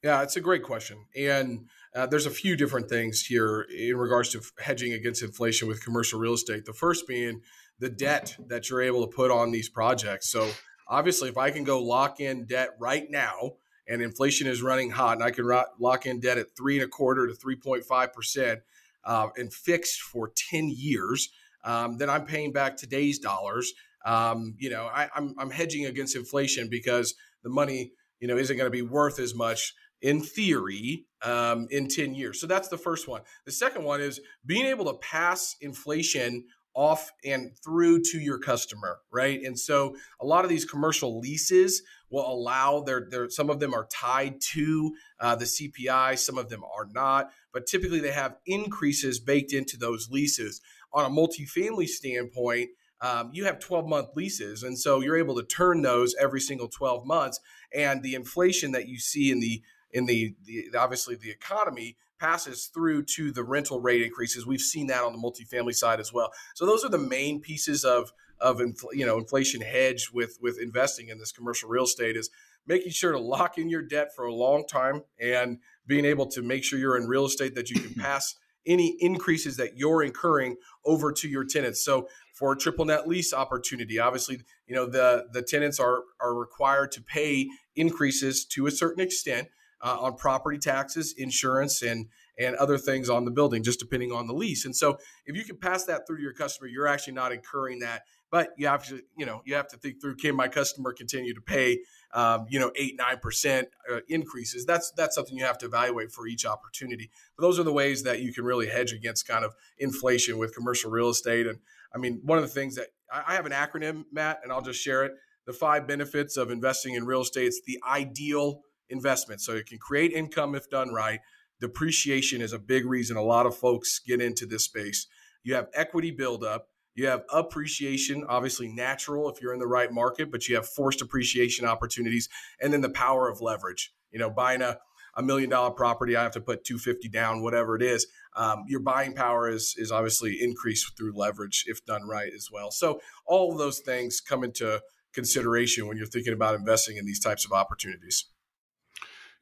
Yeah, 0.03 0.21
it's 0.21 0.35
a 0.35 0.41
great 0.41 0.61
question. 0.61 0.97
And 1.15 1.67
uh, 1.97 2.05
there's 2.05 2.27
a 2.27 2.31
few 2.31 2.55
different 2.55 2.87
things 2.87 3.25
here 3.25 3.65
in 3.75 3.97
regards 3.97 4.29
to 4.29 4.41
hedging 4.59 4.93
against 4.93 5.23
inflation 5.23 5.67
with 5.67 5.83
commercial 5.83 6.19
real 6.19 6.33
estate. 6.33 6.63
The 6.65 6.73
first 6.73 7.07
being 7.07 7.41
the 7.79 7.89
debt 7.89 8.37
that 8.47 8.69
you're 8.69 8.83
able 8.83 9.05
to 9.05 9.13
put 9.13 9.31
on 9.31 9.51
these 9.51 9.67
projects. 9.67 10.29
So, 10.29 10.47
obviously, 10.87 11.27
if 11.27 11.37
I 11.37 11.49
can 11.49 11.63
go 11.63 11.81
lock 11.81 12.19
in 12.19 12.45
debt 12.45 12.69
right 12.79 13.09
now 13.09 13.53
and 13.87 14.01
inflation 14.01 14.45
is 14.45 14.61
running 14.61 14.91
hot 14.91 15.13
and 15.13 15.23
I 15.23 15.31
can 15.31 15.45
ro- 15.45 15.65
lock 15.79 16.05
in 16.05 16.19
debt 16.19 16.37
at 16.37 16.55
three 16.55 16.75
and 16.75 16.85
a 16.85 16.87
quarter 16.87 17.27
to 17.27 17.33
3.5% 17.33 18.61
uh, 19.03 19.27
and 19.35 19.51
fixed 19.51 20.01
for 20.01 20.31
10 20.51 20.69
years, 20.75 21.29
um, 21.63 21.97
then 21.97 22.09
I'm 22.09 22.25
paying 22.25 22.51
back 22.51 22.77
today's 22.77 23.17
dollars. 23.17 23.73
Um, 24.05 24.55
you 24.59 24.69
know, 24.69 24.85
I, 24.85 25.09
I'm, 25.15 25.33
I'm 25.39 25.49
hedging 25.49 25.85
against 25.85 26.15
inflation 26.15 26.67
because 26.69 27.15
the 27.43 27.49
money, 27.49 27.91
you 28.19 28.27
know, 28.27 28.37
isn't 28.37 28.55
going 28.55 28.67
to 28.67 28.71
be 28.71 28.83
worth 28.83 29.19
as 29.19 29.33
much 29.33 29.73
in 30.01 30.21
theory 30.21 31.05
um, 31.23 31.67
in 31.71 31.87
10 31.87 32.13
years. 32.13 32.39
So 32.39 32.47
that's 32.47 32.67
the 32.67 32.77
first 32.77 33.07
one. 33.07 33.21
The 33.45 33.51
second 33.51 33.83
one 33.83 34.01
is 34.01 34.19
being 34.45 34.65
able 34.65 34.85
to 34.85 34.97
pass 34.99 35.55
inflation 35.61 36.45
off 36.77 37.11
and 37.25 37.51
through 37.65 38.03
to 38.03 38.19
your 38.19 38.37
customer, 38.37 38.99
right? 39.11 39.41
And 39.41 39.57
so 39.57 39.95
a 40.21 40.25
lot 40.25 40.43
of 40.43 40.49
these 40.49 40.63
commercial 40.63 41.19
leases 41.19 41.81
will 42.11 42.31
allow 42.31 42.81
their, 42.81 43.07
their 43.09 43.29
some 43.31 43.49
of 43.49 43.59
them 43.59 43.73
are 43.73 43.87
tied 43.91 44.39
to 44.53 44.95
uh, 45.19 45.35
the 45.35 45.45
CPI, 45.45 46.19
some 46.19 46.37
of 46.37 46.49
them 46.49 46.63
are 46.63 46.87
not, 46.93 47.31
but 47.51 47.65
typically 47.65 47.99
they 47.99 48.11
have 48.11 48.35
increases 48.45 49.19
baked 49.19 49.53
into 49.53 49.75
those 49.75 50.09
leases. 50.11 50.61
On 50.93 51.03
a 51.03 51.09
multifamily 51.09 51.87
standpoint, 51.87 52.69
um, 53.01 53.31
you 53.33 53.45
have 53.45 53.59
12 53.59 53.87
month 53.87 54.09
leases. 54.15 54.61
And 54.63 54.77
so 54.77 55.01
you're 55.01 55.17
able 55.17 55.35
to 55.35 55.43
turn 55.43 55.81
those 55.81 56.15
every 56.19 56.41
single 56.41 56.67
12 56.67 57.05
months. 57.05 57.39
And 57.73 58.03
the 58.03 58.15
inflation 58.15 58.71
that 58.73 58.87
you 58.87 58.99
see 58.99 59.31
in 59.31 59.39
the 59.39 59.61
in 59.91 60.05
the, 60.05 60.35
the 60.45 60.69
obviously 60.77 61.15
the 61.15 61.31
economy 61.31 61.97
passes 62.19 62.69
through 62.73 63.03
to 63.03 63.31
the 63.31 63.43
rental 63.43 63.79
rate 63.79 64.01
increases. 64.01 64.45
We've 64.45 64.59
seen 64.59 64.87
that 64.87 65.03
on 65.03 65.13
the 65.13 65.19
multifamily 65.19 65.75
side 65.75 65.99
as 65.99 66.11
well. 66.11 66.31
So 66.55 66.65
those 66.65 66.83
are 66.83 66.89
the 66.89 66.97
main 66.97 67.41
pieces 67.41 67.83
of 67.83 68.11
of 68.39 68.57
infl- 68.57 68.93
you 68.93 69.05
know 69.05 69.17
inflation 69.17 69.61
hedge 69.61 70.11
with 70.13 70.37
with 70.41 70.59
investing 70.61 71.09
in 71.09 71.17
this 71.17 71.31
commercial 71.31 71.69
real 71.69 71.85
estate 71.85 72.15
is 72.15 72.29
making 72.67 72.91
sure 72.91 73.11
to 73.11 73.19
lock 73.19 73.57
in 73.57 73.69
your 73.69 73.81
debt 73.81 74.09
for 74.15 74.25
a 74.25 74.33
long 74.33 74.65
time 74.67 75.01
and 75.19 75.57
being 75.87 76.05
able 76.05 76.27
to 76.27 76.41
make 76.41 76.63
sure 76.63 76.77
you're 76.77 76.97
in 76.97 77.07
real 77.07 77.25
estate 77.25 77.55
that 77.55 77.69
you 77.69 77.79
can 77.79 77.93
pass 78.03 78.35
any 78.67 78.97
increases 78.99 79.57
that 79.57 79.77
you're 79.77 80.03
incurring 80.03 80.57
over 80.85 81.11
to 81.13 81.29
your 81.29 81.45
tenants. 81.45 81.83
So 81.83 82.09
for 82.33 82.51
a 82.51 82.57
triple 82.57 82.83
net 82.85 83.07
lease 83.07 83.33
opportunity, 83.33 83.97
obviously, 83.97 84.41
you 84.67 84.75
know 84.75 84.85
the 84.85 85.27
the 85.31 85.41
tenants 85.41 85.79
are 85.79 86.01
are 86.21 86.35
required 86.35 86.91
to 86.93 87.01
pay 87.01 87.47
increases 87.75 88.45
to 88.45 88.67
a 88.67 88.71
certain 88.71 89.01
extent 89.01 89.47
uh, 89.81 89.97
on 89.99 90.15
property 90.15 90.57
taxes, 90.57 91.13
insurance, 91.17 91.81
and 91.81 92.07
and 92.39 92.55
other 92.55 92.77
things 92.77 93.09
on 93.09 93.25
the 93.25 93.31
building, 93.31 93.63
just 93.63 93.79
depending 93.79 94.11
on 94.11 94.27
the 94.27 94.33
lease. 94.33 94.65
And 94.65 94.75
so, 94.75 94.97
if 95.25 95.35
you 95.35 95.43
can 95.43 95.57
pass 95.57 95.85
that 95.85 96.05
through 96.05 96.17
to 96.17 96.23
your 96.23 96.33
customer, 96.33 96.67
you're 96.67 96.87
actually 96.87 97.13
not 97.13 97.31
incurring 97.31 97.79
that. 97.79 98.03
But 98.29 98.49
you 98.57 98.67
have 98.67 98.85
to, 98.87 99.01
you 99.17 99.25
know, 99.25 99.41
you 99.45 99.55
have 99.55 99.69
to 99.69 99.77
think 99.77 100.01
through: 100.01 100.17
Can 100.17 100.35
my 100.35 100.47
customer 100.47 100.91
continue 100.91 101.33
to 101.33 101.41
pay, 101.41 101.79
um, 102.13 102.45
you 102.49 102.59
know, 102.59 102.71
eight 102.75 102.95
nine 102.97 103.19
percent 103.19 103.69
uh, 103.91 103.99
increases? 104.09 104.65
That's 104.65 104.91
that's 104.91 105.15
something 105.15 105.37
you 105.37 105.45
have 105.45 105.57
to 105.59 105.65
evaluate 105.65 106.11
for 106.11 106.27
each 106.27 106.45
opportunity. 106.45 107.09
But 107.37 107.43
those 107.43 107.57
are 107.57 107.63
the 107.63 107.73
ways 107.73 108.03
that 108.03 108.19
you 108.19 108.33
can 108.33 108.43
really 108.43 108.67
hedge 108.67 108.91
against 108.91 109.27
kind 109.27 109.45
of 109.45 109.53
inflation 109.77 110.37
with 110.37 110.53
commercial 110.53 110.91
real 110.91 111.09
estate. 111.09 111.47
And 111.47 111.59
I 111.95 111.99
mean, 111.99 112.19
one 112.23 112.37
of 112.37 112.43
the 112.43 112.49
things 112.49 112.75
that 112.75 112.87
I 113.11 113.35
have 113.35 113.45
an 113.45 113.53
acronym, 113.53 114.03
Matt, 114.11 114.41
and 114.43 114.51
I'll 114.51 114.61
just 114.61 114.81
share 114.81 115.05
it. 115.05 115.13
The 115.45 115.53
five 115.53 115.87
benefits 115.87 116.35
of 116.35 116.51
investing 116.51 116.95
in 116.95 117.05
real 117.05 117.21
estate. 117.21 117.45
It's 117.45 117.61
the 117.65 117.79
ideal 117.87 118.63
investment. 118.89 119.41
So 119.41 119.53
it 119.53 119.67
can 119.67 119.77
create 119.77 120.11
income 120.13 120.55
if 120.55 120.69
done 120.69 120.93
right. 120.93 121.19
Depreciation 121.59 122.41
is 122.41 122.53
a 122.53 122.59
big 122.59 122.85
reason 122.85 123.17
a 123.17 123.21
lot 123.21 123.45
of 123.45 123.55
folks 123.55 123.99
get 123.99 124.21
into 124.21 124.45
this 124.45 124.65
space. 124.65 125.07
You 125.43 125.55
have 125.55 125.67
equity 125.73 126.11
buildup. 126.11 126.67
You 126.93 127.07
have 127.07 127.23
appreciation, 127.31 128.25
obviously 128.27 128.67
natural 128.67 129.29
if 129.29 129.39
you're 129.39 129.53
in 129.53 129.59
the 129.59 129.67
right 129.67 129.91
market, 129.91 130.31
but 130.31 130.47
you 130.47 130.55
have 130.55 130.67
forced 130.67 131.01
appreciation 131.01 131.63
opportunities, 131.65 132.27
and 132.59 132.73
then 132.73 132.81
the 132.81 132.89
power 132.89 133.29
of 133.29 133.39
leverage. 133.39 133.93
You 134.11 134.17
know, 134.17 134.31
buying 134.31 134.63
a 134.63 134.79
a 135.17 135.23
million 135.23 135.49
dollar 135.49 135.71
property, 135.71 136.15
I 136.15 136.23
have 136.23 136.33
to 136.33 136.41
put 136.41 136.63
250 136.63 137.09
down, 137.09 137.41
whatever 137.41 137.75
it 137.75 137.81
is. 137.81 138.05
Um, 138.35 138.65
your 138.67 138.79
buying 138.79 139.13
power 139.13 139.49
is 139.49 139.75
is 139.77 139.91
obviously 139.91 140.37
increased 140.39 140.95
through 140.95 141.13
leverage 141.15 141.65
if 141.67 141.83
done 141.85 142.07
right 142.07 142.31
as 142.33 142.49
well. 142.51 142.71
So 142.71 143.01
all 143.25 143.51
of 143.51 143.57
those 143.57 143.79
things 143.79 144.21
come 144.21 144.43
into 144.43 144.81
consideration 145.13 145.87
when 145.87 145.97
you're 145.97 146.05
thinking 146.05 146.33
about 146.33 146.53
investing 146.53 146.97
in 146.97 147.05
these 147.05 147.19
types 147.19 147.45
of 147.45 147.51
opportunities. 147.51 148.25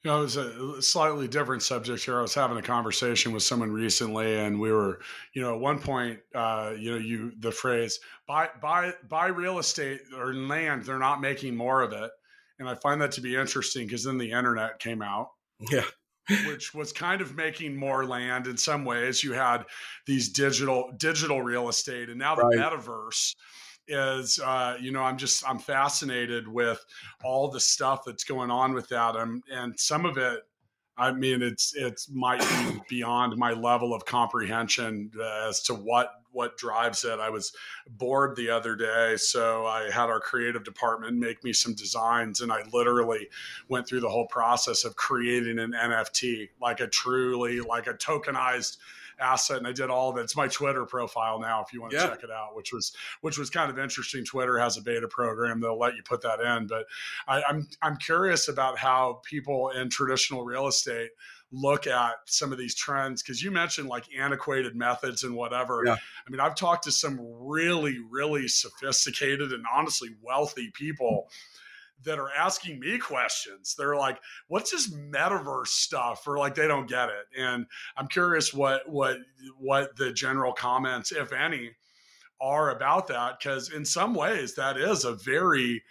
You 0.06 0.12
know, 0.12 0.20
it 0.20 0.22
was 0.22 0.38
a 0.38 0.82
slightly 0.84 1.28
different 1.28 1.64
subject 1.64 2.06
here. 2.06 2.20
I 2.20 2.22
was 2.22 2.36
having 2.36 2.58
a 2.58 2.62
conversation 2.62 3.32
with 3.32 3.42
someone 3.42 3.72
recently, 3.72 4.38
and 4.38 4.60
we 4.60 4.72
were, 4.72 5.00
you 5.34 5.42
know, 5.42 5.56
at 5.56 5.60
one 5.60 5.80
point, 5.80 6.20
uh, 6.36 6.76
you 6.78 6.92
know, 6.92 6.98
you 6.98 7.32
the 7.40 7.52
phrase 7.52 8.00
"buy 8.28 8.50
buy 8.62 8.94
buy 9.10 9.30
real 9.30 9.58
estate 9.58 10.02
or 10.16 10.32
land." 10.36 10.84
They're 10.84 11.00
not 11.00 11.22
making 11.22 11.56
more 11.56 11.82
of 11.82 11.92
it, 11.92 12.12
and 12.60 12.70
I 12.70 12.76
find 12.76 13.02
that 13.02 13.14
to 13.14 13.22
be 13.22 13.36
interesting 13.36 13.88
because 13.88 14.04
then 14.04 14.20
the 14.20 14.30
internet 14.30 14.78
came 14.78 15.02
out, 15.02 15.30
yeah, 15.72 15.86
which 16.46 16.76
was 16.76 16.94
kind 16.94 17.20
of 17.20 17.36
making 17.36 17.76
more 17.76 18.06
land 18.06 18.46
in 18.46 18.58
some 18.58 18.86
ways. 18.86 19.24
You 19.24 19.34
had 19.34 19.66
these 20.06 20.30
digital 20.30 20.92
digital 21.00 21.42
real 21.42 21.68
estate, 21.68 22.10
and 22.10 22.20
now 22.20 22.36
the 22.36 22.44
right. 22.44 22.60
metaverse 22.60 23.34
is 23.88 24.40
uh, 24.44 24.78
you 24.80 24.92
know 24.92 25.02
i'm 25.02 25.18
just 25.18 25.48
i'm 25.48 25.60
fascinated 25.60 26.48
with 26.48 26.84
all 27.24 27.50
the 27.50 27.60
stuff 27.60 28.04
that's 28.06 28.24
going 28.24 28.52
on 28.52 28.74
with 28.74 28.88
that 28.90 29.16
and 29.16 29.44
and 29.52 29.80
some 29.80 30.06
of 30.06 30.18
it 30.18 30.42
i 30.98 31.12
mean 31.12 31.42
it's 31.42 31.76
it's 31.76 32.10
might 32.10 32.40
be 32.40 32.82
beyond 32.90 33.36
my 33.38 33.52
level 33.52 33.94
of 33.94 34.06
comprehension 34.06 35.12
uh, 35.20 35.48
as 35.50 35.62
to 35.62 35.74
what 35.74 36.12
what 36.32 36.58
drives 36.58 37.06
it. 37.06 37.18
I 37.18 37.30
was 37.30 37.54
bored 37.90 38.36
the 38.36 38.50
other 38.50 38.76
day 38.76 39.16
so 39.18 39.66
i 39.66 39.90
had 39.90 40.10
our 40.10 40.20
creative 40.20 40.64
department 40.64 41.18
make 41.18 41.44
me 41.44 41.54
some 41.54 41.74
designs 41.76 42.42
and 42.42 42.52
i 42.52 42.64
literally 42.74 43.30
went 43.70 43.88
through 43.88 44.02
the 44.02 44.10
whole 44.10 44.28
process 44.28 44.84
of 44.84 44.96
creating 44.96 45.60
an 45.60 45.72
nft 45.72 46.50
like 46.62 46.80
a 46.80 46.88
truly 46.88 47.62
like 47.62 47.88
a 47.88 47.94
tokenized 47.94 48.78
asset 49.20 49.58
and 49.58 49.68
I 49.68 49.72
did 49.72 49.90
all 49.90 50.10
of 50.10 50.18
it. 50.18 50.22
It's 50.22 50.36
my 50.36 50.48
Twitter 50.48 50.86
profile 50.86 51.40
now 51.40 51.62
if 51.62 51.74
you 51.74 51.82
want 51.82 51.92
to 51.92 51.98
yeah. 51.98 52.08
check 52.08 52.24
it 52.24 52.32
out, 52.32 52.56
which 52.56 52.74
was 52.74 52.94
which 53.22 53.38
was 53.38 53.50
kind 53.50 53.70
of 53.70 53.80
interesting. 53.80 54.26
Twitter 54.26 54.58
has 54.58 54.78
a 54.78 54.82
beta 54.82 55.08
program 55.08 55.60
that'll 55.60 55.80
let 55.80 55.96
you 55.96 56.04
put 56.04 56.22
that 56.22 56.40
in. 56.40 56.68
But 56.68 56.86
I, 57.28 57.44
I'm 57.48 57.68
I'm 57.82 57.98
curious 57.98 58.48
about 58.48 58.78
how 58.78 59.22
people 59.24 59.70
in 59.70 59.90
traditional 59.90 60.44
real 60.44 60.68
estate 60.68 61.10
look 61.52 61.88
at 61.88 62.16
some 62.26 62.52
of 62.52 62.58
these 62.58 62.76
trends 62.76 63.22
because 63.22 63.42
you 63.42 63.52
mentioned 63.52 63.88
like 63.88 64.06
antiquated 64.18 64.76
methods 64.76 65.24
and 65.24 65.36
whatever. 65.36 65.84
Yeah. 65.86 65.94
I 65.96 66.30
mean, 66.30 66.40
I've 66.40 66.56
talked 66.56 66.84
to 66.86 66.92
some 66.92 67.20
really, 67.22 68.00
really 68.10 68.48
sophisticated 68.48 69.54
and 69.54 69.64
honestly 69.74 70.10
wealthy 70.22 70.72
people 70.74 71.30
that 72.04 72.20
are 72.20 72.32
asking 72.32 72.80
me 72.80 72.98
questions. 72.98 73.76
They're 73.78 73.96
like, 73.96 74.20
"What's 74.48 74.72
this 74.72 74.94
metaverse 74.94 75.68
stuff?" 75.68 76.28
Or 76.28 76.38
like 76.38 76.56
they 76.56 76.68
don't 76.68 76.90
get 76.90 77.10
it. 77.10 77.26
And 77.38 77.66
I'm 77.98 78.08
curious 78.08 78.54
what 78.54 78.88
what 78.90 79.18
what 79.58 79.96
the 79.96 80.12
general 80.12 80.54
comments, 80.54 81.12
if 81.12 81.32
any, 81.34 81.72
are 82.42 82.72
about 82.72 83.08
that 83.08 83.40
because 83.40 83.72
in 83.72 83.86
some 83.86 84.14
ways 84.14 84.56
that 84.56 84.78
is 84.78 85.06
a 85.06 85.16
very 85.16 85.84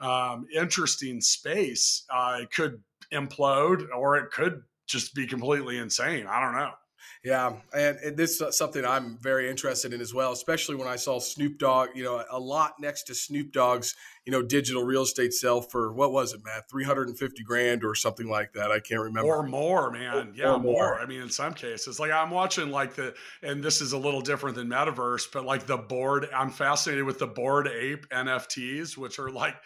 um, 0.00 0.46
interesting 0.54 1.20
space. 1.20 2.04
Uh, 2.10 2.38
it 2.42 2.50
could 2.50 2.82
implode 3.12 3.86
or 3.94 4.16
it 4.16 4.30
could 4.30 4.62
just 4.86 5.14
be 5.14 5.26
completely 5.26 5.78
insane. 5.78 6.26
I 6.26 6.40
don't 6.40 6.54
know. 6.54 6.72
Yeah, 7.22 7.56
and, 7.74 7.98
and, 7.98 8.16
this 8.16 8.40
is 8.40 8.56
something 8.56 8.82
I'm 8.82 9.18
very 9.18 9.50
interested 9.50 9.92
in 9.92 10.00
as 10.00 10.14
well, 10.14 10.32
especially 10.32 10.76
when 10.76 10.88
I 10.88 10.96
saw 10.96 11.18
Snoop 11.18 11.58
Dogg, 11.58 11.90
you 11.94 12.02
know, 12.02 12.24
a 12.30 12.40
lot 12.40 12.80
next 12.80 13.02
to 13.04 13.14
Snoop 13.14 13.52
Dogg's, 13.52 13.94
you 14.24 14.32
know, 14.32 14.40
digital 14.40 14.84
real 14.84 15.02
estate 15.02 15.34
sale 15.34 15.60
for 15.60 15.92
what 15.92 16.12
was 16.12 16.32
it, 16.32 16.40
Matt? 16.42 16.70
350 16.70 17.42
grand 17.42 17.84
or 17.84 17.94
something 17.94 18.26
like 18.26 18.54
that. 18.54 18.70
I 18.70 18.80
can't 18.80 19.02
remember. 19.02 19.28
Or 19.28 19.42
more, 19.42 19.90
man. 19.90 20.32
Yeah, 20.34 20.54
or 20.54 20.58
more. 20.58 20.72
more. 20.72 20.98
I 20.98 21.04
mean, 21.04 21.20
in 21.20 21.28
some 21.28 21.52
cases, 21.52 22.00
like 22.00 22.10
I'm 22.10 22.30
watching 22.30 22.70
like 22.70 22.94
the, 22.94 23.12
and 23.42 23.62
this 23.62 23.82
is 23.82 23.92
a 23.92 23.98
little 23.98 24.22
different 24.22 24.56
than 24.56 24.68
Metaverse, 24.68 25.26
but 25.30 25.44
like 25.44 25.66
the 25.66 25.76
board, 25.76 26.26
I'm 26.34 26.50
fascinated 26.50 27.04
with 27.04 27.18
the 27.18 27.26
Bored 27.26 27.68
Ape 27.68 28.08
NFTs, 28.08 28.96
which 28.96 29.18
are 29.18 29.30
like, 29.30 29.56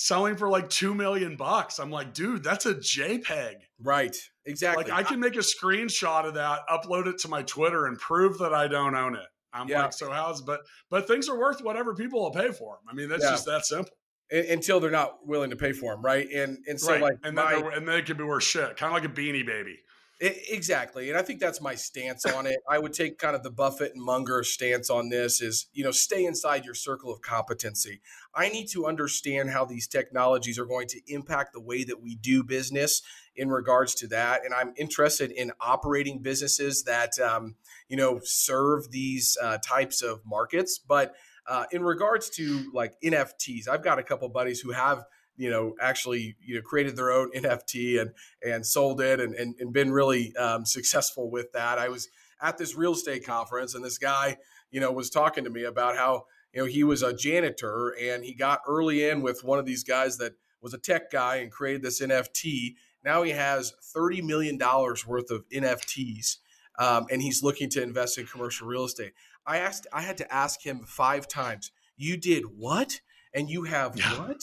selling 0.00 0.36
for 0.36 0.48
like 0.48 0.68
two 0.70 0.94
million 0.94 1.36
bucks. 1.36 1.78
I'm 1.78 1.90
like, 1.90 2.14
dude, 2.14 2.42
that's 2.42 2.66
a 2.66 2.74
JPEG. 2.74 3.54
Right. 3.82 4.16
Exactly. 4.46 4.84
Like 4.84 4.92
I 4.92 5.02
can 5.02 5.20
make 5.20 5.36
a 5.36 5.40
screenshot 5.40 6.26
of 6.26 6.34
that, 6.34 6.60
upload 6.68 7.06
it 7.06 7.18
to 7.18 7.28
my 7.28 7.42
Twitter, 7.42 7.86
and 7.86 7.98
prove 7.98 8.38
that 8.38 8.54
I 8.54 8.66
don't 8.66 8.94
own 8.94 9.14
it. 9.14 9.26
I'm 9.52 9.68
yeah. 9.68 9.82
like, 9.82 9.92
so 9.92 10.10
how's 10.10 10.42
but 10.42 10.60
but 10.90 11.06
things 11.06 11.28
are 11.28 11.38
worth 11.38 11.62
whatever 11.62 11.94
people 11.94 12.22
will 12.22 12.30
pay 12.30 12.50
for 12.50 12.76
them. 12.76 12.88
I 12.88 12.94
mean, 12.94 13.08
that's 13.08 13.24
yeah. 13.24 13.30
just 13.30 13.46
that 13.46 13.66
simple. 13.66 13.92
until 14.30 14.80
they're 14.80 14.90
not 14.90 15.26
willing 15.26 15.50
to 15.50 15.56
pay 15.56 15.72
for 15.72 15.92
them, 15.92 16.02
right? 16.02 16.28
And 16.30 16.58
and 16.66 16.80
so 16.80 16.92
right. 16.92 17.02
like 17.02 17.14
and 17.24 17.36
then 17.36 17.44
my, 17.44 17.72
and 17.74 17.86
they 17.86 18.02
can 18.02 18.16
be 18.16 18.24
worth 18.24 18.44
shit, 18.44 18.76
kind 18.76 18.94
of 18.94 19.02
like 19.02 19.04
a 19.04 19.14
beanie 19.14 19.44
baby. 19.44 19.78
Exactly. 20.22 21.08
And 21.08 21.18
I 21.18 21.22
think 21.22 21.40
that's 21.40 21.62
my 21.62 21.74
stance 21.74 22.26
on 22.26 22.46
it. 22.46 22.58
I 22.68 22.78
would 22.78 22.92
take 22.92 23.16
kind 23.16 23.34
of 23.34 23.42
the 23.42 23.50
Buffett 23.50 23.94
and 23.94 24.04
Munger 24.04 24.42
stance 24.44 24.90
on 24.90 25.08
this 25.08 25.40
is, 25.40 25.68
you 25.72 25.82
know, 25.82 25.92
stay 25.92 26.26
inside 26.26 26.66
your 26.66 26.74
circle 26.74 27.10
of 27.10 27.22
competency. 27.22 28.02
I 28.34 28.50
need 28.50 28.66
to 28.72 28.84
understand 28.84 29.48
how 29.48 29.64
these 29.64 29.88
technologies 29.88 30.58
are 30.58 30.66
going 30.66 30.88
to 30.88 31.00
impact 31.06 31.54
the 31.54 31.60
way 31.60 31.84
that 31.84 32.02
we 32.02 32.16
do 32.16 32.44
business 32.44 33.00
in 33.34 33.48
regards 33.48 33.94
to 33.94 34.08
that. 34.08 34.44
And 34.44 34.52
I'm 34.52 34.74
interested 34.76 35.30
in 35.30 35.52
operating 35.58 36.20
businesses 36.20 36.82
that, 36.84 37.18
um, 37.18 37.54
you 37.88 37.96
know, 37.96 38.20
serve 38.22 38.90
these 38.90 39.38
uh, 39.40 39.56
types 39.64 40.02
of 40.02 40.20
markets. 40.26 40.78
But 40.78 41.14
uh, 41.46 41.64
in 41.72 41.82
regards 41.82 42.28
to 42.30 42.70
like 42.74 42.92
NFTs, 43.02 43.68
I've 43.68 43.82
got 43.82 43.98
a 43.98 44.02
couple 44.02 44.28
buddies 44.28 44.60
who 44.60 44.72
have– 44.72 45.02
you 45.40 45.50
know 45.50 45.74
actually 45.80 46.36
you 46.40 46.54
know 46.54 46.60
created 46.60 46.96
their 46.96 47.10
own 47.10 47.30
NFT 47.36 48.00
and 48.00 48.10
and 48.44 48.64
sold 48.66 49.00
it 49.00 49.18
and 49.18 49.34
and, 49.34 49.54
and 49.58 49.72
been 49.72 49.90
really 49.90 50.36
um, 50.36 50.64
successful 50.66 51.30
with 51.30 51.52
that. 51.52 51.78
I 51.78 51.88
was 51.88 52.08
at 52.42 52.58
this 52.58 52.76
real 52.76 52.92
estate 52.92 53.24
conference 53.24 53.74
and 53.74 53.84
this 53.84 53.98
guy 53.98 54.36
you 54.70 54.80
know 54.80 54.92
was 54.92 55.10
talking 55.10 55.44
to 55.44 55.50
me 55.50 55.64
about 55.64 55.96
how 55.96 56.24
you 56.52 56.60
know 56.60 56.66
he 56.66 56.84
was 56.84 57.02
a 57.02 57.14
janitor 57.14 57.94
and 58.00 58.24
he 58.24 58.34
got 58.34 58.60
early 58.68 59.08
in 59.08 59.22
with 59.22 59.42
one 59.42 59.58
of 59.58 59.64
these 59.64 59.82
guys 59.82 60.18
that 60.18 60.34
was 60.60 60.74
a 60.74 60.78
tech 60.78 61.10
guy 61.10 61.36
and 61.36 61.50
created 61.50 61.82
this 61.82 62.02
NFT. 62.02 62.74
Now 63.02 63.22
he 63.22 63.30
has 63.30 63.72
thirty 63.82 64.20
million 64.20 64.58
dollars 64.58 65.06
worth 65.06 65.30
of 65.30 65.48
NFTs. 65.48 66.36
Um, 66.78 67.06
and 67.10 67.20
he's 67.20 67.42
looking 67.42 67.68
to 67.70 67.82
invest 67.82 68.16
in 68.16 68.26
commercial 68.26 68.66
real 68.66 68.84
estate. 68.84 69.12
I 69.46 69.58
asked, 69.58 69.86
I 69.92 70.00
had 70.00 70.16
to 70.16 70.32
ask 70.32 70.64
him 70.64 70.80
five 70.86 71.28
times. 71.28 71.72
You 71.98 72.16
did 72.16 72.44
what? 72.56 73.00
And 73.34 73.50
you 73.50 73.64
have 73.64 73.98
yeah. 73.98 74.18
what? 74.18 74.40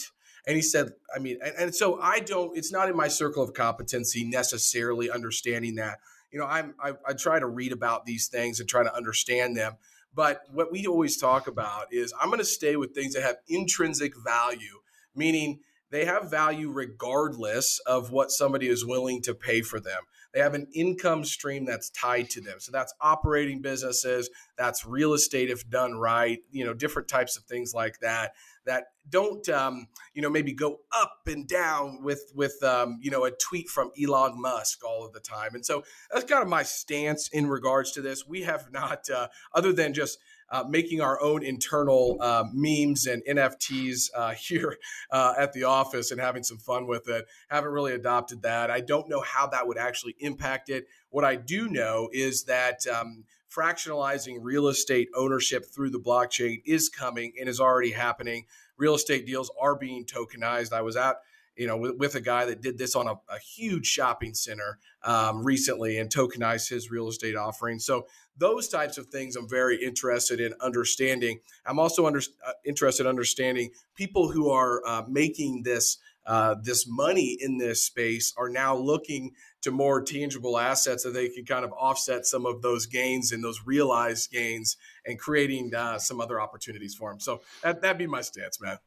And 0.48 0.56
he 0.56 0.62
said, 0.62 0.92
I 1.14 1.18
mean, 1.18 1.38
and, 1.44 1.54
and, 1.58 1.74
so 1.74 2.00
I 2.00 2.20
don't, 2.20 2.56
it's 2.56 2.72
not 2.72 2.88
in 2.88 2.96
my 2.96 3.08
circle 3.08 3.42
of 3.42 3.52
competency 3.52 4.24
necessarily 4.24 5.10
understanding 5.10 5.74
that. 5.74 5.98
You 6.32 6.38
know, 6.38 6.46
I'm, 6.46 6.74
I, 6.82 6.94
I 7.06 7.12
try 7.12 7.38
to 7.38 7.46
read 7.46 7.70
about 7.70 8.06
these 8.06 8.28
things 8.28 8.58
and 8.58 8.66
try 8.66 8.82
to 8.82 8.94
understand 8.94 9.58
them. 9.58 9.74
But 10.14 10.40
what 10.50 10.72
we 10.72 10.86
always 10.86 11.18
talk 11.18 11.48
about 11.48 11.92
is 11.92 12.14
I'm 12.18 12.28
going 12.28 12.38
to 12.38 12.46
stay 12.46 12.76
with 12.76 12.94
things 12.94 13.12
that 13.12 13.22
have 13.22 13.36
intrinsic 13.46 14.14
value, 14.16 14.80
meaning 15.14 15.60
they 15.90 16.06
have 16.06 16.30
value 16.30 16.70
regardless 16.70 17.78
of 17.86 18.10
what 18.10 18.30
somebody 18.30 18.68
is 18.68 18.86
willing 18.86 19.20
to 19.22 19.34
pay 19.34 19.60
for 19.60 19.80
them. 19.80 20.00
They 20.32 20.40
have 20.40 20.54
an 20.54 20.66
income 20.74 21.24
stream 21.24 21.66
that's 21.66 21.90
tied 21.90 22.30
to 22.30 22.40
them. 22.40 22.60
So 22.60 22.72
that's 22.72 22.94
operating 23.00 23.60
businesses, 23.60 24.30
that's 24.56 24.86
real 24.86 25.12
estate 25.12 25.50
if 25.50 25.68
done 25.68 25.94
right, 25.94 26.40
you 26.50 26.64
know, 26.64 26.74
different 26.74 27.08
types 27.08 27.36
of 27.36 27.44
things 27.44 27.74
like 27.74 28.00
that 28.00 28.32
that 28.68 28.84
don't 29.10 29.48
um, 29.48 29.88
you 30.14 30.22
know 30.22 30.30
maybe 30.30 30.52
go 30.52 30.78
up 30.94 31.20
and 31.26 31.48
down 31.48 32.02
with 32.02 32.32
with 32.34 32.62
um, 32.62 32.98
you 33.02 33.10
know 33.10 33.24
a 33.24 33.30
tweet 33.30 33.68
from 33.68 33.90
Elon 34.00 34.40
Musk 34.40 34.84
all 34.84 35.04
of 35.04 35.12
the 35.12 35.20
time. 35.20 35.54
And 35.54 35.64
so 35.64 35.82
that's 36.12 36.24
kind 36.24 36.42
of 36.42 36.48
my 36.48 36.62
stance 36.62 37.28
in 37.28 37.46
regards 37.48 37.92
to 37.92 38.02
this. 38.02 38.26
We 38.26 38.42
have 38.42 38.70
not, 38.72 39.08
uh, 39.10 39.28
other 39.54 39.72
than 39.72 39.94
just 39.94 40.18
uh, 40.50 40.64
making 40.68 41.00
our 41.00 41.20
own 41.20 41.42
internal 41.42 42.16
uh, 42.20 42.44
memes 42.52 43.06
and 43.06 43.22
NFTs 43.28 44.10
uh, 44.14 44.30
here 44.38 44.76
uh, 45.10 45.34
at 45.38 45.52
the 45.52 45.64
office 45.64 46.10
and 46.10 46.20
having 46.20 46.42
some 46.42 46.58
fun 46.58 46.86
with 46.86 47.08
it. 47.08 47.26
Haven't 47.48 47.70
really 47.70 47.94
adopted 47.94 48.42
that. 48.42 48.70
I 48.70 48.80
don't 48.80 49.08
know 49.08 49.20
how 49.20 49.46
that 49.48 49.66
would 49.66 49.78
actually 49.78 50.16
impact 50.20 50.70
it. 50.70 50.86
What 51.10 51.24
I 51.24 51.36
do 51.36 51.68
know 51.68 52.08
is 52.12 52.44
that. 52.44 52.86
Um, 52.86 53.24
fractionalizing 53.54 54.38
real 54.40 54.68
estate 54.68 55.08
ownership 55.14 55.66
through 55.66 55.90
the 55.90 56.00
blockchain 56.00 56.62
is 56.64 56.88
coming 56.88 57.32
and 57.38 57.48
is 57.48 57.60
already 57.60 57.92
happening. 57.92 58.44
Real 58.76 58.94
estate 58.94 59.26
deals 59.26 59.50
are 59.60 59.76
being 59.76 60.04
tokenized. 60.04 60.72
I 60.72 60.82
was 60.82 60.96
at 60.96 61.16
you 61.58 61.66
know, 61.66 61.76
with, 61.76 61.96
with, 61.96 62.14
a 62.14 62.20
guy 62.20 62.44
that 62.44 62.62
did 62.62 62.78
this 62.78 62.94
on 62.94 63.08
a, 63.08 63.14
a 63.14 63.38
huge 63.40 63.84
shopping 63.84 64.32
center 64.32 64.78
um, 65.02 65.44
recently 65.44 65.98
and 65.98 66.08
tokenized 66.08 66.68
his 66.68 66.88
real 66.88 67.08
estate 67.08 67.34
offering. 67.34 67.80
So 67.80 68.06
those 68.38 68.68
types 68.68 68.96
of 68.96 69.08
things 69.08 69.34
I'm 69.34 69.48
very 69.48 69.84
interested 69.84 70.40
in 70.40 70.54
understanding. 70.60 71.40
I'm 71.66 71.80
also 71.80 72.06
under, 72.06 72.20
uh, 72.46 72.52
interested 72.64 73.02
in 73.02 73.08
understanding 73.08 73.70
people 73.96 74.30
who 74.30 74.50
are 74.50 74.80
uh, 74.86 75.02
making 75.08 75.64
this 75.64 75.98
uh, 76.26 76.54
this 76.62 76.86
money 76.86 77.38
in 77.40 77.56
this 77.56 77.82
space 77.82 78.34
are 78.36 78.50
now 78.50 78.76
looking 78.76 79.32
to 79.62 79.70
more 79.70 80.02
tangible 80.02 80.58
assets 80.58 81.02
that 81.02 81.10
they 81.10 81.28
can 81.28 81.44
kind 81.44 81.64
of 81.64 81.72
offset 81.72 82.26
some 82.26 82.46
of 82.46 82.62
those 82.62 82.86
gains 82.86 83.32
and 83.32 83.42
those 83.42 83.62
realized 83.66 84.30
gains 84.30 84.76
and 85.04 85.18
creating 85.18 85.74
uh, 85.74 85.98
some 85.98 86.20
other 86.20 86.40
opportunities 86.40 86.94
for 86.94 87.10
them. 87.10 87.20
So 87.20 87.42
that, 87.62 87.82
that'd 87.82 87.98
be 87.98 88.06
my 88.06 88.20
stance, 88.20 88.60
man. 88.60 88.78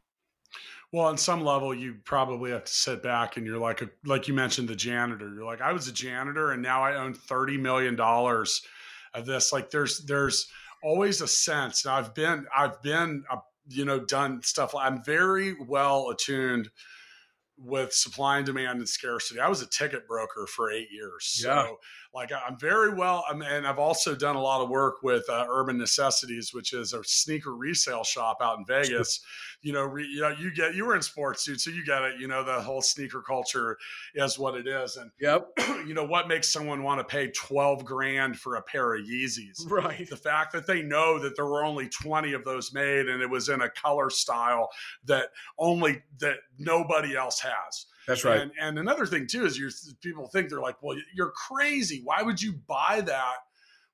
Well, 0.94 1.06
on 1.06 1.18
some 1.18 1.44
level, 1.44 1.74
you 1.74 1.96
probably 2.04 2.52
have 2.52 2.66
to 2.66 2.74
sit 2.74 3.02
back 3.02 3.38
and 3.38 3.46
you're 3.46 3.58
like, 3.58 3.82
a, 3.82 3.90
like 4.06 4.28
you 4.28 4.34
mentioned, 4.34 4.68
the 4.68 4.76
janitor. 4.76 5.34
You're 5.34 5.46
like, 5.46 5.62
I 5.62 5.72
was 5.72 5.88
a 5.88 5.94
janitor 5.94 6.52
and 6.52 6.62
now 6.62 6.84
I 6.84 6.96
own 6.96 7.14
thirty 7.14 7.58
million 7.58 7.96
dollars 7.96 8.62
of 9.14 9.26
this. 9.26 9.54
Like, 9.54 9.70
there's 9.70 10.00
there's 10.00 10.48
always 10.84 11.22
a 11.22 11.28
sense. 11.28 11.86
Now, 11.86 11.96
I've 11.96 12.14
been 12.14 12.46
I've 12.54 12.82
been 12.82 13.24
uh, 13.32 13.38
you 13.70 13.86
know 13.86 14.00
done 14.00 14.42
stuff. 14.44 14.76
I'm 14.76 15.02
very 15.02 15.56
well 15.66 16.10
attuned 16.10 16.70
with 17.64 17.94
supply 17.94 18.38
and 18.38 18.46
demand 18.46 18.80
and 18.80 18.90
scarcity. 18.90 19.40
I 19.40 19.48
was 19.48 19.62
a 19.62 19.68
ticket 19.68 20.08
broker 20.08 20.48
for 20.48 20.72
eight 20.72 20.90
years. 20.92 21.26
So, 21.26 21.50
yeah. 21.50 21.68
like, 22.14 22.32
I'm 22.32 22.58
very 22.58 22.94
well, 22.94 23.24
I'm, 23.30 23.42
and 23.42 23.68
I've 23.68 23.80
also 23.80 24.16
done 24.16 24.36
a 24.36 24.42
lot 24.42 24.62
of 24.62 24.70
work 24.70 25.04
with 25.04 25.30
uh, 25.30 25.46
Urban 25.50 25.78
Necessities, 25.78 26.54
which 26.54 26.74
is 26.74 26.94
a 26.94 27.04
sneaker 27.04 27.56
resale 27.56 28.04
shop 28.04 28.38
out 28.42 28.58
in 28.58 28.66
Vegas 28.66 29.22
you 29.62 29.74
know, 29.74 29.84
re, 29.84 30.06
you 30.06 30.22
know, 30.22 30.30
you 30.30 30.52
get 30.52 30.74
you 30.74 30.86
were 30.86 30.96
in 30.96 31.02
sports, 31.02 31.46
dude, 31.46 31.62
so 31.62 31.70
you 31.70 31.86
get 31.86 32.02
it. 32.02 32.20
You 32.20 32.28
know, 32.28 32.44
the 32.44 32.60
whole 32.62 32.82
sneaker 32.82 33.22
culture 33.22 33.78
is 34.16 34.40
what 34.40 34.56
it 34.56 34.68
is, 34.68 34.98
and 34.98 35.12
yep, 35.20 35.48
you 35.86 35.94
know 35.94 36.04
what 36.04 36.28
makes 36.28 36.52
someone 36.52 36.82
want 36.82 37.00
to 37.00 37.04
pay 37.04 37.28
twelve 37.28 37.86
grand 37.86 38.40
for 38.40 38.56
a 38.56 38.62
pair 38.62 38.96
of 38.96 39.06
Yeezys? 39.06 39.70
Right. 39.70 40.10
The 40.10 40.18
fact 40.18 40.52
that 40.54 40.66
they 40.66 40.82
know 40.82 41.20
that 41.20 41.36
there 41.36 41.46
were 41.46 41.64
only 41.64 41.90
twenty 41.90 42.34
of 42.34 42.44
those 42.44 42.74
made, 42.74 43.08
and 43.08 43.22
it 43.22 43.30
was 43.30 43.50
in 43.50 43.62
a 43.62 43.70
color 43.70 44.10
style 44.10 44.70
that 45.06 45.28
only 45.60 46.02
that 46.20 46.38
nobody 46.58 47.16
else 47.16 47.40
That's 48.08 48.24
right. 48.24 48.42
And, 48.42 48.52
and 48.60 48.80
another 48.80 49.06
thing 49.06 49.28
too 49.28 49.46
is 49.46 49.96
people 50.02 50.28
think 50.28 50.50
they're 50.50 50.62
like, 50.62 50.82
well, 50.82 50.98
you're 51.14 51.32
crazy. 51.32 52.02
Why 52.04 52.22
would 52.22 52.42
you 52.42 52.54
buy 52.68 53.02
that? 53.06 53.36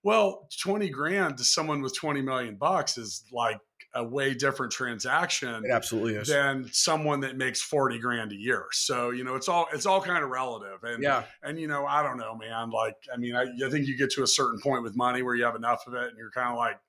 Well, 0.03 0.47
20 0.61 0.89
grand 0.89 1.37
to 1.37 1.43
someone 1.43 1.81
with 1.81 1.95
20 1.95 2.21
million 2.21 2.55
bucks 2.55 2.97
is 2.97 3.25
like 3.31 3.59
a 3.93 4.03
way 4.03 4.33
different 4.33 4.71
transaction 4.71 5.65
it 5.65 5.71
absolutely 5.71 6.15
is. 6.15 6.27
than 6.27 6.69
someone 6.71 7.21
that 7.21 7.35
makes 7.35 7.61
40 7.61 7.99
grand 7.99 8.31
a 8.31 8.35
year. 8.35 8.65
So, 8.71 9.09
you 9.09 9.23
know, 9.23 9.35
it's 9.35 9.49
all 9.49 9.67
it's 9.73 9.85
all 9.85 10.01
kind 10.01 10.23
of 10.23 10.29
relative. 10.29 10.83
And 10.83 11.01
yeah. 11.01 11.23
and 11.43 11.59
you 11.59 11.67
know, 11.67 11.85
I 11.85 12.03
don't 12.03 12.17
know, 12.17 12.35
man. 12.35 12.69
Like, 12.69 12.95
I 13.13 13.17
mean, 13.17 13.35
I, 13.35 13.43
I 13.43 13.69
think 13.69 13.87
you 13.87 13.97
get 13.97 14.11
to 14.11 14.23
a 14.23 14.27
certain 14.27 14.59
point 14.59 14.83
with 14.83 14.95
money 14.95 15.23
where 15.23 15.35
you 15.35 15.43
have 15.45 15.55
enough 15.55 15.87
of 15.87 15.93
it 15.95 16.09
and 16.09 16.17
you're 16.17 16.31
kind 16.31 16.49
of 16.49 16.57
like, 16.57 16.79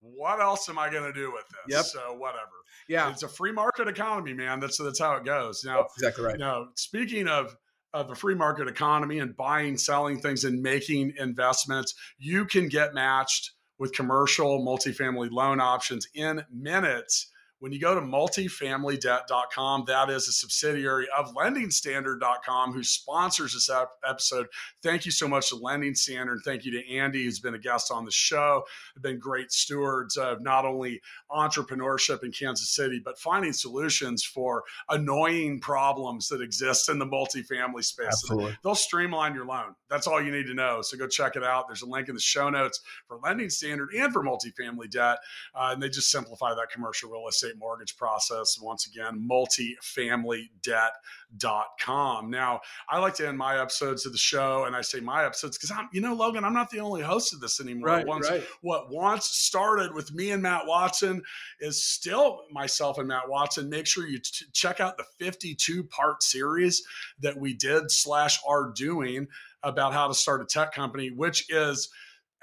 what 0.00 0.40
else 0.40 0.68
am 0.68 0.78
I 0.78 0.90
gonna 0.90 1.12
do 1.12 1.32
with 1.32 1.44
this? 1.48 1.76
Yep. 1.76 1.84
So 1.84 2.14
whatever. 2.14 2.50
Yeah. 2.88 3.10
It's 3.10 3.22
a 3.22 3.28
free 3.28 3.52
market 3.52 3.88
economy, 3.88 4.34
man. 4.34 4.60
That's 4.60 4.78
that's 4.78 4.98
how 4.98 5.14
it 5.16 5.24
goes. 5.24 5.64
Now 5.64 5.82
that's 5.82 5.94
exactly 5.96 6.24
right. 6.24 6.38
Now, 6.38 6.68
speaking 6.76 7.28
of 7.28 7.56
of 7.92 8.10
a 8.10 8.14
free 8.14 8.34
market 8.34 8.66
economy 8.66 9.20
and 9.20 9.36
buying, 9.36 9.78
selling 9.78 10.20
things 10.20 10.44
and 10.44 10.60
making 10.60 11.14
investments, 11.18 11.94
you 12.18 12.44
can 12.44 12.68
get 12.68 12.92
matched 12.92 13.52
with 13.78 13.92
commercial 13.92 14.64
multifamily 14.64 15.30
loan 15.30 15.60
options 15.60 16.08
in 16.14 16.44
minutes 16.52 17.30
when 17.60 17.72
you 17.72 17.80
go 17.80 17.94
to 17.94 18.00
multifamilydebt.com, 18.00 19.84
that 19.86 20.10
is 20.10 20.28
a 20.28 20.32
subsidiary 20.32 21.06
of 21.16 21.34
lendingstandard.com 21.34 22.72
who 22.72 22.82
sponsors 22.82 23.54
this 23.54 23.70
episode. 24.06 24.46
Thank 24.82 25.06
you 25.06 25.10
so 25.10 25.26
much 25.26 25.48
to 25.48 25.56
Lending 25.56 25.94
Standard. 25.94 26.40
Thank 26.44 26.64
you 26.64 26.72
to 26.72 26.94
Andy, 26.94 27.24
who's 27.24 27.40
been 27.40 27.54
a 27.54 27.58
guest 27.58 27.90
on 27.90 28.04
the 28.04 28.10
show. 28.10 28.64
They've 28.94 29.02
been 29.02 29.18
great 29.18 29.52
stewards 29.52 30.16
of 30.16 30.42
not 30.42 30.64
only 30.64 31.00
entrepreneurship 31.30 32.22
in 32.22 32.32
Kansas 32.32 32.74
City, 32.74 33.00
but 33.02 33.18
finding 33.18 33.52
solutions 33.52 34.24
for 34.24 34.64
annoying 34.90 35.60
problems 35.60 36.28
that 36.28 36.42
exist 36.42 36.88
in 36.88 36.98
the 36.98 37.06
multifamily 37.06 37.84
space. 37.84 38.06
Absolutely. 38.08 38.56
They'll 38.62 38.74
streamline 38.74 39.34
your 39.34 39.46
loan. 39.46 39.74
That's 39.88 40.06
all 40.06 40.22
you 40.22 40.32
need 40.32 40.46
to 40.46 40.54
know. 40.54 40.82
So 40.82 40.96
go 40.96 41.06
check 41.06 41.36
it 41.36 41.44
out. 41.44 41.66
There's 41.68 41.82
a 41.82 41.86
link 41.86 42.08
in 42.08 42.14
the 42.14 42.20
show 42.20 42.50
notes 42.50 42.80
for 43.06 43.18
Lending 43.22 43.50
Standard 43.50 43.90
and 43.96 44.12
for 44.12 44.22
multifamily 44.22 44.90
debt. 44.90 45.18
Uh, 45.54 45.70
and 45.72 45.82
they 45.82 45.88
just 45.88 46.10
simplify 46.10 46.54
that 46.54 46.70
commercial 46.70 47.10
real 47.10 47.26
estate 47.28 47.53
mortgage 47.58 47.96
process. 47.96 48.58
Once 48.60 48.86
again, 48.86 49.26
multifamilydebt.com. 49.30 52.30
Now, 52.30 52.60
I 52.88 52.98
like 52.98 53.14
to 53.14 53.28
end 53.28 53.38
my 53.38 53.60
episodes 53.60 54.06
of 54.06 54.12
the 54.12 54.18
show, 54.18 54.64
and 54.64 54.76
I 54.76 54.80
say 54.80 55.00
my 55.00 55.24
episodes 55.24 55.56
because 55.56 55.70
I'm, 55.70 55.88
you 55.92 56.00
know, 56.00 56.14
Logan, 56.14 56.44
I'm 56.44 56.54
not 56.54 56.70
the 56.70 56.80
only 56.80 57.02
host 57.02 57.34
of 57.34 57.40
this 57.40 57.60
anymore. 57.60 57.88
Right, 57.88 58.06
once, 58.06 58.28
right. 58.28 58.44
What 58.60 58.90
once 58.90 59.26
started 59.26 59.94
with 59.94 60.12
me 60.14 60.30
and 60.30 60.42
Matt 60.42 60.66
Watson 60.66 61.22
is 61.60 61.82
still 61.82 62.42
myself 62.50 62.98
and 62.98 63.08
Matt 63.08 63.28
Watson. 63.28 63.68
Make 63.68 63.86
sure 63.86 64.06
you 64.06 64.18
t- 64.18 64.46
check 64.52 64.80
out 64.80 64.96
the 64.96 65.04
52 65.18 65.84
part 65.84 66.22
series 66.22 66.82
that 67.20 67.38
we 67.38 67.54
did 67.54 67.90
slash 67.90 68.40
are 68.46 68.72
doing 68.74 69.28
about 69.62 69.92
how 69.92 70.08
to 70.08 70.14
start 70.14 70.42
a 70.42 70.44
tech 70.44 70.72
company, 70.72 71.10
which 71.10 71.50
is 71.50 71.90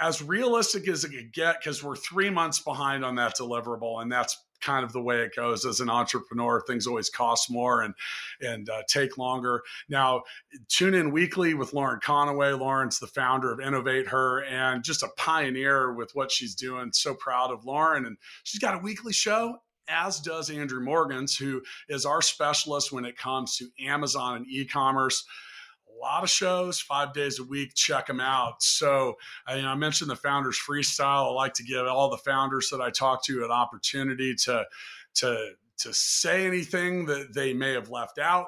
as 0.02 0.22
realistic 0.22 0.88
as 0.88 1.04
it 1.04 1.10
could 1.10 1.32
get 1.32 1.60
because 1.60 1.84
we're 1.84 1.96
three 1.96 2.30
months 2.30 2.60
behind 2.60 3.06
on 3.06 3.16
that 3.16 3.38
deliverable, 3.38 4.02
and 4.02 4.12
that's 4.12 4.44
kind 4.62 4.84
of 4.84 4.94
the 4.94 5.02
way 5.02 5.22
it 5.22 5.36
goes 5.36 5.66
as 5.66 5.80
an 5.80 5.90
entrepreneur. 5.90 6.62
Things 6.62 6.88
always 6.88 7.10
cost 7.10 7.50
more 7.52 7.82
and 7.82 7.94
and 8.42 8.70
uh, 8.70 8.84
take 8.88 9.18
longer. 9.18 9.62
Now, 9.90 10.24
tune 10.68 10.94
in 10.94 11.12
weekly 11.12 11.54
with 11.54 11.74
Lauren 11.74 12.00
Conaway. 12.00 12.58
Lauren's 12.60 13.00
the 13.00 13.08
founder 13.08 13.52
of 13.52 13.60
InnovateHER 13.60 14.50
and 14.50 14.84
just 14.84 15.04
a 15.04 15.10
pioneer 15.18 15.94
with 15.94 16.12
what 16.14 16.32
she's 16.32 16.56
doing. 16.56 16.92
So 16.94 17.14
proud 17.14 17.52
of 17.52 17.66
Lauren, 17.66 18.06
and 18.06 18.18
she's 18.44 18.62
got 18.62 18.76
a 18.76 18.80
weekly 18.80 19.14
show. 19.14 19.58
As 19.88 20.20
does 20.20 20.50
Andrew 20.50 20.82
Morgans, 20.82 21.36
who 21.36 21.62
is 21.90 22.06
our 22.06 22.22
specialist 22.22 22.92
when 22.92 23.04
it 23.04 23.18
comes 23.18 23.58
to 23.58 23.68
Amazon 23.84 24.38
and 24.38 24.48
e 24.48 24.64
commerce 24.64 25.26
lot 26.02 26.24
of 26.24 26.30
shows, 26.30 26.80
five 26.80 27.14
days 27.14 27.40
a 27.40 27.44
week. 27.44 27.74
Check 27.76 28.08
them 28.08 28.20
out. 28.20 28.62
So 28.64 29.18
I, 29.48 29.56
you 29.56 29.62
know, 29.62 29.70
I 29.70 29.76
mentioned 29.76 30.10
the 30.10 30.16
Founders 30.16 30.60
Freestyle. 30.60 31.30
I 31.30 31.34
like 31.34 31.54
to 31.56 31.64
give 31.64 31.86
all 31.88 32.10
the 32.10 32.18
founders 32.18 32.70
that 32.72 32.82
I 32.82 32.90
talk 32.90 33.24
to 33.26 33.44
an 33.44 33.52
opportunity 33.52 34.36
to 34.44 34.66
to 35.16 35.52
to 35.80 35.94
say 35.94 36.46
anything 36.46 37.06
that 37.06 37.34
they 37.34 37.54
may 37.54 37.74
have 37.74 37.90
left 37.90 38.20
out 38.20 38.48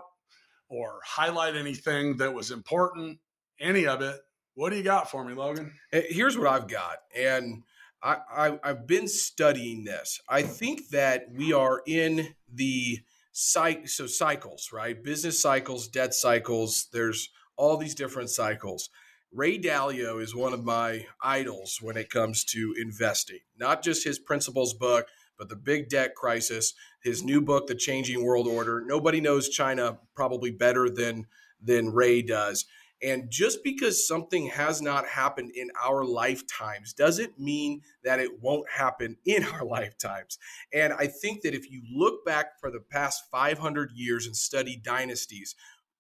or 0.70 1.00
highlight 1.06 1.56
anything 1.56 2.18
that 2.18 2.34
was 2.34 2.52
important. 2.52 3.20
Any 3.60 3.88
of 3.88 4.02
it. 4.02 4.20
What 4.56 4.70
do 4.70 4.76
you 4.76 4.84
got 4.84 5.10
for 5.10 5.24
me, 5.24 5.34
Logan? 5.34 5.74
Eh, 5.92 6.04
here's 6.10 6.38
what 6.38 6.48
I've 6.48 6.68
got, 6.68 6.98
and 7.18 7.64
I, 8.04 8.60
I've 8.64 8.86
been 8.86 9.08
studying 9.08 9.84
this. 9.84 10.20
I 10.28 10.44
think 10.44 10.90
that 10.90 11.32
we 11.34 11.54
are 11.54 11.82
in 11.88 12.36
the 12.54 13.00
cycle 13.36 13.88
so 13.88 14.06
cycles 14.06 14.70
right 14.72 15.04
business 15.04 15.42
cycles 15.42 15.88
debt 15.88 16.14
cycles 16.14 16.88
there's 16.94 17.30
all 17.56 17.78
these 17.78 17.96
different 17.96 18.30
cycles. 18.30 18.90
Ray 19.32 19.58
Dalio 19.58 20.22
is 20.22 20.36
one 20.36 20.54
of 20.54 20.64
my 20.64 21.08
idols 21.24 21.80
when 21.82 21.98
it 21.98 22.10
comes 22.10 22.44
to 22.46 22.76
investing, 22.80 23.40
not 23.58 23.84
just 23.84 24.04
his 24.04 24.20
principles 24.20 24.76
book, 24.76 25.08
but 25.40 25.50
the 25.50 25.56
big 25.56 25.90
debt 25.90 26.14
crisis, 26.14 26.74
his 27.04 27.24
new 27.24 27.42
book, 27.42 27.66
The 27.68 27.76
Changing 27.76 28.24
World 28.24 28.48
Order. 28.48 28.84
Nobody 28.86 29.20
knows 29.20 29.50
China 29.50 29.98
probably 30.16 30.52
better 30.52 30.90
than, 30.90 31.26
than 31.60 31.94
Ray 31.94 32.22
does. 32.22 32.66
And 33.04 33.30
just 33.30 33.66
because 33.66 34.08
something 34.08 34.48
has 34.48 34.82
not 34.82 35.06
happened 35.06 35.52
in 35.56 35.72
our 35.84 36.06
lifetimes 36.06 36.94
doesn't 36.94 37.38
mean 37.38 37.82
that 38.06 38.22
it 38.22 38.42
won't 38.42 38.70
happen 38.70 39.18
in 39.26 39.44
our 39.54 39.66
lifetimes. 39.66 40.38
And 40.74 40.94
I 40.94 41.08
think 41.08 41.42
that 41.42 41.54
if 41.54 41.70
you 41.70 41.82
look 41.94 42.24
back 42.26 42.60
for 42.62 42.72
the 42.72 42.80
past 42.80 43.24
500 43.30 43.92
years 43.94 44.26
and 44.26 44.36
study 44.36 44.80
dynasties, 44.82 45.56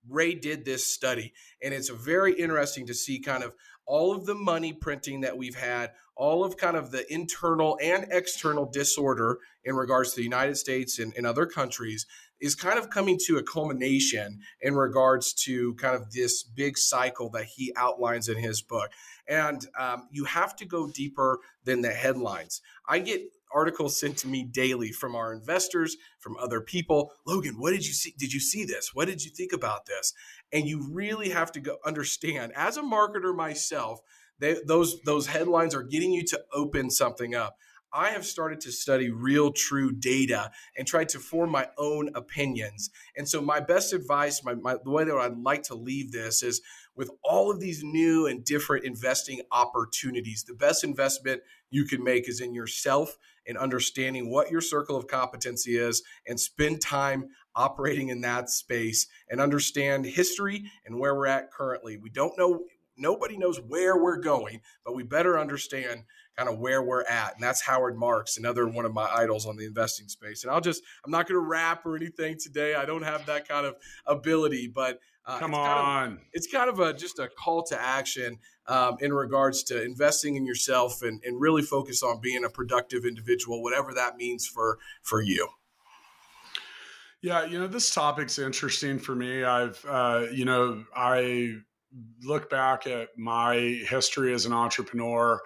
Ray 0.09 0.35
did 0.35 0.65
this 0.65 0.85
study, 0.85 1.33
and 1.61 1.73
it's 1.73 1.89
very 1.89 2.33
interesting 2.33 2.87
to 2.87 2.93
see 2.93 3.19
kind 3.19 3.43
of 3.43 3.55
all 3.85 4.13
of 4.13 4.25
the 4.25 4.35
money 4.35 4.73
printing 4.73 5.21
that 5.21 5.37
we've 5.37 5.55
had, 5.55 5.91
all 6.15 6.43
of 6.43 6.57
kind 6.57 6.77
of 6.77 6.91
the 6.91 7.11
internal 7.11 7.77
and 7.81 8.05
external 8.11 8.65
disorder 8.65 9.39
in 9.65 9.75
regards 9.75 10.11
to 10.11 10.17
the 10.17 10.23
United 10.23 10.55
States 10.55 10.99
and, 10.99 11.13
and 11.17 11.25
other 11.25 11.45
countries 11.45 12.05
is 12.39 12.55
kind 12.55 12.77
of 12.77 12.89
coming 12.89 13.17
to 13.25 13.37
a 13.37 13.43
culmination 13.43 14.39
in 14.61 14.75
regards 14.75 15.33
to 15.33 15.73
kind 15.75 15.95
of 15.95 16.11
this 16.11 16.43
big 16.43 16.77
cycle 16.77 17.29
that 17.29 17.45
he 17.45 17.73
outlines 17.77 18.27
in 18.27 18.37
his 18.37 18.61
book. 18.61 18.91
And 19.27 19.65
um, 19.79 20.09
you 20.11 20.25
have 20.25 20.55
to 20.57 20.65
go 20.65 20.87
deeper 20.87 21.39
than 21.63 21.81
the 21.81 21.91
headlines. 21.91 22.61
I 22.87 22.99
get 22.99 23.21
articles 23.53 23.99
sent 23.99 24.17
to 24.17 24.27
me 24.27 24.43
daily 24.43 24.91
from 24.91 25.15
our 25.15 25.33
investors, 25.33 25.97
from 26.19 26.35
other 26.37 26.61
people. 26.61 27.11
Logan, 27.25 27.55
what 27.57 27.71
did 27.71 27.85
you 27.85 27.93
see? 27.93 28.13
Did 28.17 28.33
you 28.33 28.39
see 28.39 28.65
this? 28.65 28.91
What 28.93 29.07
did 29.07 29.23
you 29.23 29.31
think 29.31 29.53
about 29.53 29.85
this? 29.85 30.13
And 30.51 30.65
you 30.67 30.87
really 30.91 31.29
have 31.29 31.51
to 31.53 31.59
go 31.59 31.77
understand 31.85 32.53
as 32.55 32.77
a 32.77 32.81
marketer 32.81 33.35
myself, 33.35 33.99
they, 34.39 34.57
those 34.65 35.01
those 35.03 35.27
headlines 35.27 35.75
are 35.75 35.83
getting 35.83 36.11
you 36.11 36.23
to 36.25 36.41
open 36.53 36.89
something 36.89 37.35
up. 37.35 37.55
I 37.93 38.09
have 38.09 38.25
started 38.25 38.59
to 38.61 38.71
study 38.71 39.11
real, 39.11 39.51
true 39.51 39.91
data 39.91 40.49
and 40.75 40.87
tried 40.87 41.09
to 41.09 41.19
form 41.19 41.51
my 41.51 41.67
own 41.77 42.09
opinions. 42.15 42.89
And 43.15 43.29
so, 43.29 43.39
my 43.39 43.59
best 43.59 43.93
advice, 43.93 44.43
my, 44.43 44.55
my, 44.55 44.77
the 44.83 44.89
way 44.89 45.03
that 45.03 45.15
I'd 45.15 45.37
like 45.37 45.61
to 45.63 45.75
leave 45.75 46.11
this 46.11 46.41
is 46.41 46.61
with 46.95 47.09
all 47.23 47.51
of 47.51 47.59
these 47.59 47.83
new 47.83 48.27
and 48.27 48.43
different 48.43 48.85
investing 48.85 49.41
opportunities, 49.51 50.43
the 50.43 50.53
best 50.53 50.83
investment 50.83 51.41
you 51.69 51.85
can 51.85 52.03
make 52.03 52.29
is 52.29 52.39
in 52.39 52.53
yourself 52.53 53.17
and 53.47 53.57
understanding 53.57 54.29
what 54.29 54.51
your 54.51 54.61
circle 54.61 54.95
of 54.95 55.07
competency 55.07 55.77
is 55.77 56.03
and 56.27 56.39
spend 56.39 56.81
time 56.81 57.29
operating 57.55 58.09
in 58.09 58.21
that 58.21 58.49
space 58.49 59.07
and 59.29 59.41
understand 59.41 60.05
history 60.05 60.63
and 60.85 60.99
where 60.99 61.15
we're 61.15 61.27
at 61.27 61.51
currently. 61.51 61.97
We 61.97 62.09
don't 62.09 62.37
know, 62.37 62.63
nobody 62.95 63.37
knows 63.37 63.59
where 63.59 63.97
we're 63.97 64.19
going, 64.19 64.61
but 64.85 64.95
we 64.95 65.03
better 65.03 65.39
understand 65.39 66.03
kind 66.37 66.49
of 66.49 66.57
where 66.59 66.81
we're 66.81 67.03
at. 67.03 67.35
And 67.35 67.43
that's 67.43 67.61
Howard 67.61 67.95
Marks, 67.95 68.37
another 68.37 68.67
one 68.67 68.85
of 68.85 68.93
my 68.93 69.05
idols 69.05 69.45
on 69.45 69.55
the 69.55 69.65
investing 69.65 70.07
space. 70.07 70.43
And 70.43 70.51
I'll 70.51 70.61
just, 70.61 70.81
I'm 71.05 71.11
not 71.11 71.27
going 71.27 71.39
to 71.39 71.45
rap 71.45 71.85
or 71.85 71.95
anything 71.95 72.37
today. 72.39 72.75
I 72.75 72.85
don't 72.85 73.03
have 73.03 73.25
that 73.27 73.47
kind 73.47 73.65
of 73.65 73.75
ability, 74.05 74.71
but 74.73 74.99
uh, 75.25 75.39
come 75.39 75.51
it's 75.51 75.57
on. 75.57 75.67
Kind 75.67 76.13
of, 76.13 76.19
it's 76.33 76.47
kind 76.47 76.69
of 76.69 76.79
a, 76.79 76.93
just 76.93 77.19
a 77.19 77.27
call 77.27 77.63
to 77.63 77.79
action 77.79 78.37
um, 78.67 78.97
in 78.99 79.13
regards 79.13 79.63
to 79.63 79.83
investing 79.83 80.35
in 80.35 80.45
yourself 80.45 81.01
and, 81.01 81.21
and 81.23 81.39
really 81.39 81.61
focus 81.61 82.03
on 82.03 82.19
being 82.21 82.45
a 82.45 82.49
productive 82.49 83.05
individual, 83.05 83.61
whatever 83.61 83.93
that 83.93 84.17
means 84.17 84.47
for, 84.47 84.79
for 85.01 85.21
you. 85.21 85.47
Yeah, 87.21 87.45
you 87.45 87.57
know, 87.57 87.67
this 87.67 87.93
topic's 87.93 88.37
interesting 88.37 88.99
for 88.99 89.15
me. 89.15 89.45
I've, 89.45 89.83
uh, 89.87 90.25
you 90.31 90.43
know, 90.43 90.83
I 90.93 91.55
look 92.21 92.49
back 92.49 92.85
at 92.85 93.17
my 93.17 93.55
history 93.87 94.33
as 94.33 94.45
an 94.45 94.51
entrepreneur. 94.51 95.39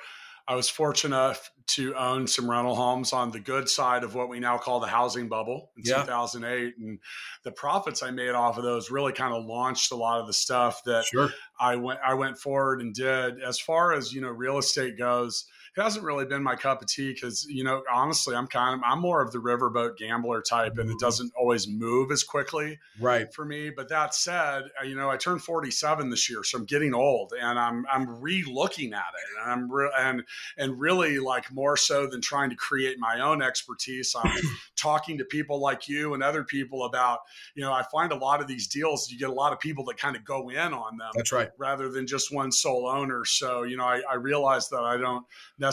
I 0.48 0.56
was 0.56 0.70
fortunate 0.70 1.16
enough 1.16 1.52
to 1.68 1.94
own 1.96 2.28
some 2.28 2.50
rental 2.50 2.76
homes 2.76 3.12
on 3.12 3.32
the 3.32 3.40
good 3.40 3.68
side 3.68 4.04
of 4.04 4.16
what 4.16 4.30
we 4.30 4.40
now 4.40 4.58
call 4.58 4.80
the 4.80 4.88
housing 4.88 5.28
bubble 5.28 5.72
in 5.78 5.84
yeah. 5.86 6.02
2008. 6.02 6.78
And 6.78 7.00
the 7.44 7.52
profits 7.52 8.02
I 8.02 8.12
made 8.12 8.32
off 8.32 8.58
of 8.58 8.64
those 8.64 8.90
really 8.90 9.12
kind 9.12 9.34
of 9.34 9.46
launched 9.46 9.92
a 9.92 9.96
lot 9.96 10.22
of 10.22 10.28
the 10.28 10.34
stuff 10.34 10.82
that 10.86 11.06
sure. 11.06 11.30
I 11.60 11.76
went 11.76 12.00
I 12.06 12.14
went 12.14 12.38
forward 12.38 12.82
and 12.82 12.94
did. 12.94 13.42
As 13.42 13.60
far 13.60 13.94
as, 13.94 14.14
you 14.14 14.22
know, 14.22 14.30
real 14.30 14.58
estate 14.58 14.98
goes, 14.98 15.46
it 15.78 15.82
hasn't 15.84 16.04
really 16.04 16.26
been 16.26 16.42
my 16.42 16.56
cup 16.56 16.82
of 16.82 16.88
tea 16.88 17.14
because 17.14 17.46
you 17.50 17.64
know 17.64 17.84
honestly 17.94 18.36
i'm 18.36 18.48
kind 18.48 18.76
of 18.76 18.82
i'm 18.86 19.00
more 19.00 19.22
of 19.22 19.32
the 19.32 19.38
riverboat 19.38 19.98
gambler 19.98 20.42
type 20.42 20.78
and 20.78 20.90
it 20.90 20.94
mm-hmm. 20.94 20.98
doesn't 20.98 21.32
always 21.38 21.68
move 21.68 22.12
as 22.12 22.24
quickly 22.24 22.80
right. 23.00 23.34
for 23.34 23.46
me. 23.46 23.70
But 23.70 23.90
that 23.90 24.16
said 24.16 24.64
uh, 24.82 24.86
you 24.86 24.96
know 24.96 25.10
i 25.10 25.18
turned 25.18 25.42
47 25.42 26.10
this 26.10 26.30
year 26.30 26.44
so 26.44 26.58
i'm 26.58 26.66
getting 26.66 26.94
old 26.94 27.34
and 27.40 27.60
i'm 27.60 27.86
i'm 27.92 28.22
re-looking 28.22 28.94
at 28.94 29.00
it 29.00 29.44
and 29.44 29.52
i'm 29.52 29.72
re- 29.72 29.92
and 30.00 30.24
and 30.58 30.80
really 30.80 31.20
like 31.20 31.52
more 31.52 31.78
so 31.78 32.08
than 32.08 32.22
trying 32.22 32.50
to 32.50 32.56
create 32.56 32.98
my 33.00 33.20
own 33.22 33.42
expertise 33.42 34.16
i'm 34.18 34.42
talking 34.76 35.18
to 35.18 35.26
people 35.26 35.60
like 35.60 35.88
you 35.88 36.14
and 36.14 36.24
other 36.24 36.44
people 36.44 36.86
about 36.86 37.20
you 37.56 37.64
know 37.64 37.72
i 37.72 37.84
find 37.92 38.12
a 38.12 38.18
lot 38.18 38.42
of 38.42 38.48
these 38.48 38.68
deals 38.68 39.12
you 39.12 39.20
get 39.20 39.30
a 39.30 39.34
lot 39.34 39.54
of 39.54 39.60
people 39.60 39.84
that 39.86 39.98
kind 39.98 40.16
of 40.16 40.26
go 40.26 40.50
in 40.50 40.74
on 40.74 40.98
them 40.98 41.12
that's 41.16 41.32
right. 41.32 41.50
rather 41.58 41.90
than 41.90 42.08
just 42.08 42.34
one 42.34 42.52
sole 42.52 42.88
owner. 42.88 43.24
So 43.26 43.64
you 43.64 43.78
know 43.78 43.86
i, 43.86 44.02
I 44.10 44.16
realize 44.16 44.70
that 44.70 44.82
i 44.82 44.98
don't 44.98 45.26
necessarily 45.60 45.67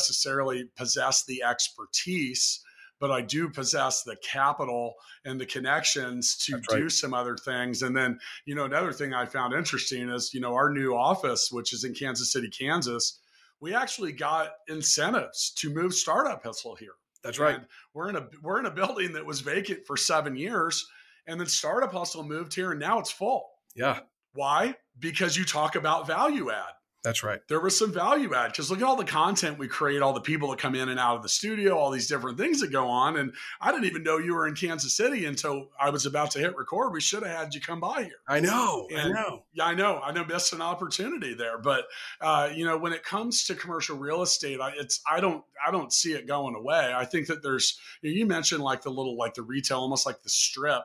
possess 0.77 1.25
the 1.25 1.43
expertise 1.43 2.61
but 3.01 3.11
I 3.11 3.21
do 3.21 3.51
possess 3.51 4.03
the 4.03 4.17
capital 4.17 4.95
and 5.25 5.41
the 5.41 5.47
connections 5.47 6.37
to 6.47 6.53
That's 6.53 6.69
do 6.69 6.83
right. 6.85 6.91
some 6.91 7.13
other 7.13 7.37
things. 7.37 7.83
And 7.83 7.95
then, 7.95 8.19
you 8.47 8.55
know, 8.55 8.65
another 8.65 8.93
thing 8.93 9.13
I 9.13 9.27
found 9.27 9.53
interesting 9.53 10.09
is, 10.09 10.33
you 10.33 10.41
know, 10.41 10.55
our 10.55 10.71
new 10.71 10.95
office, 10.95 11.51
which 11.51 11.73
is 11.73 11.85
in 11.85 11.93
Kansas 11.93 12.33
City, 12.33 12.49
Kansas, 12.49 13.21
we 13.61 13.75
actually 13.75 14.13
got 14.13 14.53
incentives 14.69 15.53
to 15.59 15.71
move 15.71 15.95
Startup 15.95 16.43
Hustle 16.43 16.77
here. 16.77 16.95
That's 17.23 17.39
right. 17.39 17.57
And 17.57 17.67
we're 17.95 18.11
in 18.11 18.17
a 18.17 18.27
we're 18.43 18.59
in 18.59 18.67
a 18.67 18.71
building 18.71 19.13
that 19.15 19.25
was 19.25 19.41
vacant 19.41 19.87
for 19.87 19.97
seven 19.97 20.37
years, 20.37 20.87
and 21.27 21.41
then 21.41 21.47
Startup 21.47 21.91
Hustle 21.91 22.23
moved 22.23 22.55
here, 22.55 22.73
and 22.73 22.81
now 22.81 22.99
it's 22.99 23.11
full. 23.11 23.47
Yeah. 23.75 24.01
Why? 24.35 24.77
Because 24.99 25.37
you 25.37 25.45
talk 25.45 25.77
about 25.77 26.07
value 26.07 26.51
add. 26.51 26.73
That's 27.05 27.23
right. 27.23 27.41
There 27.49 27.61
was 27.61 27.79
some 27.79 27.93
value 27.93 28.35
add 28.35 28.53
because 28.53 28.71
look 28.71 28.81
at 28.81 28.85
all 28.85 28.97
the 28.97 29.05
content 29.05 29.59
we 29.59 29.69
create, 29.69 30.01
all 30.01 30.15
the 30.15 30.23
people 30.23 30.51
that 30.51 30.59
come 30.59 30.75
in 30.75 30.89
and 30.89 30.99
out 30.99 31.17
of 31.17 31.23
the 31.23 31.29
studio, 31.29 31.77
all 31.77 31.91
these 31.91 32.09
different 32.09 32.39
things 32.39 32.63
that 32.63 32.73
go 32.73 32.89
on. 32.89 33.19
And 33.19 33.35
I 33.61 33.73
didn't 33.73 33.85
even 33.85 34.03
know 34.03 34.17
you 34.17 34.35
were 34.35 34.49
in 34.49 34.55
Kansas 34.55 34.97
City 34.97 35.27
until 35.27 35.69
I 35.79 35.91
was 35.91 36.07
about 36.07 36.31
to 36.31 36.39
hit 36.39 36.57
record. 36.57 36.95
We 36.95 37.03
should 37.03 37.23
have 37.23 37.37
had 37.37 37.55
you 37.55 37.61
come 37.61 37.79
by 37.79 38.05
here. 38.05 38.21
I 38.27 38.41
know. 38.41 38.89
And, 38.91 39.01
I 39.01 39.09
know. 39.21 39.43
Yeah, 39.53 39.67
I 39.67 39.75
know. 39.75 40.01
I 40.03 40.13
know. 40.13 40.25
Missed 40.25 40.55
an 40.55 40.63
opportunity 40.63 41.35
there, 41.35 41.59
but 41.59 41.85
uh, 42.23 42.49
you 42.55 42.65
know, 42.65 42.79
when 42.79 42.95
it 42.95 43.05
comes 43.05 43.45
to 43.45 43.55
commercial 43.55 43.99
real 43.99 44.23
estate, 44.23 44.59
I, 44.59 44.73
it's 44.79 45.03
I 45.07 45.21
don't 45.21 45.45
I 45.65 45.71
don't 45.71 45.93
see 45.93 46.15
it 46.15 46.27
going 46.27 46.55
away. 46.55 46.95
I 46.97 47.05
think 47.05 47.27
that 47.27 47.43
there's 47.43 47.79
you 48.01 48.25
mentioned 48.25 48.63
like 48.63 48.81
the 48.81 48.91
little 48.91 49.19
like 49.19 49.35
the 49.35 49.43
retail, 49.43 49.81
almost 49.81 50.07
like 50.07 50.23
the 50.23 50.31
strip 50.31 50.85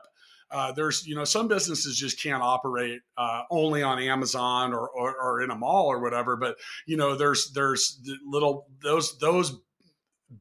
uh, 0.50 0.72
there's 0.72 1.06
you 1.06 1.14
know 1.14 1.24
some 1.24 1.48
businesses 1.48 1.96
just 1.96 2.20
can't 2.20 2.42
operate 2.42 3.00
uh, 3.16 3.42
only 3.50 3.82
on 3.82 4.00
Amazon 4.00 4.72
or, 4.72 4.88
or, 4.88 5.14
or 5.16 5.42
in 5.42 5.50
a 5.50 5.54
mall 5.54 5.86
or 5.86 6.00
whatever. 6.00 6.36
But 6.36 6.56
you 6.86 6.96
know 6.96 7.16
there's 7.16 7.52
there's 7.52 8.00
little 8.26 8.66
those 8.82 9.18
those 9.18 9.60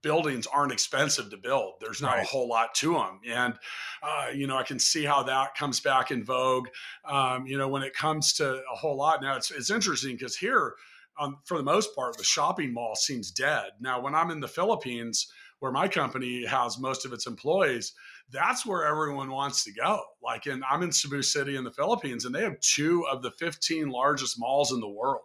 buildings 0.01 0.47
aren't 0.47 0.71
expensive 0.71 1.29
to 1.31 1.37
build. 1.37 1.73
There's 1.79 2.01
not 2.01 2.15
right. 2.15 2.23
a 2.23 2.27
whole 2.27 2.47
lot 2.47 2.73
to 2.75 2.93
them, 2.93 3.19
and 3.27 3.53
uh, 4.01 4.27
you 4.33 4.47
know 4.47 4.57
I 4.57 4.63
can 4.63 4.79
see 4.79 5.05
how 5.05 5.23
that 5.23 5.55
comes 5.55 5.79
back 5.79 6.11
in 6.11 6.23
vogue. 6.23 6.67
Um, 7.05 7.45
you 7.45 7.57
know 7.57 7.67
when 7.67 7.83
it 7.83 7.93
comes 7.93 8.33
to 8.33 8.61
a 8.71 8.75
whole 8.75 8.97
lot 8.97 9.21
now, 9.21 9.35
it's 9.35 9.51
it's 9.51 9.69
interesting 9.69 10.15
because 10.15 10.35
here. 10.35 10.75
Um, 11.21 11.39
for 11.43 11.57
the 11.57 11.63
most 11.63 11.93
part, 11.97 12.15
the 12.15 12.23
shopping 12.23 12.73
mall 12.73 12.95
seems 12.95 13.29
dead. 13.29 13.71
Now, 13.81 13.99
when 13.99 14.15
I'm 14.15 14.31
in 14.31 14.39
the 14.39 14.47
Philippines, 14.47 15.27
where 15.59 15.71
my 15.71 15.87
company 15.87 16.45
has 16.45 16.79
most 16.79 17.05
of 17.05 17.13
its 17.13 17.27
employees, 17.27 17.93
that's 18.31 18.65
where 18.65 18.85
everyone 18.85 19.31
wants 19.31 19.63
to 19.65 19.73
go. 19.73 20.01
Like 20.23 20.47
in 20.47 20.63
I'm 20.69 20.83
in 20.83 20.91
Cebu 20.91 21.21
City 21.21 21.55
in 21.55 21.63
the 21.63 21.71
Philippines, 21.71 22.25
and 22.25 22.33
they 22.33 22.43
have 22.43 22.59
two 22.61 23.05
of 23.11 23.21
the 23.21 23.31
15 23.31 23.89
largest 23.89 24.39
malls 24.39 24.71
in 24.71 24.79
the 24.79 24.89
world. 24.89 25.23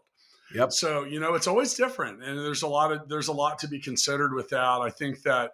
Yep. 0.55 0.73
So 0.73 1.05
you 1.05 1.21
know 1.21 1.35
it's 1.35 1.47
always 1.47 1.75
different, 1.75 2.23
and 2.23 2.39
there's 2.39 2.63
a 2.63 2.69
lot 2.69 2.93
of 2.93 3.09
there's 3.09 3.29
a 3.29 3.33
lot 3.33 3.59
to 3.61 3.69
be 3.69 3.81
considered 3.81 4.35
with 4.35 4.49
that. 4.51 4.59
I 4.59 4.91
think 4.91 5.23
that 5.23 5.53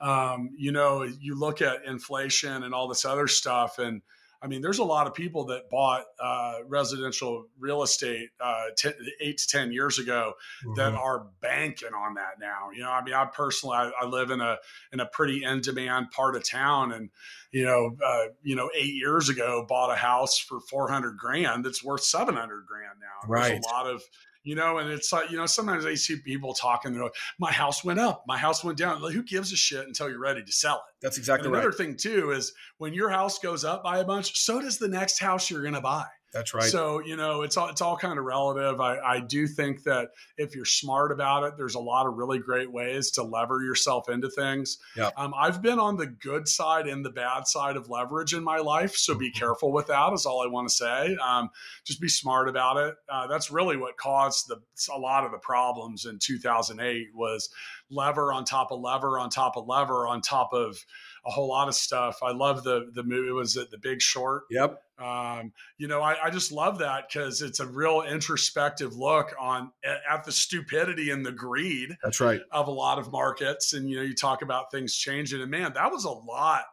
um, 0.00 0.50
you 0.56 0.72
know 0.72 1.02
you 1.02 1.38
look 1.38 1.60
at 1.60 1.84
inflation 1.84 2.62
and 2.62 2.72
all 2.72 2.88
this 2.88 3.04
other 3.04 3.26
stuff, 3.26 3.78
and 3.78 4.02
I 4.40 4.46
mean, 4.46 4.62
there's 4.62 4.78
a 4.78 4.84
lot 4.84 5.06
of 5.06 5.14
people 5.14 5.46
that 5.46 5.68
bought 5.68 6.04
uh, 6.20 6.58
residential 6.66 7.46
real 7.58 7.82
estate 7.82 8.28
uh, 8.40 8.66
t- 8.76 8.92
eight 9.20 9.38
to 9.38 9.48
ten 9.48 9.72
years 9.72 9.98
ago 9.98 10.34
mm-hmm. 10.64 10.74
that 10.74 10.94
are 10.94 11.26
banking 11.40 11.92
on 11.94 12.14
that 12.14 12.38
now. 12.40 12.70
You 12.72 12.82
know, 12.82 12.90
I 12.90 13.02
mean, 13.02 13.14
I 13.14 13.24
personally, 13.24 13.76
I, 13.76 13.90
I 14.00 14.06
live 14.06 14.30
in 14.30 14.40
a 14.40 14.58
in 14.92 15.00
a 15.00 15.06
pretty 15.06 15.42
in 15.42 15.60
demand 15.60 16.12
part 16.12 16.36
of 16.36 16.48
town, 16.48 16.92
and 16.92 17.10
you 17.50 17.64
know, 17.64 17.96
uh, 18.04 18.26
you 18.42 18.54
know, 18.54 18.70
eight 18.76 18.94
years 18.94 19.28
ago, 19.28 19.64
bought 19.68 19.90
a 19.90 19.96
house 19.96 20.38
for 20.38 20.60
four 20.60 20.88
hundred 20.88 21.18
grand 21.18 21.64
that's 21.64 21.82
worth 21.82 22.04
seven 22.04 22.36
hundred 22.36 22.66
grand 22.66 23.00
now. 23.00 23.28
Right. 23.28 23.48
There's 23.48 23.64
a 23.64 23.68
lot 23.68 23.86
of 23.86 24.02
you 24.48 24.54
know, 24.54 24.78
and 24.78 24.88
it's 24.90 25.12
like, 25.12 25.30
you 25.30 25.36
know, 25.36 25.44
sometimes 25.44 25.84
I 25.84 25.94
see 25.94 26.16
people 26.16 26.54
talking, 26.54 26.94
they're 26.94 27.02
like, 27.02 27.12
my 27.38 27.52
house 27.52 27.84
went 27.84 28.00
up, 28.00 28.24
my 28.26 28.38
house 28.38 28.64
went 28.64 28.78
down. 28.78 29.02
Like, 29.02 29.12
who 29.12 29.22
gives 29.22 29.52
a 29.52 29.56
shit 29.56 29.86
until 29.86 30.08
you're 30.08 30.18
ready 30.18 30.42
to 30.42 30.52
sell 30.52 30.76
it? 30.76 30.94
That's 31.02 31.18
exactly 31.18 31.48
and 31.48 31.54
another 31.54 31.68
right. 31.68 31.76
thing 31.76 31.96
too 31.96 32.30
is 32.30 32.54
when 32.78 32.94
your 32.94 33.10
house 33.10 33.38
goes 33.40 33.62
up 33.62 33.84
by 33.84 33.98
a 33.98 34.04
bunch, 34.04 34.40
so 34.40 34.58
does 34.58 34.78
the 34.78 34.88
next 34.88 35.18
house 35.18 35.50
you're 35.50 35.60
going 35.60 35.74
to 35.74 35.82
buy. 35.82 36.06
That's 36.32 36.52
right. 36.52 36.64
So 36.64 37.00
you 37.00 37.16
know, 37.16 37.42
it's 37.42 37.56
all 37.56 37.68
it's 37.68 37.80
all 37.80 37.96
kind 37.96 38.18
of 38.18 38.24
relative. 38.24 38.80
I, 38.80 38.98
I 38.98 39.20
do 39.20 39.46
think 39.46 39.84
that 39.84 40.10
if 40.36 40.54
you're 40.54 40.64
smart 40.66 41.10
about 41.10 41.44
it, 41.44 41.54
there's 41.56 41.74
a 41.74 41.80
lot 41.80 42.06
of 42.06 42.14
really 42.14 42.38
great 42.38 42.70
ways 42.70 43.10
to 43.12 43.22
lever 43.22 43.62
yourself 43.62 44.08
into 44.10 44.28
things. 44.28 44.78
Yeah. 44.96 45.10
Um, 45.16 45.32
I've 45.38 45.62
been 45.62 45.78
on 45.78 45.96
the 45.96 46.06
good 46.06 46.46
side 46.46 46.86
and 46.86 47.04
the 47.04 47.10
bad 47.10 47.46
side 47.46 47.76
of 47.76 47.88
leverage 47.88 48.34
in 48.34 48.44
my 48.44 48.58
life, 48.58 48.94
so 48.96 49.14
be 49.14 49.28
Mm-hmm. 49.28 49.38
careful 49.38 49.72
with 49.72 49.86
that. 49.88 50.12
Is 50.12 50.26
all 50.26 50.42
I 50.42 50.46
want 50.50 50.68
to 50.68 50.74
say. 50.74 51.16
Um, 51.16 51.50
just 51.84 52.00
be 52.00 52.08
smart 52.08 52.48
about 52.48 52.76
it. 52.76 52.94
Uh, 53.08 53.26
that's 53.26 53.50
really 53.50 53.76
what 53.76 53.96
caused 53.96 54.48
the 54.48 54.56
a 54.94 54.98
lot 54.98 55.24
of 55.24 55.32
the 55.32 55.38
problems 55.38 56.04
in 56.06 56.18
2008 56.18 57.08
was 57.14 57.48
lever 57.90 58.32
on 58.32 58.44
top 58.44 58.70
of 58.70 58.80
lever 58.80 59.18
on 59.18 59.30
top 59.30 59.56
of 59.56 59.66
lever 59.66 60.06
on 60.06 60.20
top 60.20 60.52
of 60.52 60.78
a 61.26 61.30
whole 61.30 61.48
lot 61.48 61.68
of 61.68 61.74
stuff. 61.74 62.18
I 62.22 62.32
love 62.32 62.64
the 62.64 62.90
the 62.92 63.02
movie. 63.02 63.28
It 63.28 63.32
was 63.32 63.56
it 63.56 63.70
The 63.70 63.78
Big 63.78 64.00
Short? 64.02 64.44
Yep. 64.50 64.82
Um, 64.98 65.52
you 65.78 65.86
know, 65.86 66.00
I, 66.02 66.16
I 66.24 66.30
just 66.30 66.50
love 66.50 66.78
that 66.78 67.04
because 67.08 67.40
it's 67.40 67.60
a 67.60 67.66
real 67.66 68.02
introspective 68.02 68.96
look 68.96 69.32
on 69.38 69.70
at, 69.84 69.98
at 70.10 70.24
the 70.24 70.32
stupidity 70.32 71.10
and 71.10 71.24
the 71.24 71.32
greed 71.32 71.96
That's 72.02 72.20
right. 72.20 72.40
of 72.50 72.68
a 72.68 72.72
lot 72.72 72.98
of 72.98 73.12
markets. 73.12 73.74
And 73.74 73.88
you 73.88 73.96
know, 73.96 74.02
you 74.02 74.14
talk 74.14 74.42
about 74.42 74.70
things 74.70 74.96
changing, 74.96 75.40
and 75.40 75.50
man, 75.50 75.72
that 75.74 75.90
was 75.90 76.04
a 76.04 76.10
lot, 76.10 76.64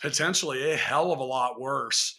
potentially 0.00 0.72
a 0.72 0.76
hell 0.76 1.12
of 1.12 1.18
a 1.18 1.24
lot 1.24 1.60
worse 1.60 2.18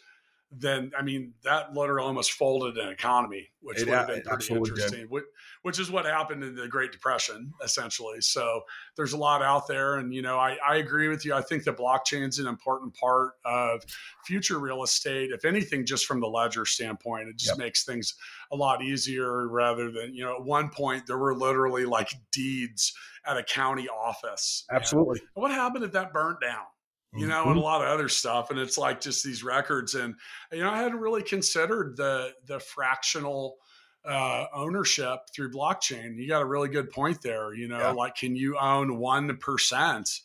than 0.51 0.91
I 0.97 1.01
mean, 1.01 1.33
that 1.43 1.73
literally 1.73 2.05
almost 2.07 2.31
folded 2.31 2.77
an 2.77 2.89
economy, 2.89 3.49
which 3.59 3.81
It 3.81 3.87
would 3.87 3.97
have 3.97 4.07
been 4.07 4.21
pretty 4.21 4.53
interesting. 4.53 5.07
Which, 5.09 5.25
which 5.63 5.77
is 5.77 5.91
what 5.91 6.05
happened 6.05 6.43
in 6.43 6.55
the 6.55 6.67
Great 6.69 6.93
Depression, 6.93 7.51
essentially. 7.61 8.21
So 8.21 8.61
there's 8.95 9.11
a 9.11 9.17
lot 9.17 9.41
out 9.41 9.67
there, 9.67 9.95
and 9.95 10.13
you 10.13 10.21
know, 10.21 10.37
I, 10.37 10.57
I 10.65 10.77
agree 10.77 11.09
with 11.09 11.25
you. 11.25 11.33
I 11.33 11.41
think 11.41 11.65
that 11.65 11.77
blockchain 11.77 12.27
is 12.27 12.39
an 12.39 12.47
important 12.47 12.93
part 12.93 13.33
of 13.43 13.83
future 14.25 14.59
real 14.59 14.83
estate. 14.83 15.31
If 15.31 15.43
anything, 15.43 15.85
just 15.85 16.05
from 16.05 16.21
the 16.21 16.27
ledger 16.27 16.65
standpoint, 16.65 17.27
it 17.27 17.37
just 17.37 17.51
Yep. 17.51 17.57
makes 17.57 17.83
things 17.83 18.15
a 18.51 18.55
lot 18.55 18.81
easier 18.81 19.47
rather 19.49 19.91
than 19.91 20.13
you 20.13 20.23
know. 20.23 20.35
At 20.37 20.45
one 20.45 20.69
point, 20.69 21.07
there 21.07 21.17
were 21.17 21.35
literally 21.35 21.85
like 21.85 22.09
deeds 22.31 22.93
at 23.25 23.37
a 23.37 23.43
county 23.43 23.89
office. 23.89 24.63
And 24.69 24.77
Absolutely. 24.77 25.21
what 25.33 25.51
happened 25.51 25.83
if 25.83 25.91
that 25.91 26.13
burnt 26.13 26.39
down? 26.39 26.65
You 27.14 27.28
know, 27.28 27.45
Mhm. 27.45 27.51
and 27.51 27.58
a 27.58 27.62
lot 27.62 27.82
of 27.82 27.88
other 27.88 28.10
stuff. 28.10 28.49
And 28.51 28.60
it's 28.60 28.78
like 28.78 28.99
just 29.01 29.24
these 29.24 29.43
records. 29.43 29.95
And, 29.95 30.16
you 30.51 30.60
know, 30.60 30.70
I 30.72 30.78
hadn't 30.78 30.99
really 30.99 31.24
considered 31.24 31.95
the 31.97 32.36
the 32.45 32.60
fractional 32.60 33.58
uh, 34.05 34.47
ownership 34.53 35.20
through 35.36 35.51
blockchain. 35.51 36.16
You 36.16 36.28
got 36.30 36.41
a 36.41 36.45
really 36.45 36.70
good 36.70 36.89
point 36.91 37.22
there. 37.22 37.53
You 37.53 37.68
know, 37.68 37.78
Yeah. 37.80 37.89
like 37.91 38.16
can 38.16 38.36
you 38.36 38.58
own 38.58 38.97
one 38.97 39.38
percent 39.38 40.22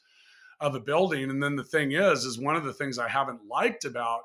of 0.61 0.75
a 0.77 0.81
building? 0.81 1.31
And 1.31 1.43
then 1.43 1.57
the 1.57 1.65
thing 1.65 1.93
is, 1.93 2.25
is 2.25 2.39
one 2.39 2.55
of 2.57 2.65
the 2.65 2.73
things 2.75 2.99
I 2.99 3.09
haven't 3.09 3.45
liked 3.47 3.85
about 3.85 4.23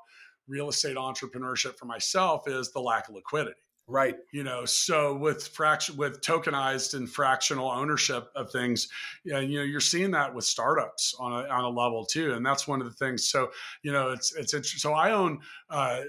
real 0.48 0.70
estate 0.70 0.96
entrepreneurship 0.96 1.78
for 1.78 1.86
myself 1.86 2.48
is 2.48 2.72
the 2.72 2.80
lack 2.82 3.10
of 3.10 3.16
liquidity 3.16 3.60
right. 3.88 4.16
you 4.32 4.44
know 4.44 4.66
so 4.66 5.16
with 5.16 5.48
fraction 5.48 5.96
with 5.98 6.22
tokenized 6.22 6.94
and 6.94 7.10
fractional 7.10 7.70
ownership 7.70 8.30
of 8.36 8.52
things 8.52 8.88
yeah 9.24 9.40
you 9.40 9.58
know 9.58 9.64
you're 9.64 9.80
seeing 9.80 10.12
that 10.12 10.34
with 10.34 10.44
startups 10.46 11.16
on 11.20 11.32
a, 11.32 11.48
on 11.48 11.64
a 11.64 11.70
level 11.70 12.06
too 12.06 12.34
and 12.34 12.46
that's 12.46 12.68
one 12.68 12.82
of 12.82 12.88
the 12.88 12.94
things 12.94 13.28
so 13.28 13.50
you 13.84 13.92
know 13.92 14.12
it's 14.12 14.36
it's 14.36 14.54
interesting 14.54 14.80
so 14.80 14.94
i 14.94 15.12
own 15.12 15.40
uh, 15.70 16.02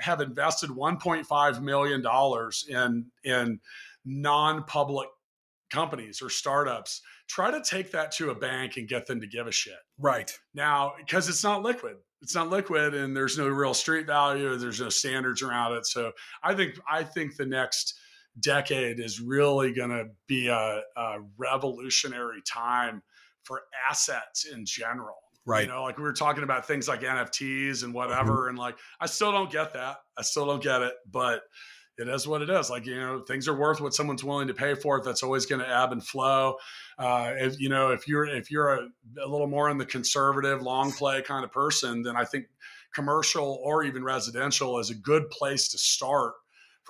have 0.00 0.20
invested 0.20 0.70
1.5 0.70 1.60
million 1.62 2.02
dollars 2.02 2.64
in 2.68 3.06
in 3.24 3.60
non-public 4.04 5.08
companies 5.70 6.20
or 6.20 6.28
startups 6.28 7.00
try 7.28 7.50
to 7.50 7.62
take 7.62 7.92
that 7.92 8.10
to 8.10 8.30
a 8.30 8.34
bank 8.34 8.76
and 8.76 8.88
get 8.88 9.06
them 9.06 9.20
to 9.20 9.26
give 9.26 9.46
a 9.46 9.52
shit 9.52 9.74
Right. 9.98 10.36
now 10.54 10.94
because 10.98 11.28
it's 11.28 11.44
not 11.44 11.62
liquid 11.62 11.96
it's 12.22 12.34
not 12.34 12.50
liquid 12.50 12.94
and 12.94 13.16
there's 13.16 13.38
no 13.38 13.48
real 13.48 13.74
street 13.74 14.06
value 14.06 14.56
there's 14.56 14.80
no 14.80 14.88
standards 14.88 15.42
around 15.42 15.72
it. 15.72 15.86
So 15.86 16.12
i 16.42 16.54
think 16.54 16.78
i 16.90 17.02
think 17.02 17.36
the 17.36 17.46
next 17.46 17.98
decade 18.40 19.00
is 19.00 19.20
really 19.20 19.72
going 19.72 19.90
to 19.90 20.06
be 20.28 20.48
a, 20.48 20.82
a 20.96 21.16
revolutionary 21.36 22.42
time 22.46 23.02
for 23.42 23.62
assets 23.88 24.46
in 24.46 24.64
general. 24.64 25.16
Right. 25.46 25.62
you 25.62 25.68
know 25.68 25.82
like 25.82 25.96
we 25.96 26.04
were 26.04 26.12
talking 26.12 26.44
about 26.44 26.66
things 26.66 26.86
like 26.86 27.00
nfts 27.00 27.40
and 27.40 27.76
mm-hmm. 27.76 27.92
whatever 27.92 28.48
and 28.48 28.58
like 28.58 28.76
i 29.00 29.06
still 29.06 29.32
don't 29.32 29.50
get 29.50 29.72
that. 29.72 29.96
I 30.18 30.22
still 30.22 30.46
don't 30.46 30.62
get 30.62 30.82
it 30.82 30.94
but 31.10 31.42
it 32.00 32.08
is 32.08 32.26
what 32.26 32.40
it 32.42 32.48
is. 32.48 32.70
Like 32.70 32.86
you 32.86 32.98
know, 32.98 33.20
things 33.20 33.46
are 33.46 33.54
worth 33.54 33.80
what 33.80 33.94
someone's 33.94 34.24
willing 34.24 34.48
to 34.48 34.54
pay 34.54 34.74
for 34.74 34.96
it. 34.98 35.04
That's 35.04 35.22
always 35.22 35.46
going 35.46 35.60
to 35.60 35.68
ebb 35.68 35.92
and 35.92 36.04
flow. 36.04 36.56
Uh, 36.98 37.32
if 37.36 37.60
you 37.60 37.68
know, 37.68 37.90
if 37.90 38.08
you're 38.08 38.26
if 38.26 38.50
you're 38.50 38.74
a, 38.74 38.88
a 39.22 39.28
little 39.28 39.46
more 39.46 39.68
in 39.70 39.78
the 39.78 39.86
conservative, 39.86 40.62
long 40.62 40.92
play 40.92 41.22
kind 41.22 41.44
of 41.44 41.52
person, 41.52 42.02
then 42.02 42.16
I 42.16 42.24
think 42.24 42.46
commercial 42.94 43.60
or 43.62 43.84
even 43.84 44.02
residential 44.02 44.78
is 44.78 44.90
a 44.90 44.94
good 44.94 45.28
place 45.30 45.68
to 45.68 45.78
start 45.78 46.34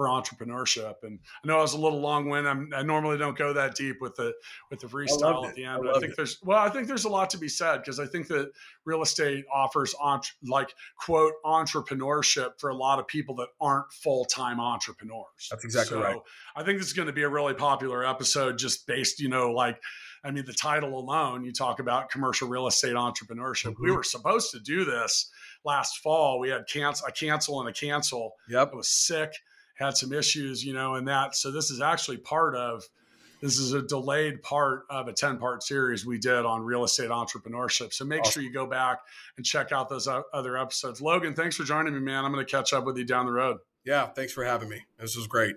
for 0.01 0.07
entrepreneurship. 0.07 0.95
And 1.03 1.19
I 1.45 1.47
know 1.47 1.59
I 1.59 1.61
was 1.61 1.75
a 1.75 1.79
little 1.79 2.01
long 2.01 2.27
winded. 2.31 2.73
I 2.73 2.83
normally 2.83 3.19
don't 3.19 3.37
go 3.37 3.53
that 3.53 3.75
deep 3.75 3.97
with 4.01 4.15
the 4.17 4.33
with 4.71 4.81
the 4.81 4.87
freestyle 4.87 5.45
it. 5.45 5.49
at 5.51 5.55
the 5.55 5.67
I 5.67 5.75
end, 5.75 5.83
but 5.85 5.97
I 5.97 6.01
think 6.01 6.13
it. 6.13 6.17
there's 6.17 6.39
well, 6.43 6.59
I 6.59 6.71
think 6.71 6.87
there's 6.87 7.05
a 7.05 7.09
lot 7.11 7.29
to 7.31 7.39
be 7.39 7.49
said 7.49 7.79
because 7.79 8.01
I 8.01 8.07
think 8.07 8.29
that 8.29 8.51
real 8.87 9.03
estate 9.03 9.45
offers 9.53 9.95
entre- 10.01 10.33
like 10.49 10.75
quote 10.97 11.35
entrepreneurship 11.45 12.59
for 12.59 12.71
a 12.71 12.75
lot 12.75 12.99
of 12.99 13.07
people 13.07 13.35
that 13.37 13.49
aren't 13.61 13.93
full 13.93 14.25
time 14.25 14.59
entrepreneurs. 14.59 15.49
That's 15.51 15.65
exactly 15.65 15.99
So 15.99 16.03
right. 16.03 16.17
I 16.57 16.63
think 16.63 16.79
this 16.79 16.87
is 16.87 16.95
going 16.95 17.09
to 17.09 17.13
be 17.13 17.23
a 17.23 17.29
really 17.29 17.55
popular 17.55 18.07
episode, 18.07 18.57
just 18.57 18.87
based, 18.87 19.21
you 19.21 19.29
know, 19.29 19.51
like. 19.53 19.81
I 20.23 20.31
mean, 20.31 20.45
the 20.45 20.53
title 20.53 20.99
alone, 20.99 21.45
you 21.47 21.51
talk 21.51 21.81
about 21.81 22.11
commercial 22.11 22.47
real 22.47 22.67
estate 22.67 22.93
entrepreneurship. 22.93 23.77
We 23.81 23.89
Mhm. 23.89 23.97
were 23.97 24.03
supposed 24.03 24.51
to 24.51 24.61
do 24.61 24.85
this 24.85 25.31
last 25.65 25.97
fall. 26.03 26.39
We 26.39 26.51
had 26.51 26.67
cancel, 26.69 27.07
a 27.07 27.11
cancel 27.11 27.59
and 27.61 27.71
a 27.71 27.73
cancel. 27.73 28.35
Yep. 28.51 28.71
I 28.71 28.77
was 28.77 28.89
sick, 28.91 29.33
had 29.81 29.97
some 29.97 30.13
issues, 30.13 30.65
you 30.65 30.73
know, 30.75 30.95
and 30.95 31.09
that. 31.09 31.35
So 31.35 31.51
this 31.51 31.71
is 31.71 31.81
actually 31.81 32.19
part 32.19 32.55
of 32.55 32.85
this 33.41 33.59
is 33.59 33.73
a 33.73 33.81
delayed 33.81 34.43
part 34.43 34.85
of 34.91 35.09
a 35.09 35.15
10 35.15 35.39
part 35.39 35.63
series 35.63 36.05
we 36.05 36.19
did 36.19 36.45
on 36.45 36.63
real 36.63 36.85
estate 36.85 37.09
entrepreneurship. 37.09 37.93
So 37.95 38.05
make 38.05 38.21
Awesome. 38.21 38.33
sure 38.33 38.43
you 38.43 38.53
go 38.53 38.67
back 38.67 38.99
and 39.39 39.47
check 39.47 39.73
out 39.73 39.89
those 39.89 40.07
other 40.07 40.59
episodes. 40.59 41.01
Logan, 41.01 41.35
thanks 41.35 41.57
for 41.57 41.65
joining 41.65 41.95
me, 41.95 42.01
man. 42.01 42.25
I'm 42.25 42.33
going 42.33 42.45
to 42.45 42.51
catch 42.51 42.75
up 42.75 42.85
with 42.85 42.99
you 42.99 43.05
down 43.05 43.25
the 43.25 43.33
road. 43.33 43.57
Yeah. 43.85 44.07
Thanks 44.09 44.35
for 44.35 44.45
having 44.45 44.69
me. 44.69 44.85
This 44.99 45.17
was 45.17 45.27
great. 45.27 45.57